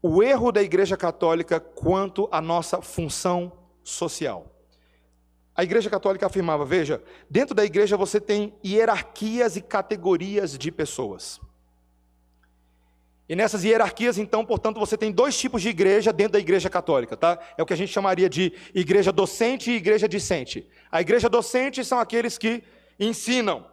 o 0.00 0.22
erro 0.22 0.52
da 0.52 0.62
Igreja 0.62 0.96
Católica 0.96 1.58
quanto 1.58 2.28
à 2.30 2.40
nossa 2.40 2.80
função 2.80 3.52
social. 3.82 4.46
A 5.56 5.64
Igreja 5.64 5.90
Católica 5.90 6.24
afirmava: 6.24 6.64
veja, 6.64 7.02
dentro 7.28 7.52
da 7.52 7.64
igreja 7.64 7.96
você 7.96 8.20
tem 8.20 8.54
hierarquias 8.64 9.56
e 9.56 9.60
categorias 9.60 10.56
de 10.56 10.70
pessoas. 10.70 11.40
E 13.28 13.34
nessas 13.34 13.64
hierarquias, 13.64 14.18
então, 14.18 14.44
portanto, 14.44 14.78
você 14.78 14.96
tem 14.96 15.10
dois 15.10 15.36
tipos 15.36 15.60
de 15.60 15.68
igreja 15.68 16.12
dentro 16.12 16.34
da 16.34 16.38
igreja 16.38 16.70
católica, 16.70 17.16
tá? 17.16 17.40
É 17.58 17.62
o 17.62 17.66
que 17.66 17.72
a 17.72 17.76
gente 17.76 17.92
chamaria 17.92 18.30
de 18.30 18.52
igreja 18.72 19.10
docente 19.10 19.72
e 19.72 19.74
igreja 19.74 20.08
discente. 20.08 20.64
A 20.92 21.00
igreja 21.00 21.28
docente 21.28 21.84
são 21.84 21.98
aqueles 21.98 22.38
que 22.38 22.62
ensinam, 23.00 23.66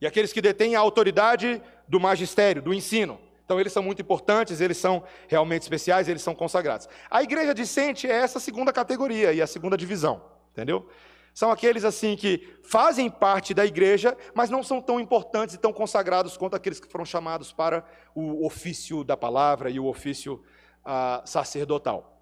e 0.00 0.06
aqueles 0.06 0.32
que 0.32 0.40
detêm 0.40 0.76
a 0.76 0.80
autoridade 0.80 1.62
do 1.86 1.98
magistério, 1.98 2.62
do 2.62 2.72
ensino. 2.72 3.20
Então, 3.44 3.58
eles 3.58 3.72
são 3.72 3.82
muito 3.82 4.02
importantes, 4.02 4.60
eles 4.60 4.76
são 4.76 5.02
realmente 5.26 5.62
especiais, 5.62 6.06
eles 6.06 6.22
são 6.22 6.34
consagrados. 6.34 6.86
A 7.10 7.22
igreja 7.22 7.54
discente 7.54 8.06
é 8.06 8.12
essa 8.12 8.38
segunda 8.38 8.72
categoria 8.72 9.32
e 9.32 9.40
a 9.40 9.46
segunda 9.46 9.76
divisão, 9.76 10.22
entendeu? 10.52 10.86
São 11.32 11.50
aqueles 11.50 11.84
assim 11.84 12.16
que 12.16 12.58
fazem 12.62 13.08
parte 13.08 13.54
da 13.54 13.64
igreja, 13.64 14.16
mas 14.34 14.50
não 14.50 14.62
são 14.62 14.82
tão 14.82 15.00
importantes 15.00 15.54
e 15.54 15.58
tão 15.58 15.72
consagrados 15.72 16.36
quanto 16.36 16.56
aqueles 16.56 16.80
que 16.80 16.90
foram 16.90 17.04
chamados 17.04 17.52
para 17.52 17.84
o 18.14 18.44
ofício 18.44 19.02
da 19.04 19.16
palavra 19.16 19.70
e 19.70 19.80
o 19.80 19.86
ofício 19.86 20.42
ah, 20.84 21.22
sacerdotal. 21.24 22.20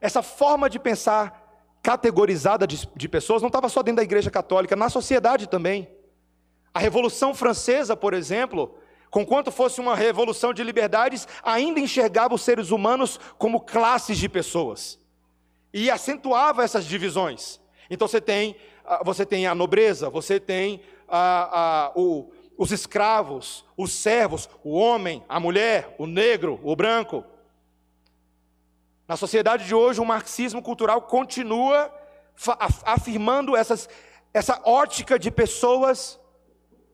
Essa 0.00 0.20
forma 0.20 0.68
de 0.68 0.78
pensar 0.78 1.46
categorizada 1.82 2.66
de, 2.66 2.88
de 2.96 3.08
pessoas 3.08 3.40
não 3.40 3.46
estava 3.46 3.68
só 3.68 3.82
dentro 3.82 3.98
da 3.98 4.02
igreja 4.02 4.30
católica, 4.30 4.74
na 4.74 4.90
sociedade 4.90 5.48
também. 5.48 5.95
A 6.76 6.78
Revolução 6.78 7.34
Francesa, 7.34 7.96
por 7.96 8.12
exemplo, 8.12 8.78
conquanto 9.08 9.50
fosse 9.50 9.80
uma 9.80 9.96
revolução 9.96 10.52
de 10.52 10.62
liberdades, 10.62 11.26
ainda 11.42 11.80
enxergava 11.80 12.34
os 12.34 12.42
seres 12.42 12.70
humanos 12.70 13.18
como 13.38 13.62
classes 13.62 14.18
de 14.18 14.28
pessoas 14.28 14.98
e 15.72 15.90
acentuava 15.90 16.62
essas 16.62 16.84
divisões. 16.84 17.58
Então 17.88 18.06
você 18.06 18.20
tem, 18.20 18.56
ah, 18.84 19.00
você 19.02 19.24
tem 19.24 19.46
a 19.46 19.54
nobreza, 19.54 20.10
você 20.10 20.38
tem 20.38 20.82
a, 21.08 21.86
a, 21.86 21.92
o, 21.96 22.30
os 22.58 22.70
escravos, 22.70 23.64
os 23.74 23.90
servos, 23.90 24.46
o 24.62 24.74
homem, 24.74 25.24
a 25.30 25.40
mulher, 25.40 25.94
o 25.96 26.06
negro, 26.06 26.60
o 26.62 26.76
branco. 26.76 27.24
Na 29.08 29.16
sociedade 29.16 29.64
de 29.64 29.74
hoje, 29.74 29.98
o 29.98 30.04
marxismo 30.04 30.60
cultural 30.60 31.00
continua 31.00 31.90
afirmando 32.84 33.56
essas, 33.56 33.88
essa 34.34 34.60
ótica 34.62 35.18
de 35.18 35.30
pessoas 35.30 36.20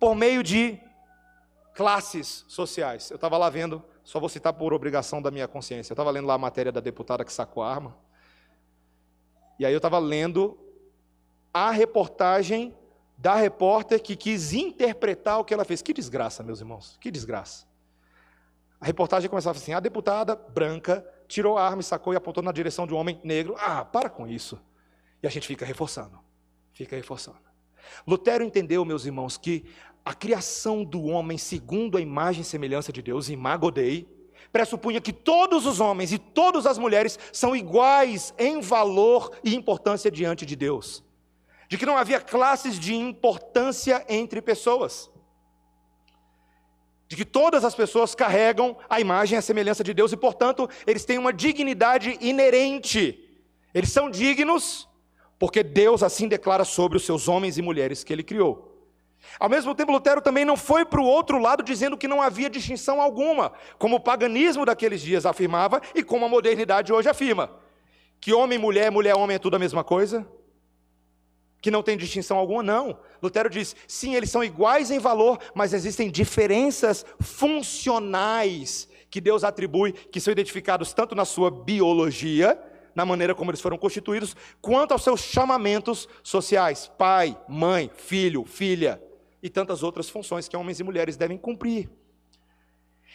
por 0.03 0.17
meio 0.17 0.43
de 0.43 0.81
classes 1.75 2.45
sociais. 2.49 3.09
Eu 3.09 3.15
estava 3.15 3.39
lá 3.39 3.49
vendo, 3.49 3.81
só 4.03 4.19
vou 4.19 4.29
citar 4.29 4.53
por 4.53 4.73
obrigação 4.73 5.23
da 5.23 5.31
minha 5.31 5.47
consciência, 5.47 5.93
eu 5.93 5.95
estava 5.95 6.11
lendo 6.11 6.27
lá 6.27 6.35
a 6.35 6.39
matéria 6.39 6.73
da 6.73 6.81
deputada 6.81 7.25
que 7.25 7.33
sacou 7.33 7.63
a 7.63 7.73
arma. 7.73 7.97
E 9.61 9.65
aí 9.65 9.73
eu 9.73 9.77
estava 9.77 10.01
lendo 10.01 10.59
a 11.55 11.71
reportagem 11.71 12.77
da 13.17 13.37
repórter 13.37 14.03
que 14.03 14.17
quis 14.17 14.53
interpretar 14.53 15.39
o 15.39 15.45
que 15.45 15.55
ela 15.55 15.65
fez. 15.65 15.81
Que 15.81 15.93
desgraça, 15.93 16.43
meus 16.43 16.59
irmãos, 16.59 16.99
que 17.01 17.09
desgraça. 17.09 17.65
A 18.81 18.87
reportagem 18.87 19.31
começava 19.31 19.57
assim: 19.57 19.73
a 19.73 19.79
deputada 19.79 20.35
branca 20.35 21.09
tirou 21.29 21.57
a 21.57 21.65
arma 21.65 21.81
e 21.81 21.85
sacou 21.85 22.13
e 22.13 22.17
apontou 22.17 22.43
na 22.43 22.51
direção 22.51 22.89
de 22.89 22.93
um 22.93 22.97
homem 22.97 23.21
negro. 23.23 23.55
Ah, 23.57 23.85
para 23.85 24.11
com 24.11 24.27
isso. 24.27 24.61
E 25.23 25.29
a 25.29 25.31
gente 25.31 25.47
fica 25.47 25.65
reforçando, 25.65 26.19
fica 26.73 26.97
reforçando. 26.97 27.53
Lutero 28.07 28.45
entendeu, 28.45 28.85
meus 28.85 29.05
irmãos, 29.05 29.37
que 29.37 29.65
a 30.05 30.15
criação 30.15 30.85
do 30.85 31.05
homem 31.05 31.39
segundo 31.39 31.97
a 31.97 32.01
imagem 32.01 32.43
e 32.43 32.45
semelhança 32.45 32.93
de 32.93 33.03
Deus, 33.03 33.29
imago 33.29 33.71
Dei, 33.71 34.09
pressupunha 34.53 35.01
que 35.01 35.13
todos 35.13 35.67
os 35.67 35.81
homens 35.81 36.13
e 36.13 36.19
todas 36.19 36.67
as 36.67 36.77
mulheres 36.79 37.19
são 37.33 37.55
iguais 37.55 38.35
em 38.39 38.61
valor 38.61 39.31
e 39.43 39.55
importância 39.55 40.11
diante 40.11 40.45
de 40.45 40.57
Deus 40.57 41.03
de 41.73 41.79
que 41.79 41.87
não 41.87 41.97
havia 41.97 42.21
classes 42.21 42.79
de 42.79 42.95
importância 42.95 44.05
entre 44.07 44.43
pessoas, 44.43 45.11
de 47.09 47.17
que 47.17 47.25
todas 47.25 47.65
as 47.65 47.75
pessoas 47.75 48.15
carregam 48.15 48.77
a 48.91 49.01
imagem 49.01 49.37
e 49.37 49.39
a 49.39 49.43
semelhança 49.43 49.83
de 49.83 49.95
Deus 49.95 50.13
e, 50.13 50.17
portanto, 50.19 50.69
eles 50.87 51.07
têm 51.07 51.17
uma 51.17 51.33
dignidade 51.33 52.19
inerente. 52.21 53.41
Eles 53.73 53.91
são 53.91 54.11
dignos 54.11 54.87
porque 55.39 55.63
Deus 55.63 56.03
assim 56.03 56.29
declara 56.29 56.63
sobre 56.63 56.99
os 56.99 57.07
seus 57.07 57.27
homens 57.27 57.57
e 57.57 57.63
mulheres 57.63 58.05
que 58.05 58.13
ele 58.13 58.23
criou. 58.23 58.72
Ao 59.39 59.49
mesmo 59.49 59.75
tempo, 59.75 59.93
Lutero 59.93 60.21
também 60.21 60.45
não 60.45 60.57
foi 60.57 60.85
para 60.85 61.01
o 61.01 61.05
outro 61.05 61.39
lado 61.39 61.63
dizendo 61.63 61.97
que 61.97 62.09
não 62.09 62.21
havia 62.21 62.51
distinção 62.51 63.01
alguma, 63.01 63.53
como 63.79 63.97
o 63.97 64.01
paganismo 64.01 64.65
daqueles 64.65 65.01
dias 65.01 65.27
afirmava 65.27 65.81
e 65.95 66.03
como 66.03 66.25
a 66.25 66.29
modernidade 66.29 66.93
hoje 66.93 67.09
afirma. 67.09 67.51
Que 68.21 68.33
homem, 68.33 68.59
mulher, 68.59 68.91
mulher, 68.91 69.15
homem 69.17 69.37
é 69.37 69.39
tudo 69.39 69.57
a 69.57 69.59
mesma 69.59 69.83
coisa 69.83 70.27
que 71.63 71.71
não 71.71 71.83
tem 71.83 71.97
distinção 71.97 72.37
alguma, 72.37 72.63
não. 72.63 72.99
Lutero 73.23 73.49
diz: 73.49 73.75
sim, 73.87 74.17
eles 74.17 74.31
são 74.31 74.43
iguais 74.43 74.91
em 74.91 74.99
valor, 74.99 75.39
mas 75.55 75.73
existem 75.73 76.11
diferenças 76.11 77.07
funcionais 77.21 78.89
que 79.09 79.21
Deus 79.21 79.45
atribui, 79.45 79.93
que 79.93 80.21
são 80.21 80.33
identificados 80.33 80.93
tanto 80.93 81.15
na 81.15 81.25
sua 81.25 81.51
biologia, 81.51 82.61
na 82.95 83.07
maneira 83.07 83.35
como 83.35 83.51
eles 83.51 83.61
foram 83.61 83.79
constituídos, 83.79 84.35
quanto 84.61 84.91
aos 84.91 85.05
seus 85.05 85.21
chamamentos 85.21 86.09
sociais: 86.23 86.91
pai, 86.99 87.39
mãe, 87.49 87.91
filho, 87.95 88.45
filha, 88.45 89.01
e 89.43 89.51
tantas 89.51 89.83
outras 89.83 90.09
funções 90.09 90.49
que 90.49 90.57
homens 90.57 90.79
e 90.79 90.85
mulheres 90.85 91.17
devem 91.17 91.37
cumprir. 91.37 91.91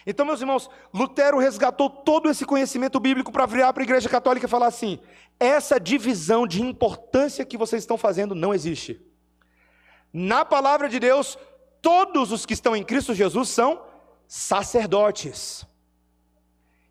Então, 0.06 0.24
meus 0.24 0.40
irmãos, 0.40 0.70
Lutero 0.92 1.38
resgatou 1.38 1.90
todo 1.90 2.30
esse 2.30 2.44
conhecimento 2.44 3.00
bíblico 3.00 3.32
para 3.32 3.46
virar 3.46 3.72
para 3.72 3.82
a 3.82 3.84
igreja 3.84 4.08
católica 4.08 4.46
e 4.46 4.48
falar 4.48 4.66
assim: 4.66 4.98
essa 5.40 5.78
divisão 5.78 6.46
de 6.46 6.62
importância 6.62 7.44
que 7.44 7.56
vocês 7.56 7.82
estão 7.82 7.98
fazendo 7.98 8.34
não 8.34 8.54
existe. 8.54 9.00
Na 10.12 10.44
palavra 10.44 10.88
de 10.88 10.98
Deus, 10.98 11.38
todos 11.82 12.32
os 12.32 12.46
que 12.46 12.54
estão 12.54 12.76
em 12.76 12.84
Cristo 12.84 13.14
Jesus 13.14 13.48
são 13.48 13.82
sacerdotes. 14.26 15.66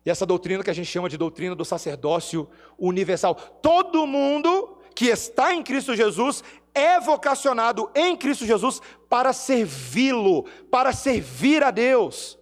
E 0.04 0.10
essa 0.10 0.24
doutrina 0.24 0.62
que 0.62 0.70
a 0.70 0.74
gente 0.74 0.86
chama 0.86 1.08
de 1.08 1.16
doutrina 1.16 1.54
do 1.54 1.64
sacerdócio 1.64 2.48
universal. 2.78 3.34
Todo 3.34 4.06
mundo 4.06 4.77
que 4.98 5.06
está 5.06 5.54
em 5.54 5.62
Cristo 5.62 5.94
Jesus 5.94 6.42
é 6.74 6.98
vocacionado 6.98 7.88
em 7.94 8.16
Cristo 8.16 8.44
Jesus 8.44 8.82
para 9.08 9.32
servi-lo, 9.32 10.42
para 10.72 10.92
servir 10.92 11.62
a 11.62 11.70
Deus. 11.70 12.36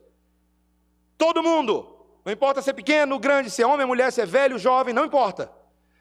Todo 1.19 1.43
mundo, 1.43 1.87
não 2.25 2.33
importa 2.33 2.63
se 2.63 2.71
é 2.71 2.73
pequeno, 2.73 3.19
grande, 3.19 3.51
se 3.51 3.63
é 3.63 3.67
homem, 3.67 3.87
mulher, 3.87 4.11
se 4.11 4.23
é 4.23 4.25
velho, 4.25 4.59
jovem, 4.59 4.95
não 4.95 5.05
importa. 5.05 5.53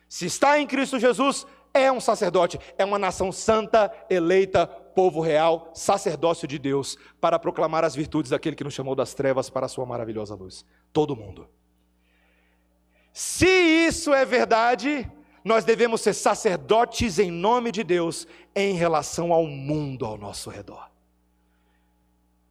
Se 0.07 0.27
está 0.27 0.57
em 0.57 0.65
Cristo 0.65 0.97
Jesus, 0.97 1.45
é 1.73 1.91
um 1.91 1.99
sacerdote, 1.99 2.57
é 2.77 2.85
uma 2.85 2.97
nação 2.97 3.33
santa, 3.33 3.91
eleita, 4.09 4.65
povo 4.65 5.19
real, 5.19 5.71
sacerdócio 5.73 6.47
de 6.47 6.57
Deus, 6.57 6.97
para 7.19 7.37
proclamar 7.37 7.83
as 7.83 7.93
virtudes 7.93 8.31
daquele 8.31 8.55
que 8.55 8.63
nos 8.63 8.73
chamou 8.73 8.95
das 8.95 9.13
trevas 9.13 9.49
para 9.49 9.65
a 9.65 9.69
sua 9.69 9.85
maravilhosa 9.85 10.35
luz. 10.35 10.65
Todo 10.93 11.17
mundo. 11.17 11.49
Se 13.11 13.45
isso 13.45 14.13
é 14.13 14.23
verdade, 14.23 15.05
nós 15.45 15.63
devemos 15.63 16.01
ser 16.01 16.15
sacerdotes 16.15 17.19
em 17.19 17.29
nome 17.29 17.71
de 17.71 17.83
Deus 17.83 18.27
em 18.55 18.73
relação 18.73 19.31
ao 19.31 19.45
mundo 19.45 20.03
ao 20.03 20.17
nosso 20.17 20.49
redor. 20.49 20.89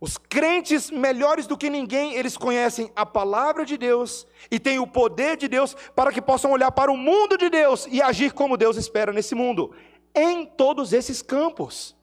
Os 0.01 0.17
crentes, 0.17 0.93
melhores 0.93 1.49
do 1.49 1.57
que 1.57 1.69
ninguém, 1.69 2.15
eles 2.15 2.37
conhecem 2.37 2.93
a 2.95 3.05
palavra 3.05 3.67
de 3.67 3.77
Deus 3.77 4.29
e 4.49 4.61
têm 4.61 4.79
o 4.79 4.87
poder 4.87 5.37
de 5.37 5.49
Deus 5.49 5.75
para 5.97 6.13
que 6.13 6.23
possam 6.23 6.53
olhar 6.53 6.71
para 6.71 6.93
o 6.93 6.97
mundo 6.97 7.37
de 7.37 7.51
Deus 7.51 7.89
e 7.91 8.01
agir 8.01 8.33
como 8.33 8.57
Deus 8.57 8.77
espera 8.77 9.13
nesse 9.13 9.35
mundo, 9.35 9.75
em 10.15 10.47
todos 10.47 10.93
esses 10.93 11.21
campos, 11.21 11.97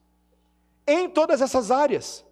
em 0.86 1.08
todas 1.08 1.42
essas 1.42 1.72
áreas. 1.72 2.26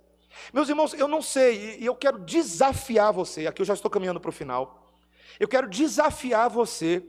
Meus 0.52 0.68
irmãos, 0.68 0.94
eu 0.94 1.08
não 1.08 1.22
sei, 1.22 1.78
e 1.80 1.86
eu 1.86 1.96
quero 1.96 2.20
desafiar 2.20 3.14
você, 3.14 3.48
aqui 3.48 3.62
eu 3.62 3.66
já 3.66 3.74
estou 3.74 3.90
caminhando 3.90 4.20
para 4.20 4.30
o 4.30 4.34
final, 4.34 4.92
eu 5.40 5.48
quero 5.48 5.70
desafiar 5.70 6.50
você 6.50 7.06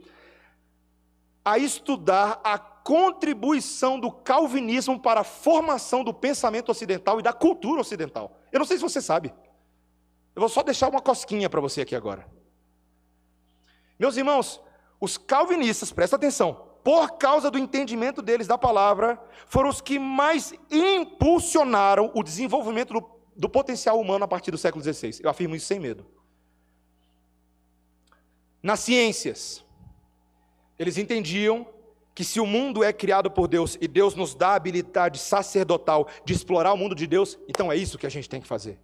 a 1.43 1.57
estudar 1.57 2.39
a 2.43 2.57
contribuição 2.57 3.99
do 3.99 4.11
calvinismo 4.11 4.99
para 4.99 5.21
a 5.21 5.23
formação 5.23 6.03
do 6.03 6.13
pensamento 6.13 6.69
ocidental 6.69 7.19
e 7.19 7.23
da 7.23 7.33
cultura 7.33 7.81
ocidental. 7.81 8.37
Eu 8.51 8.59
não 8.59 8.65
sei 8.65 8.77
se 8.77 8.83
você 8.83 9.01
sabe. 9.01 9.33
Eu 10.35 10.39
vou 10.39 10.49
só 10.49 10.63
deixar 10.63 10.89
uma 10.89 11.01
cosquinha 11.01 11.49
para 11.49 11.61
você 11.61 11.81
aqui 11.81 11.95
agora. 11.95 12.27
Meus 13.99 14.17
irmãos, 14.17 14.61
os 14.99 15.17
calvinistas, 15.17 15.91
presta 15.91 16.15
atenção, 16.15 16.71
por 16.83 17.17
causa 17.17 17.51
do 17.51 17.59
entendimento 17.59 18.21
deles 18.21 18.47
da 18.47 18.57
palavra, 18.57 19.21
foram 19.45 19.69
os 19.69 19.81
que 19.81 19.99
mais 19.99 20.53
impulsionaram 20.71 22.11
o 22.15 22.23
desenvolvimento 22.23 22.93
do, 22.93 23.09
do 23.35 23.49
potencial 23.49 23.99
humano 23.99 24.25
a 24.25 24.27
partir 24.27 24.51
do 24.51 24.57
século 24.57 24.83
XVI. 24.83 25.19
Eu 25.21 25.29
afirmo 25.29 25.55
isso 25.55 25.67
sem 25.67 25.79
medo. 25.79 26.05
Nas 28.63 28.79
ciências, 28.79 29.63
eles 30.81 30.97
entendiam 30.97 31.67
que 32.15 32.23
se 32.23 32.39
o 32.39 32.45
mundo 32.45 32.83
é 32.83 32.91
criado 32.91 33.29
por 33.29 33.47
Deus 33.47 33.77
e 33.79 33.87
Deus 33.87 34.15
nos 34.15 34.33
dá 34.33 34.49
a 34.49 34.55
habilidade 34.55 35.19
sacerdotal 35.19 36.07
de 36.25 36.33
explorar 36.33 36.73
o 36.73 36.77
mundo 36.77 36.95
de 36.95 37.05
Deus, 37.05 37.37
então 37.47 37.71
é 37.71 37.75
isso 37.75 37.99
que 37.99 38.07
a 38.07 38.09
gente 38.09 38.27
tem 38.27 38.41
que 38.41 38.47
fazer. 38.47 38.79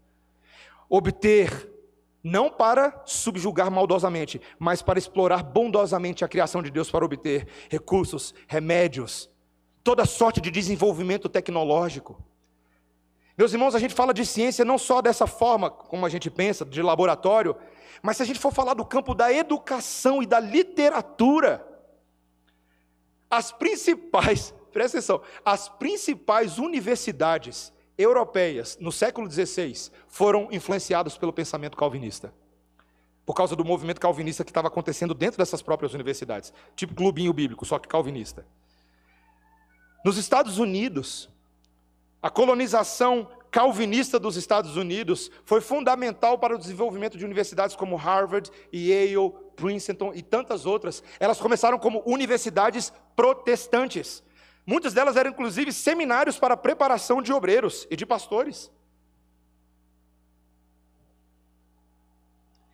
Obter, 0.87 1.67
não 2.23 2.51
para 2.51 3.01
subjugar 3.03 3.71
maldosamente, 3.71 4.39
mas 4.59 4.83
para 4.83 4.99
explorar 4.99 5.41
bondosamente 5.41 6.23
a 6.23 6.27
criação 6.27 6.61
de 6.61 6.69
Deus 6.69 6.91
para 6.91 7.03
obter 7.03 7.47
recursos, 7.67 8.31
remédios, 8.47 9.27
toda 9.83 10.05
sorte 10.05 10.39
de 10.39 10.51
desenvolvimento 10.51 11.27
tecnológico. 11.27 12.23
Meus 13.35 13.53
irmãos, 13.53 13.73
a 13.73 13.79
gente 13.79 13.95
fala 13.95 14.13
de 14.13 14.23
ciência 14.23 14.63
não 14.63 14.77
só 14.77 15.01
dessa 15.01 15.25
forma, 15.25 15.71
como 15.71 16.05
a 16.05 16.09
gente 16.09 16.29
pensa, 16.29 16.63
de 16.63 16.79
laboratório, 16.83 17.55
mas 18.03 18.17
se 18.17 18.23
a 18.23 18.25
gente 18.25 18.39
for 18.39 18.53
falar 18.53 18.75
do 18.75 18.85
campo 18.85 19.15
da 19.15 19.33
educação 19.33 20.21
e 20.21 20.27
da 20.27 20.39
literatura, 20.39 21.76
as 23.29 23.51
principais, 23.51 24.53
presta 24.71 24.97
atenção, 24.97 25.21
as 25.43 25.69
principais 25.69 26.57
universidades 26.57 27.73
europeias 27.97 28.77
no 28.79 28.91
século 28.91 29.29
XVI 29.29 29.91
foram 30.07 30.47
influenciadas 30.51 31.17
pelo 31.17 31.33
pensamento 31.33 31.75
calvinista. 31.75 32.33
Por 33.25 33.33
causa 33.33 33.55
do 33.55 33.65
movimento 33.65 33.99
calvinista 33.99 34.43
que 34.43 34.51
estava 34.51 34.67
acontecendo 34.69 35.13
dentro 35.13 35.37
dessas 35.37 35.61
próprias 35.61 35.93
universidades, 35.93 36.53
tipo 36.75 36.95
clubinho 36.95 37.33
bíblico, 37.33 37.65
só 37.65 37.77
que 37.77 37.87
calvinista. 37.87 38.45
Nos 40.05 40.17
Estados 40.17 40.57
Unidos, 40.59 41.29
a 42.21 42.29
colonização 42.29 43.29
calvinista 43.57 44.19
dos 44.19 44.35
Estados 44.35 44.77
Unidos 44.77 45.31
foi 45.43 45.61
fundamental 45.61 46.37
para 46.37 46.53
o 46.53 46.59
desenvolvimento 46.59 47.17
de 47.17 47.25
universidades 47.25 47.75
como 47.75 47.95
Harvard, 47.95 48.51
Yale, 48.71 49.33
Princeton 49.55 50.13
e 50.13 50.21
tantas 50.21 50.67
outras. 50.67 51.03
Elas 51.19 51.39
começaram 51.39 51.79
como 51.79 52.03
universidades 52.05 52.93
protestantes. 53.15 54.23
Muitas 54.63 54.93
delas 54.93 55.17
eram 55.17 55.31
inclusive 55.31 55.73
seminários 55.73 56.37
para 56.37 56.55
preparação 56.55 57.19
de 57.19 57.33
obreiros 57.33 57.87
e 57.89 57.95
de 57.95 58.05
pastores. 58.05 58.71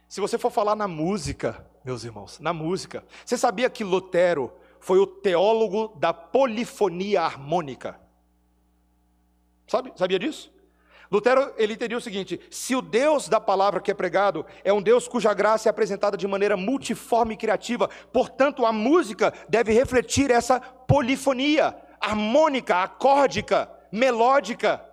Se 0.10 0.20
você 0.20 0.38
for 0.38 0.52
falar 0.52 0.76
na 0.76 0.86
música, 0.86 1.66
meus 1.86 2.04
irmãos, 2.04 2.42
na 2.42 2.52
música, 2.52 3.06
você 3.26 3.38
sabia 3.38 3.70
que 3.70 3.86
Lutero 3.86 4.52
foi 4.82 5.00
o 5.00 5.08
teólogo 5.08 5.96
da 5.98 6.14
polifonia 6.14 7.22
harmônica? 7.22 7.98
Sabe, 9.66 9.94
sabia 9.96 10.20
disso? 10.20 10.53
Lutero 11.14 11.54
ele 11.58 11.74
entendia 11.74 11.96
o 11.96 12.02
seguinte: 12.02 12.42
se 12.50 12.76
o 12.76 12.82
Deus 12.82 13.30
da 13.30 13.40
palavra 13.40 13.80
que 13.80 13.92
é 13.92 13.94
pregado 13.94 14.44
é 14.64 14.74
um 14.74 14.82
Deus 14.82 15.08
cuja 15.08 15.32
graça 15.32 15.70
é 15.70 15.72
apresentada 15.72 16.18
de 16.18 16.28
maneira 16.28 16.58
multiforme 16.58 17.36
e 17.36 17.38
criativa, 17.38 17.88
portanto 18.12 18.66
a 18.66 18.72
música 18.72 19.32
deve 19.48 19.72
refletir 19.72 20.32
essa 20.32 20.60
polifonia 20.60 21.78
harmônica, 22.02 22.82
acórdica, 22.82 23.70
melódica. 23.92 24.84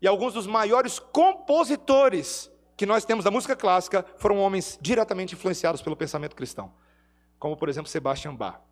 E 0.00 0.08
alguns 0.08 0.32
dos 0.32 0.46
maiores 0.46 0.98
compositores 0.98 2.50
que 2.74 2.86
nós 2.86 3.04
temos 3.04 3.22
da 3.22 3.30
música 3.30 3.54
clássica 3.54 4.02
foram 4.16 4.38
homens 4.38 4.78
diretamente 4.80 5.34
influenciados 5.34 5.82
pelo 5.82 5.94
pensamento 5.94 6.34
cristão, 6.34 6.72
como 7.38 7.54
por 7.54 7.68
exemplo 7.68 7.90
Sebastian 7.90 8.34
Bach. 8.34 8.67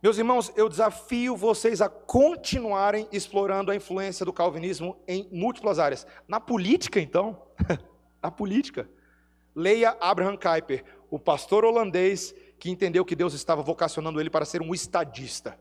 Meus 0.00 0.16
irmãos, 0.16 0.52
eu 0.54 0.68
desafio 0.68 1.36
vocês 1.36 1.80
a 1.80 1.88
continuarem 1.88 3.08
explorando 3.10 3.72
a 3.72 3.74
influência 3.74 4.24
do 4.24 4.32
calvinismo 4.32 4.96
em 5.08 5.28
múltiplas 5.32 5.80
áreas. 5.80 6.06
Na 6.28 6.38
política, 6.38 7.00
então, 7.00 7.42
na 8.22 8.30
política. 8.30 8.88
Leia 9.56 9.96
Abraham 10.00 10.36
Kuyper, 10.36 10.84
o 11.10 11.18
pastor 11.18 11.64
holandês 11.64 12.32
que 12.60 12.70
entendeu 12.70 13.04
que 13.04 13.16
Deus 13.16 13.34
estava 13.34 13.60
vocacionando 13.60 14.20
ele 14.20 14.30
para 14.30 14.44
ser 14.44 14.62
um 14.62 14.72
estadista. 14.72 15.58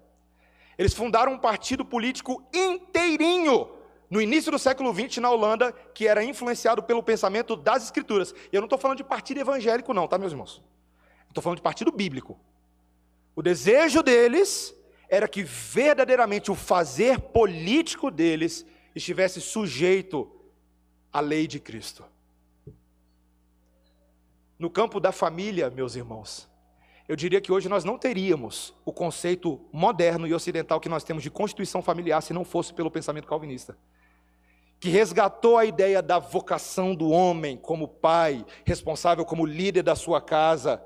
Eles 0.78 0.94
fundaram 0.94 1.34
um 1.34 1.40
partido 1.40 1.84
político 1.84 2.48
inteirinho 2.54 3.72
no 4.08 4.22
início 4.22 4.52
do 4.52 4.60
século 4.60 4.94
XX 4.94 5.18
na 5.18 5.32
Holanda, 5.32 5.72
que 5.96 6.08
era 6.08 6.24
influenciado 6.24 6.84
pelo 6.84 7.02
pensamento 7.02 7.56
das 7.56 7.86
Escrituras. 7.86 8.36
E 8.54 8.56
eu 8.56 8.62
não 8.62 8.68
estou 8.68 8.78
falando 8.78 8.98
de 8.98 9.04
partido 9.04 9.40
evangélico, 9.40 9.96
não, 9.96 10.08
tá, 10.08 10.20
meus 10.20 10.32
irmãos? 10.32 10.64
Estou 11.28 11.42
falando 11.42 11.58
de 11.58 11.64
partido 11.64 11.92
bíblico. 11.92 12.40
O 13.38 13.42
desejo 13.44 14.02
deles 14.02 14.76
era 15.08 15.28
que 15.28 15.44
verdadeiramente 15.44 16.50
o 16.50 16.56
fazer 16.56 17.20
político 17.20 18.10
deles 18.10 18.66
estivesse 18.96 19.40
sujeito 19.40 20.28
à 21.14 21.20
lei 21.20 21.46
de 21.46 21.60
Cristo. 21.60 22.04
No 24.58 24.72
campo 24.72 25.00
da 25.00 25.12
família, 25.12 25.70
meus 25.70 25.96
irmãos, 25.96 26.50
eu 27.08 27.16
diria 27.16 27.40
que 27.40 27.52
hoje 27.52 27.70
nós 27.70 27.84
não 27.84 27.96
teríamos 27.96 28.74
o 28.84 28.92
conceito 28.92 29.62
moderno 29.72 30.26
e 30.26 30.34
ocidental 30.34 30.80
que 30.80 30.90
nós 30.90 31.04
temos 31.04 31.22
de 31.22 31.30
constituição 31.30 31.80
familiar 31.80 32.22
se 32.22 32.34
não 32.34 32.44
fosse 32.44 32.74
pelo 32.74 32.90
pensamento 32.90 33.28
calvinista. 33.28 33.78
Que 34.80 34.90
resgatou 34.90 35.60
a 35.60 35.66
ideia 35.66 36.02
da 36.02 36.18
vocação 36.18 36.96
do 36.96 37.12
homem 37.12 37.56
como 37.56 37.88
pai, 37.88 38.44
responsável 38.66 39.24
como 39.24 39.46
líder 39.46 39.84
da 39.84 39.96
sua 39.96 40.20
casa, 40.20 40.82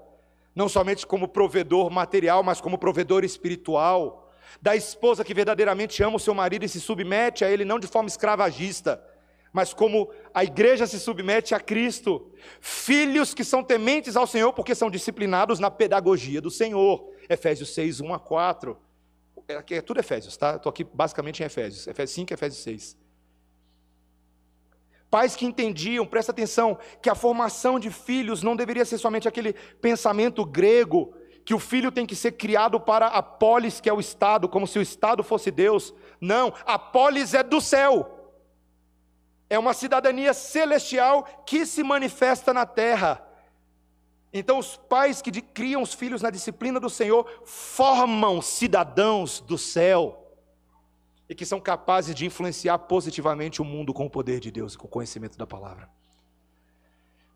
não 0.55 0.67
somente 0.67 1.05
como 1.07 1.27
provedor 1.27 1.89
material, 1.89 2.43
mas 2.43 2.59
como 2.59 2.77
provedor 2.77 3.23
espiritual, 3.23 4.31
da 4.61 4.75
esposa 4.75 5.23
que 5.23 5.33
verdadeiramente 5.33 6.03
ama 6.03 6.17
o 6.17 6.19
seu 6.19 6.33
marido 6.33 6.65
e 6.65 6.69
se 6.69 6.79
submete 6.79 7.45
a 7.45 7.49
ele 7.49 7.63
não 7.63 7.79
de 7.79 7.87
forma 7.87 8.07
escravagista, 8.09 9.03
mas 9.53 9.73
como 9.73 10.09
a 10.33 10.43
igreja 10.43 10.87
se 10.87 10.99
submete 10.99 11.53
a 11.53 11.59
Cristo, 11.59 12.31
filhos 12.59 13.33
que 13.33 13.43
são 13.43 13.63
tementes 13.63 14.15
ao 14.15 14.25
Senhor 14.25 14.53
porque 14.53 14.73
são 14.73 14.89
disciplinados 14.89 15.59
na 15.59 15.69
pedagogia 15.69 16.41
do 16.41 16.49
Senhor. 16.49 17.11
Efésios 17.29 17.73
6, 17.73 18.01
1 18.01 18.13
a 18.13 18.19
4. 18.19 18.77
É, 19.47 19.75
é 19.75 19.81
tudo 19.81 19.99
Efésios, 19.99 20.37
tá? 20.37 20.55
Estou 20.55 20.69
aqui 20.69 20.83
basicamente 20.83 21.43
em 21.43 21.45
Efésios, 21.45 21.85
Efésios 21.87 22.15
5 22.15 22.33
Efésios 22.33 22.63
6. 22.63 22.97
Pais 25.11 25.35
que 25.35 25.45
entendiam, 25.45 26.05
presta 26.05 26.31
atenção, 26.31 26.79
que 27.01 27.09
a 27.09 27.15
formação 27.15 27.77
de 27.77 27.91
filhos 27.91 28.41
não 28.41 28.55
deveria 28.55 28.85
ser 28.85 28.97
somente 28.97 29.27
aquele 29.27 29.51
pensamento 29.81 30.45
grego 30.45 31.13
que 31.43 31.53
o 31.53 31.59
filho 31.59 31.91
tem 31.91 32.05
que 32.05 32.15
ser 32.15 32.31
criado 32.33 32.79
para 32.79 33.07
a 33.07 33.21
polis, 33.21 33.81
que 33.81 33.89
é 33.89 33.93
o 33.93 33.99
Estado, 33.99 34.47
como 34.47 34.65
se 34.65 34.79
o 34.79 34.81
Estado 34.81 35.21
fosse 35.21 35.51
Deus. 35.51 35.93
Não, 36.21 36.53
a 36.65 36.79
polis 36.79 37.33
é 37.33 37.43
do 37.43 37.59
céu. 37.59 38.33
É 39.49 39.59
uma 39.59 39.73
cidadania 39.73 40.33
celestial 40.33 41.25
que 41.45 41.65
se 41.65 41.83
manifesta 41.83 42.53
na 42.53 42.65
terra. 42.65 43.21
Então, 44.31 44.59
os 44.59 44.77
pais 44.77 45.21
que 45.21 45.41
criam 45.41 45.81
os 45.81 45.93
filhos 45.93 46.21
na 46.21 46.29
disciplina 46.29 46.79
do 46.79 46.89
Senhor 46.89 47.27
formam 47.43 48.41
cidadãos 48.41 49.41
do 49.41 49.57
céu 49.57 50.20
e 51.31 51.33
que 51.33 51.45
são 51.45 51.61
capazes 51.61 52.13
de 52.13 52.25
influenciar 52.25 52.77
positivamente 52.77 53.61
o 53.61 53.65
mundo 53.65 53.93
com 53.93 54.05
o 54.05 54.09
poder 54.09 54.41
de 54.41 54.51
Deus 54.51 54.73
e 54.73 54.77
com 54.77 54.85
o 54.85 54.89
conhecimento 54.89 55.37
da 55.37 55.47
palavra. 55.47 55.89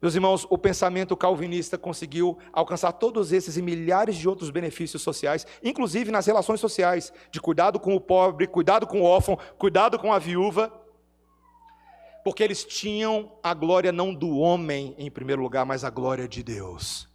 Meus 0.02 0.16
irmãos, 0.16 0.46
o 0.50 0.58
pensamento 0.58 1.16
calvinista 1.16 1.78
conseguiu 1.78 2.38
alcançar 2.52 2.92
todos 2.92 3.32
esses 3.32 3.56
e 3.56 3.62
milhares 3.62 4.18
de 4.18 4.28
outros 4.28 4.50
benefícios 4.50 5.02
sociais, 5.02 5.48
inclusive 5.64 6.12
nas 6.12 6.26
relações 6.26 6.60
sociais, 6.60 7.14
de 7.32 7.40
cuidado 7.40 7.80
com 7.80 7.96
o 7.96 8.02
pobre, 8.02 8.48
cuidado 8.48 8.86
com 8.86 9.00
o 9.00 9.06
órfão, 9.06 9.40
cuidado 9.58 9.98
com 9.98 10.12
a 10.12 10.20
viúva, 10.20 10.74
porque 12.22 12.44
eles 12.44 12.66
tinham 12.66 13.32
a 13.42 13.54
glória 13.54 13.94
não 13.94 14.14
do 14.14 14.38
homem 14.38 14.94
em 14.98 15.10
primeiro 15.10 15.42
lugar, 15.42 15.66
mas 15.66 15.86
a 15.86 15.90
glória 15.90 16.28
de 16.28 16.44
Deus. 16.44 17.08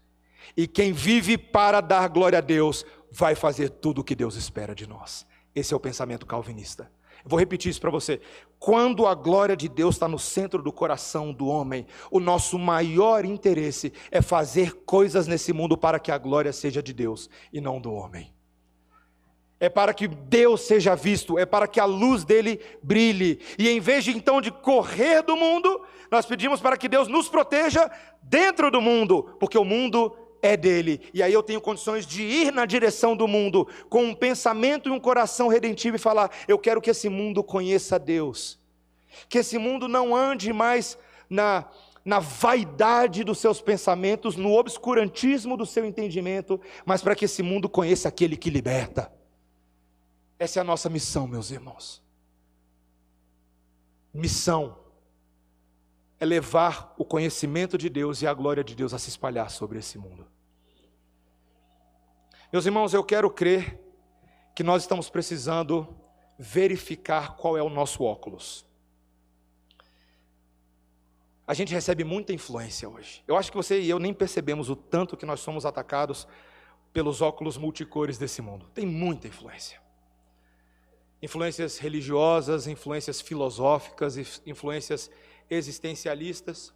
E 0.56 0.66
quem 0.66 0.94
vive 0.94 1.36
para 1.36 1.82
dar 1.82 2.08
glória 2.08 2.38
a 2.38 2.40
Deus, 2.40 2.86
vai 3.12 3.34
fazer 3.34 3.68
tudo 3.68 4.00
o 4.00 4.04
que 4.04 4.14
Deus 4.14 4.34
espera 4.34 4.74
de 4.74 4.86
nós. 4.86 5.28
Esse 5.60 5.74
é 5.74 5.76
o 5.76 5.80
pensamento 5.80 6.24
calvinista. 6.24 6.90
Vou 7.22 7.38
repetir 7.38 7.70
isso 7.70 7.80
para 7.80 7.90
você. 7.90 8.18
Quando 8.58 9.06
a 9.06 9.14
glória 9.14 9.54
de 9.54 9.68
Deus 9.68 9.96
está 9.96 10.08
no 10.08 10.18
centro 10.18 10.62
do 10.62 10.72
coração 10.72 11.34
do 11.34 11.46
homem, 11.46 11.86
o 12.10 12.18
nosso 12.18 12.58
maior 12.58 13.26
interesse 13.26 13.92
é 14.10 14.22
fazer 14.22 14.72
coisas 14.86 15.26
nesse 15.26 15.52
mundo 15.52 15.76
para 15.76 16.00
que 16.00 16.10
a 16.10 16.16
glória 16.16 16.50
seja 16.50 16.82
de 16.82 16.94
Deus 16.94 17.28
e 17.52 17.60
não 17.60 17.78
do 17.78 17.92
homem. 17.92 18.32
É 19.58 19.68
para 19.68 19.92
que 19.92 20.08
Deus 20.08 20.62
seja 20.62 20.94
visto, 20.94 21.38
é 21.38 21.44
para 21.44 21.68
que 21.68 21.78
a 21.78 21.84
luz 21.84 22.24
dele 22.24 22.58
brilhe. 22.82 23.38
E 23.58 23.68
em 23.68 23.80
vez 23.80 24.04
de 24.04 24.16
então 24.16 24.40
de 24.40 24.50
correr 24.50 25.20
do 25.20 25.36
mundo, 25.36 25.82
nós 26.10 26.24
pedimos 26.24 26.58
para 26.58 26.78
que 26.78 26.88
Deus 26.88 27.06
nos 27.06 27.28
proteja 27.28 27.90
dentro 28.22 28.70
do 28.70 28.80
mundo, 28.80 29.36
porque 29.38 29.58
o 29.58 29.64
mundo 29.64 30.16
é 30.42 30.56
dele. 30.56 31.00
E 31.12 31.22
aí 31.22 31.32
eu 31.32 31.42
tenho 31.42 31.60
condições 31.60 32.06
de 32.06 32.22
ir 32.22 32.52
na 32.52 32.66
direção 32.66 33.16
do 33.16 33.28
mundo 33.28 33.68
com 33.88 34.04
um 34.04 34.14
pensamento 34.14 34.88
e 34.88 34.92
um 34.92 35.00
coração 35.00 35.48
redentivo 35.48 35.96
e 35.96 35.98
falar: 35.98 36.30
eu 36.48 36.58
quero 36.58 36.80
que 36.80 36.90
esse 36.90 37.08
mundo 37.08 37.42
conheça 37.42 37.98
Deus. 37.98 38.58
Que 39.28 39.38
esse 39.38 39.58
mundo 39.58 39.88
não 39.88 40.14
ande 40.14 40.52
mais 40.52 40.98
na 41.28 41.66
na 42.04 42.18
vaidade 42.18 43.22
dos 43.22 43.38
seus 43.38 43.60
pensamentos, 43.60 44.36
no 44.36 44.52
obscurantismo 44.54 45.56
do 45.56 45.66
seu 45.66 45.84
entendimento, 45.84 46.60
mas 46.84 47.02
para 47.02 47.14
que 47.14 47.26
esse 47.26 47.42
mundo 47.42 47.68
conheça 47.68 48.08
aquele 48.08 48.36
que 48.36 48.48
liberta. 48.48 49.12
Essa 50.38 50.60
é 50.60 50.62
a 50.62 50.64
nossa 50.64 50.88
missão, 50.88 51.26
meus 51.26 51.50
irmãos. 51.50 52.02
Missão 54.12 54.79
é 56.20 56.26
levar 56.26 56.94
o 56.98 57.04
conhecimento 57.04 57.78
de 57.78 57.88
Deus 57.88 58.20
e 58.20 58.26
a 58.26 58.34
glória 58.34 58.62
de 58.62 58.74
Deus 58.74 58.92
a 58.92 58.98
se 58.98 59.08
espalhar 59.08 59.50
sobre 59.50 59.78
esse 59.78 59.96
mundo. 59.96 60.26
Meus 62.52 62.66
irmãos, 62.66 62.92
eu 62.92 63.02
quero 63.02 63.30
crer 63.30 63.80
que 64.54 64.62
nós 64.62 64.82
estamos 64.82 65.08
precisando 65.08 65.88
verificar 66.38 67.36
qual 67.36 67.56
é 67.56 67.62
o 67.62 67.70
nosso 67.70 68.04
óculos. 68.04 68.66
A 71.46 71.54
gente 71.54 71.72
recebe 71.72 72.04
muita 72.04 72.32
influência 72.32 72.88
hoje. 72.88 73.24
Eu 73.26 73.36
acho 73.36 73.50
que 73.50 73.56
você 73.56 73.80
e 73.80 73.88
eu 73.88 73.98
nem 73.98 74.12
percebemos 74.12 74.68
o 74.68 74.76
tanto 74.76 75.16
que 75.16 75.24
nós 75.24 75.40
somos 75.40 75.64
atacados 75.64 76.28
pelos 76.92 77.22
óculos 77.22 77.56
multicores 77.56 78.18
desse 78.18 78.42
mundo. 78.42 78.66
Tem 78.74 78.84
muita 78.84 79.26
influência. 79.26 79.80
Influências 81.22 81.78
religiosas, 81.78 82.66
influências 82.66 83.20
filosóficas, 83.20 84.42
influências 84.44 85.10
existencialistas. 85.50 86.72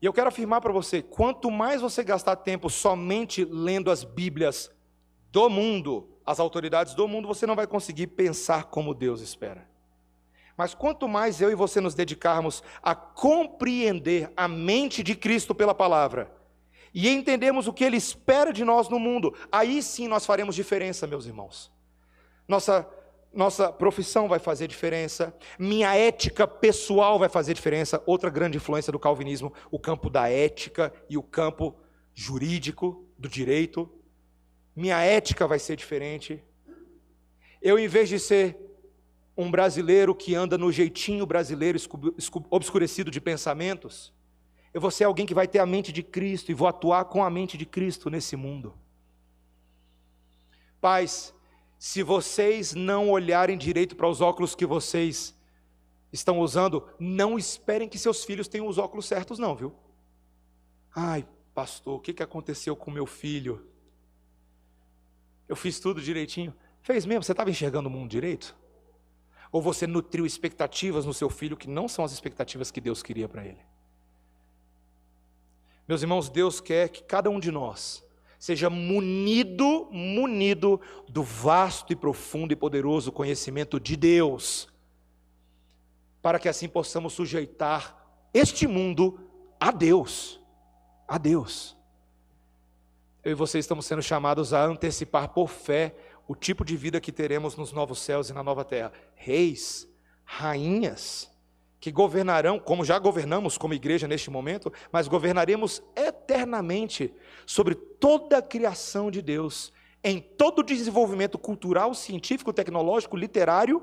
E 0.00 0.06
eu 0.06 0.12
quero 0.12 0.28
afirmar 0.28 0.60
para 0.60 0.72
você: 0.72 1.02
quanto 1.02 1.50
mais 1.50 1.80
você 1.80 2.02
gastar 2.02 2.36
tempo 2.36 2.70
somente 2.70 3.44
lendo 3.44 3.90
as 3.90 4.02
Bíblias 4.02 4.70
do 5.30 5.50
mundo, 5.50 6.08
as 6.24 6.40
autoridades 6.40 6.94
do 6.94 7.06
mundo, 7.06 7.28
você 7.28 7.46
não 7.46 7.54
vai 7.54 7.66
conseguir 7.66 8.08
pensar 8.08 8.64
como 8.64 8.94
Deus 8.94 9.20
espera. 9.20 9.68
Mas 10.56 10.74
quanto 10.74 11.06
mais 11.06 11.40
eu 11.40 11.50
e 11.52 11.54
você 11.54 11.80
nos 11.80 11.94
dedicarmos 11.94 12.64
a 12.82 12.94
compreender 12.94 14.32
a 14.36 14.48
mente 14.48 15.04
de 15.04 15.14
Cristo 15.14 15.54
pela 15.54 15.74
palavra 15.74 16.32
e 16.92 17.08
entendermos 17.08 17.68
o 17.68 17.72
que 17.72 17.84
Ele 17.84 17.96
espera 17.96 18.52
de 18.52 18.64
nós 18.64 18.88
no 18.88 18.98
mundo, 18.98 19.34
aí 19.52 19.80
sim 19.82 20.08
nós 20.08 20.26
faremos 20.26 20.56
diferença, 20.56 21.06
meus 21.06 21.26
irmãos. 21.26 21.70
Nossa 22.48 22.88
nossa 23.32 23.70
profissão 23.70 24.26
vai 24.26 24.38
fazer 24.38 24.66
diferença, 24.66 25.34
minha 25.58 25.94
ética 25.94 26.46
pessoal 26.46 27.18
vai 27.18 27.28
fazer 27.28 27.54
diferença. 27.54 28.02
Outra 28.06 28.30
grande 28.30 28.56
influência 28.56 28.90
do 28.90 28.98
calvinismo, 28.98 29.52
o 29.70 29.78
campo 29.78 30.08
da 30.08 30.28
ética 30.28 30.92
e 31.08 31.16
o 31.16 31.22
campo 31.22 31.76
jurídico 32.14 33.06
do 33.18 33.28
direito. 33.28 33.90
Minha 34.74 35.00
ética 35.02 35.46
vai 35.46 35.58
ser 35.58 35.76
diferente. 35.76 36.42
Eu, 37.60 37.78
em 37.78 37.88
vez 37.88 38.08
de 38.08 38.18
ser 38.18 38.56
um 39.36 39.50
brasileiro 39.50 40.14
que 40.14 40.34
anda 40.34 40.58
no 40.58 40.72
jeitinho 40.72 41.24
brasileiro 41.24 41.78
obscurecido 42.50 43.10
de 43.10 43.20
pensamentos, 43.20 44.12
eu 44.72 44.80
vou 44.80 44.90
ser 44.90 45.04
alguém 45.04 45.26
que 45.26 45.34
vai 45.34 45.46
ter 45.46 45.58
a 45.58 45.66
mente 45.66 45.92
de 45.92 46.02
Cristo 46.02 46.50
e 46.50 46.54
vou 46.54 46.66
atuar 46.66 47.04
com 47.04 47.22
a 47.22 47.30
mente 47.30 47.56
de 47.56 47.66
Cristo 47.66 48.10
nesse 48.10 48.36
mundo. 48.36 48.74
Pais, 50.80 51.34
se 51.78 52.02
vocês 52.02 52.74
não 52.74 53.10
olharem 53.10 53.56
direito 53.56 53.94
para 53.94 54.08
os 54.08 54.20
óculos 54.20 54.54
que 54.54 54.66
vocês 54.66 55.34
estão 56.12 56.40
usando, 56.40 56.88
não 56.98 57.38
esperem 57.38 57.88
que 57.88 57.98
seus 57.98 58.24
filhos 58.24 58.48
tenham 58.48 58.66
os 58.66 58.78
óculos 58.78 59.06
certos, 59.06 59.38
não, 59.38 59.54
viu? 59.54 59.72
Ai, 60.94 61.26
pastor, 61.54 61.96
o 61.96 62.00
que, 62.00 62.20
aconteceu 62.22 62.74
com 62.74 62.90
meu 62.90 63.06
filho? 63.06 63.64
Eu 65.48 65.54
fiz 65.54 65.78
tudo 65.78 66.02
direitinho. 66.02 66.52
Fez 66.82 67.06
mesmo? 67.06 67.22
Você 67.22 67.32
estava 67.32 67.50
enxergando 67.50 67.88
o 67.88 67.92
mundo 67.92 68.10
direito? 68.10 68.56
Ou 69.52 69.62
você 69.62 69.86
nutriu 69.86 70.26
expectativas 70.26 71.06
no 71.06 71.14
seu 71.14 71.30
filho 71.30 71.56
que 71.56 71.68
não 71.68 71.86
são 71.86 72.04
as 72.04 72.12
expectativas 72.12 72.70
que 72.70 72.80
Deus 72.80 73.02
queria 73.02 73.28
para 73.28 73.46
ele? 73.46 73.60
Meus 75.86 76.02
irmãos, 76.02 76.28
Deus 76.28 76.60
quer 76.60 76.88
que 76.88 77.02
cada 77.02 77.30
um 77.30 77.38
de 77.38 77.50
nós 77.50 78.04
seja 78.38 78.70
munido, 78.70 79.88
munido 79.90 80.80
do 81.08 81.22
vasto 81.22 81.92
e 81.92 81.96
profundo 81.96 82.52
e 82.52 82.56
poderoso 82.56 83.10
conhecimento 83.10 83.80
de 83.80 83.96
Deus, 83.96 84.68
para 86.22 86.38
que 86.38 86.48
assim 86.48 86.68
possamos 86.68 87.12
sujeitar 87.12 87.96
este 88.32 88.66
mundo 88.66 89.20
a 89.58 89.70
Deus, 89.70 90.40
a 91.06 91.18
Deus. 91.18 91.76
Eu 93.24 93.32
e 93.32 93.34
você 93.34 93.58
estamos 93.58 93.86
sendo 93.86 94.02
chamados 94.02 94.52
a 94.52 94.64
antecipar 94.64 95.30
por 95.30 95.48
fé 95.48 95.94
o 96.28 96.34
tipo 96.34 96.64
de 96.64 96.76
vida 96.76 97.00
que 97.00 97.10
teremos 97.10 97.56
nos 97.56 97.72
novos 97.72 97.98
céus 97.98 98.30
e 98.30 98.32
na 98.32 98.42
nova 98.42 98.64
terra. 98.64 98.92
Reis, 99.14 99.88
rainhas, 100.24 101.30
que 101.80 101.92
governarão, 101.92 102.58
como 102.58 102.84
já 102.84 102.98
governamos 102.98 103.56
como 103.56 103.74
igreja 103.74 104.08
neste 104.08 104.30
momento, 104.30 104.72
mas 104.90 105.06
governaremos 105.06 105.82
eternamente 105.94 107.12
sobre 107.46 107.74
toda 107.74 108.38
a 108.38 108.42
criação 108.42 109.10
de 109.10 109.22
Deus, 109.22 109.72
em 110.02 110.20
todo 110.20 110.60
o 110.60 110.64
desenvolvimento 110.64 111.38
cultural, 111.38 111.94
científico, 111.94 112.52
tecnológico, 112.52 113.16
literário, 113.16 113.82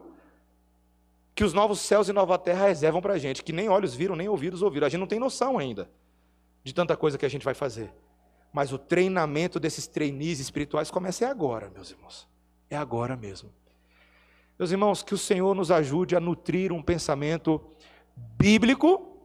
que 1.34 1.44
os 1.44 1.54
novos 1.54 1.82
céus 1.82 2.08
e 2.08 2.14
nova 2.14 2.38
terra 2.38 2.68
reservam 2.68 3.02
para 3.02 3.14
a 3.14 3.18
gente, 3.18 3.44
que 3.44 3.52
nem 3.52 3.68
olhos 3.68 3.94
viram, 3.94 4.16
nem 4.16 4.30
ouvidos 4.30 4.62
ouviram. 4.62 4.88
A 4.88 4.90
gente 4.90 5.00
não 5.00 5.08
tem 5.08 5.20
noção 5.20 5.58
ainda 5.58 5.90
de 6.64 6.74
tanta 6.74 6.96
coisa 6.98 7.18
que 7.18 7.26
a 7.26 7.30
gente 7.30 7.44
vai 7.44 7.54
fazer. 7.54 7.94
Mas 8.52 8.72
o 8.72 8.78
treinamento 8.78 9.60
desses 9.60 9.86
trainees 9.86 10.40
espirituais 10.40 10.90
começa 10.90 11.26
é 11.26 11.28
agora, 11.28 11.70
meus 11.70 11.92
irmãos. 11.92 12.28
É 12.70 12.78
agora 12.78 13.18
mesmo. 13.18 13.52
Meus 14.58 14.72
irmãos, 14.72 15.04
que 15.04 15.14
o 15.14 15.18
Senhor 15.18 15.54
nos 15.54 15.70
ajude 15.70 16.16
a 16.16 16.20
nutrir 16.20 16.72
um 16.72 16.82
pensamento 16.82 17.62
bíblico, 18.16 19.20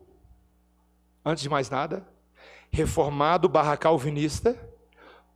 antes 1.24 1.42
de 1.42 1.48
mais 1.48 1.70
nada, 1.70 2.04
reformado 2.72 3.48
barra 3.48 3.76
calvinista, 3.76 4.58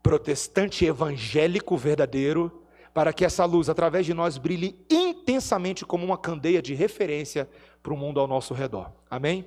protestante 0.02 0.84
evangélico 0.84 1.76
verdadeiro, 1.76 2.64
para 2.92 3.12
que 3.12 3.24
essa 3.24 3.44
luz, 3.44 3.68
através 3.68 4.04
de 4.04 4.12
nós, 4.12 4.36
brilhe 4.36 4.84
intensamente 4.90 5.84
como 5.84 6.04
uma 6.04 6.18
candeia 6.18 6.60
de 6.60 6.74
referência 6.74 7.48
para 7.80 7.94
o 7.94 7.96
mundo 7.96 8.18
ao 8.18 8.26
nosso 8.26 8.52
redor. 8.52 8.92
Amém? 9.08 9.46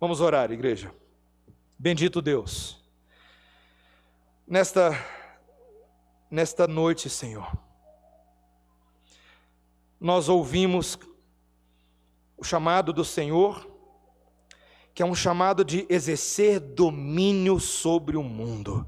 Vamos 0.00 0.20
orar, 0.20 0.50
igreja. 0.50 0.92
Bendito 1.78 2.20
Deus. 2.20 2.84
Nesta, 4.46 4.92
nesta 6.28 6.66
noite, 6.66 7.08
Senhor 7.08 7.67
nós 10.00 10.28
ouvimos 10.28 10.98
o 12.36 12.44
chamado 12.44 12.92
do 12.92 13.04
Senhor, 13.04 13.68
que 14.94 15.02
é 15.02 15.06
um 15.06 15.14
chamado 15.14 15.64
de 15.64 15.86
exercer 15.88 16.60
domínio 16.60 17.58
sobre 17.58 18.16
o 18.16 18.22
mundo. 18.22 18.86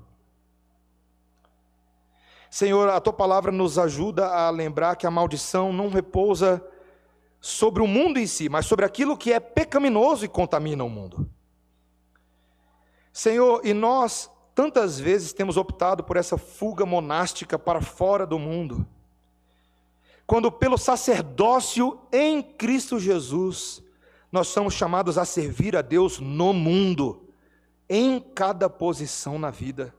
Senhor, 2.50 2.88
a 2.88 3.00
tua 3.00 3.12
palavra 3.12 3.52
nos 3.52 3.78
ajuda 3.78 4.26
a 4.26 4.50
lembrar 4.50 4.96
que 4.96 5.06
a 5.06 5.10
maldição 5.10 5.72
não 5.72 5.88
repousa 5.88 6.64
sobre 7.40 7.82
o 7.82 7.86
mundo 7.86 8.18
em 8.18 8.26
si, 8.26 8.48
mas 8.48 8.66
sobre 8.66 8.84
aquilo 8.84 9.16
que 9.16 9.32
é 9.32 9.40
pecaminoso 9.40 10.24
e 10.24 10.28
contamina 10.28 10.84
o 10.84 10.90
mundo. 10.90 11.30
Senhor, 13.12 13.64
e 13.64 13.72
nós 13.72 14.30
tantas 14.54 14.98
vezes 14.98 15.32
temos 15.32 15.56
optado 15.56 16.04
por 16.04 16.16
essa 16.16 16.36
fuga 16.36 16.84
monástica 16.84 17.58
para 17.58 17.80
fora 17.80 18.26
do 18.26 18.38
mundo, 18.38 18.86
quando 20.30 20.52
pelo 20.52 20.78
sacerdócio 20.78 21.98
em 22.12 22.40
Cristo 22.40 23.00
Jesus, 23.00 23.82
nós 24.30 24.46
somos 24.46 24.74
chamados 24.74 25.18
a 25.18 25.24
servir 25.24 25.74
a 25.74 25.82
Deus 25.82 26.20
no 26.20 26.52
mundo, 26.52 27.28
em 27.88 28.20
cada 28.20 28.70
posição 28.70 29.40
na 29.40 29.50
vida. 29.50 29.92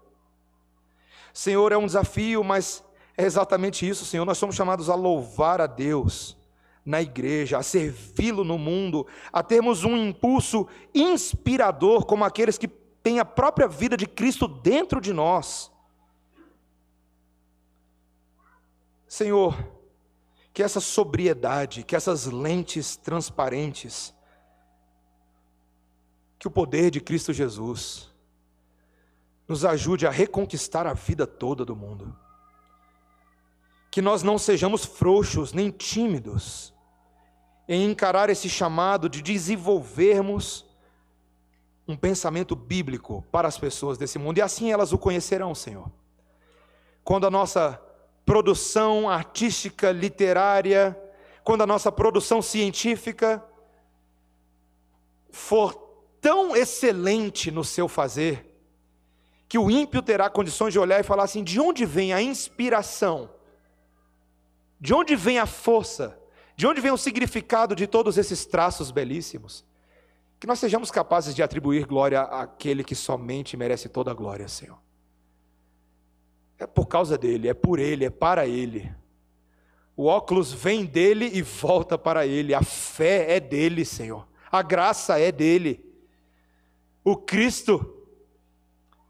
Senhor, 1.33 1.73
é 1.73 1.77
um 1.77 1.85
desafio, 1.85 2.45
mas 2.45 2.81
é 3.17 3.25
exatamente 3.25 3.85
isso, 3.85 4.05
Senhor. 4.05 4.23
Nós 4.23 4.37
somos 4.37 4.55
chamados 4.55 4.89
a 4.89 4.95
louvar 4.95 5.59
a 5.59 5.67
Deus 5.67 6.37
na 6.85 7.01
igreja, 7.01 7.57
a 7.57 7.61
servi-lo 7.63 8.45
no 8.45 8.57
mundo, 8.57 9.05
a 9.33 9.43
termos 9.43 9.83
um 9.83 9.97
impulso 9.97 10.65
inspirador, 10.95 12.05
como 12.05 12.23
aqueles 12.23 12.57
que 12.57 12.69
têm 12.69 13.19
a 13.19 13.25
própria 13.25 13.67
vida 13.67 13.97
de 13.97 14.07
Cristo 14.07 14.47
dentro 14.47 15.01
de 15.01 15.11
nós. 15.11 15.69
Senhor, 19.09 19.80
que 20.53 20.61
essa 20.61 20.79
sobriedade, 20.79 21.83
que 21.83 21.95
essas 21.95 22.25
lentes 22.25 22.95
transparentes, 22.97 24.13
que 26.37 26.47
o 26.47 26.51
poder 26.51 26.91
de 26.91 26.99
Cristo 26.99 27.31
Jesus, 27.31 28.09
nos 29.47 29.63
ajude 29.63 30.07
a 30.07 30.11
reconquistar 30.11 30.87
a 30.87 30.93
vida 30.93 31.27
toda 31.27 31.63
do 31.63 31.75
mundo. 31.75 32.15
Que 33.89 34.01
nós 34.01 34.23
não 34.23 34.37
sejamos 34.37 34.85
frouxos 34.85 35.53
nem 35.53 35.69
tímidos 35.69 36.73
em 37.67 37.89
encarar 37.89 38.29
esse 38.29 38.49
chamado 38.49 39.07
de 39.07 39.21
desenvolvermos 39.21 40.65
um 41.87 41.95
pensamento 41.95 42.55
bíblico 42.55 43.25
para 43.31 43.47
as 43.47 43.57
pessoas 43.57 43.97
desse 43.97 44.17
mundo, 44.17 44.37
e 44.37 44.41
assim 44.41 44.71
elas 44.71 44.93
o 44.93 44.97
conhecerão, 44.97 45.53
Senhor. 45.53 45.91
Quando 47.03 47.27
a 47.27 47.31
nossa 47.31 47.81
produção 48.31 49.09
artística, 49.09 49.91
literária, 49.91 50.97
quando 51.43 51.63
a 51.63 51.67
nossa 51.67 51.91
produção 51.91 52.41
científica 52.41 53.43
for 55.29 55.73
tão 56.21 56.55
excelente 56.55 57.51
no 57.51 57.61
seu 57.61 57.89
fazer, 57.89 58.57
que 59.49 59.57
o 59.57 59.69
ímpio 59.69 60.01
terá 60.01 60.29
condições 60.29 60.71
de 60.71 60.79
olhar 60.79 60.97
e 61.01 61.03
falar 61.03 61.23
assim: 61.23 61.43
de 61.43 61.59
onde 61.59 61.85
vem 61.85 62.13
a 62.13 62.21
inspiração? 62.21 63.29
De 64.79 64.93
onde 64.93 65.13
vem 65.13 65.37
a 65.37 65.45
força? 65.45 66.17
De 66.55 66.65
onde 66.65 66.79
vem 66.79 66.91
o 66.91 66.97
significado 66.97 67.75
de 67.75 67.85
todos 67.85 68.17
esses 68.17 68.45
traços 68.45 68.91
belíssimos? 68.91 69.65
Que 70.39 70.47
nós 70.47 70.57
sejamos 70.57 70.89
capazes 70.89 71.35
de 71.35 71.43
atribuir 71.43 71.85
glória 71.85 72.21
àquele 72.21 72.81
que 72.81 72.95
somente 72.95 73.57
merece 73.57 73.89
toda 73.89 74.09
a 74.09 74.13
glória, 74.13 74.47
Senhor. 74.47 74.79
É 76.61 76.67
por 76.67 76.87
causa 76.87 77.17
dele, 77.17 77.49
é 77.49 77.53
por 77.53 77.79
ele, 77.79 78.05
é 78.05 78.09
para 78.09 78.45
ele. 78.45 78.93
O 79.97 80.05
óculos 80.05 80.53
vem 80.53 80.85
dele 80.85 81.29
e 81.33 81.41
volta 81.41 81.97
para 81.97 82.25
ele. 82.25 82.53
A 82.53 82.61
fé 82.61 83.35
é 83.35 83.39
dele, 83.39 83.83
Senhor. 83.83 84.27
A 84.51 84.61
graça 84.61 85.19
é 85.19 85.31
dele. 85.31 85.83
O 87.03 87.17
Cristo 87.17 87.97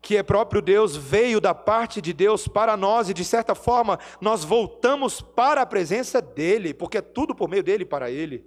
que 0.01 0.17
é 0.17 0.23
próprio 0.23 0.61
Deus, 0.61 0.95
veio 0.95 1.39
da 1.39 1.53
parte 1.53 2.01
de 2.01 2.11
Deus 2.11 2.47
para 2.47 2.75
nós 2.75 3.07
e, 3.07 3.13
de 3.13 3.23
certa 3.23 3.53
forma, 3.53 3.99
nós 4.19 4.43
voltamos 4.43 5.21
para 5.21 5.61
a 5.61 5.65
presença 5.65 6.19
dEle, 6.19 6.73
porque 6.73 6.97
é 6.97 7.01
tudo 7.01 7.35
por 7.35 7.47
meio 7.47 7.61
dEle 7.61 7.85
para 7.85 8.09
Ele. 8.09 8.43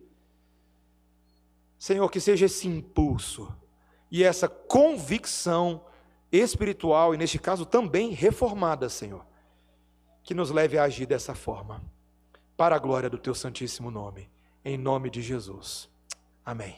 Senhor, 1.78 2.10
que 2.10 2.18
seja 2.18 2.46
esse 2.46 2.66
impulso 2.66 3.54
e 4.10 4.24
essa 4.24 4.48
convicção 4.48 5.84
espiritual, 6.36 7.14
e 7.14 7.18
neste 7.18 7.38
caso 7.38 7.64
também 7.64 8.10
reformada, 8.10 8.88
Senhor, 8.88 9.24
que 10.22 10.34
nos 10.34 10.50
leve 10.50 10.78
a 10.78 10.84
agir 10.84 11.06
dessa 11.06 11.34
forma, 11.34 11.82
para 12.56 12.76
a 12.76 12.78
glória 12.78 13.10
do 13.10 13.18
Teu 13.18 13.34
Santíssimo 13.34 13.90
Nome, 13.90 14.30
em 14.64 14.76
nome 14.78 15.10
de 15.10 15.20
Jesus. 15.20 15.88
Amém. 16.44 16.72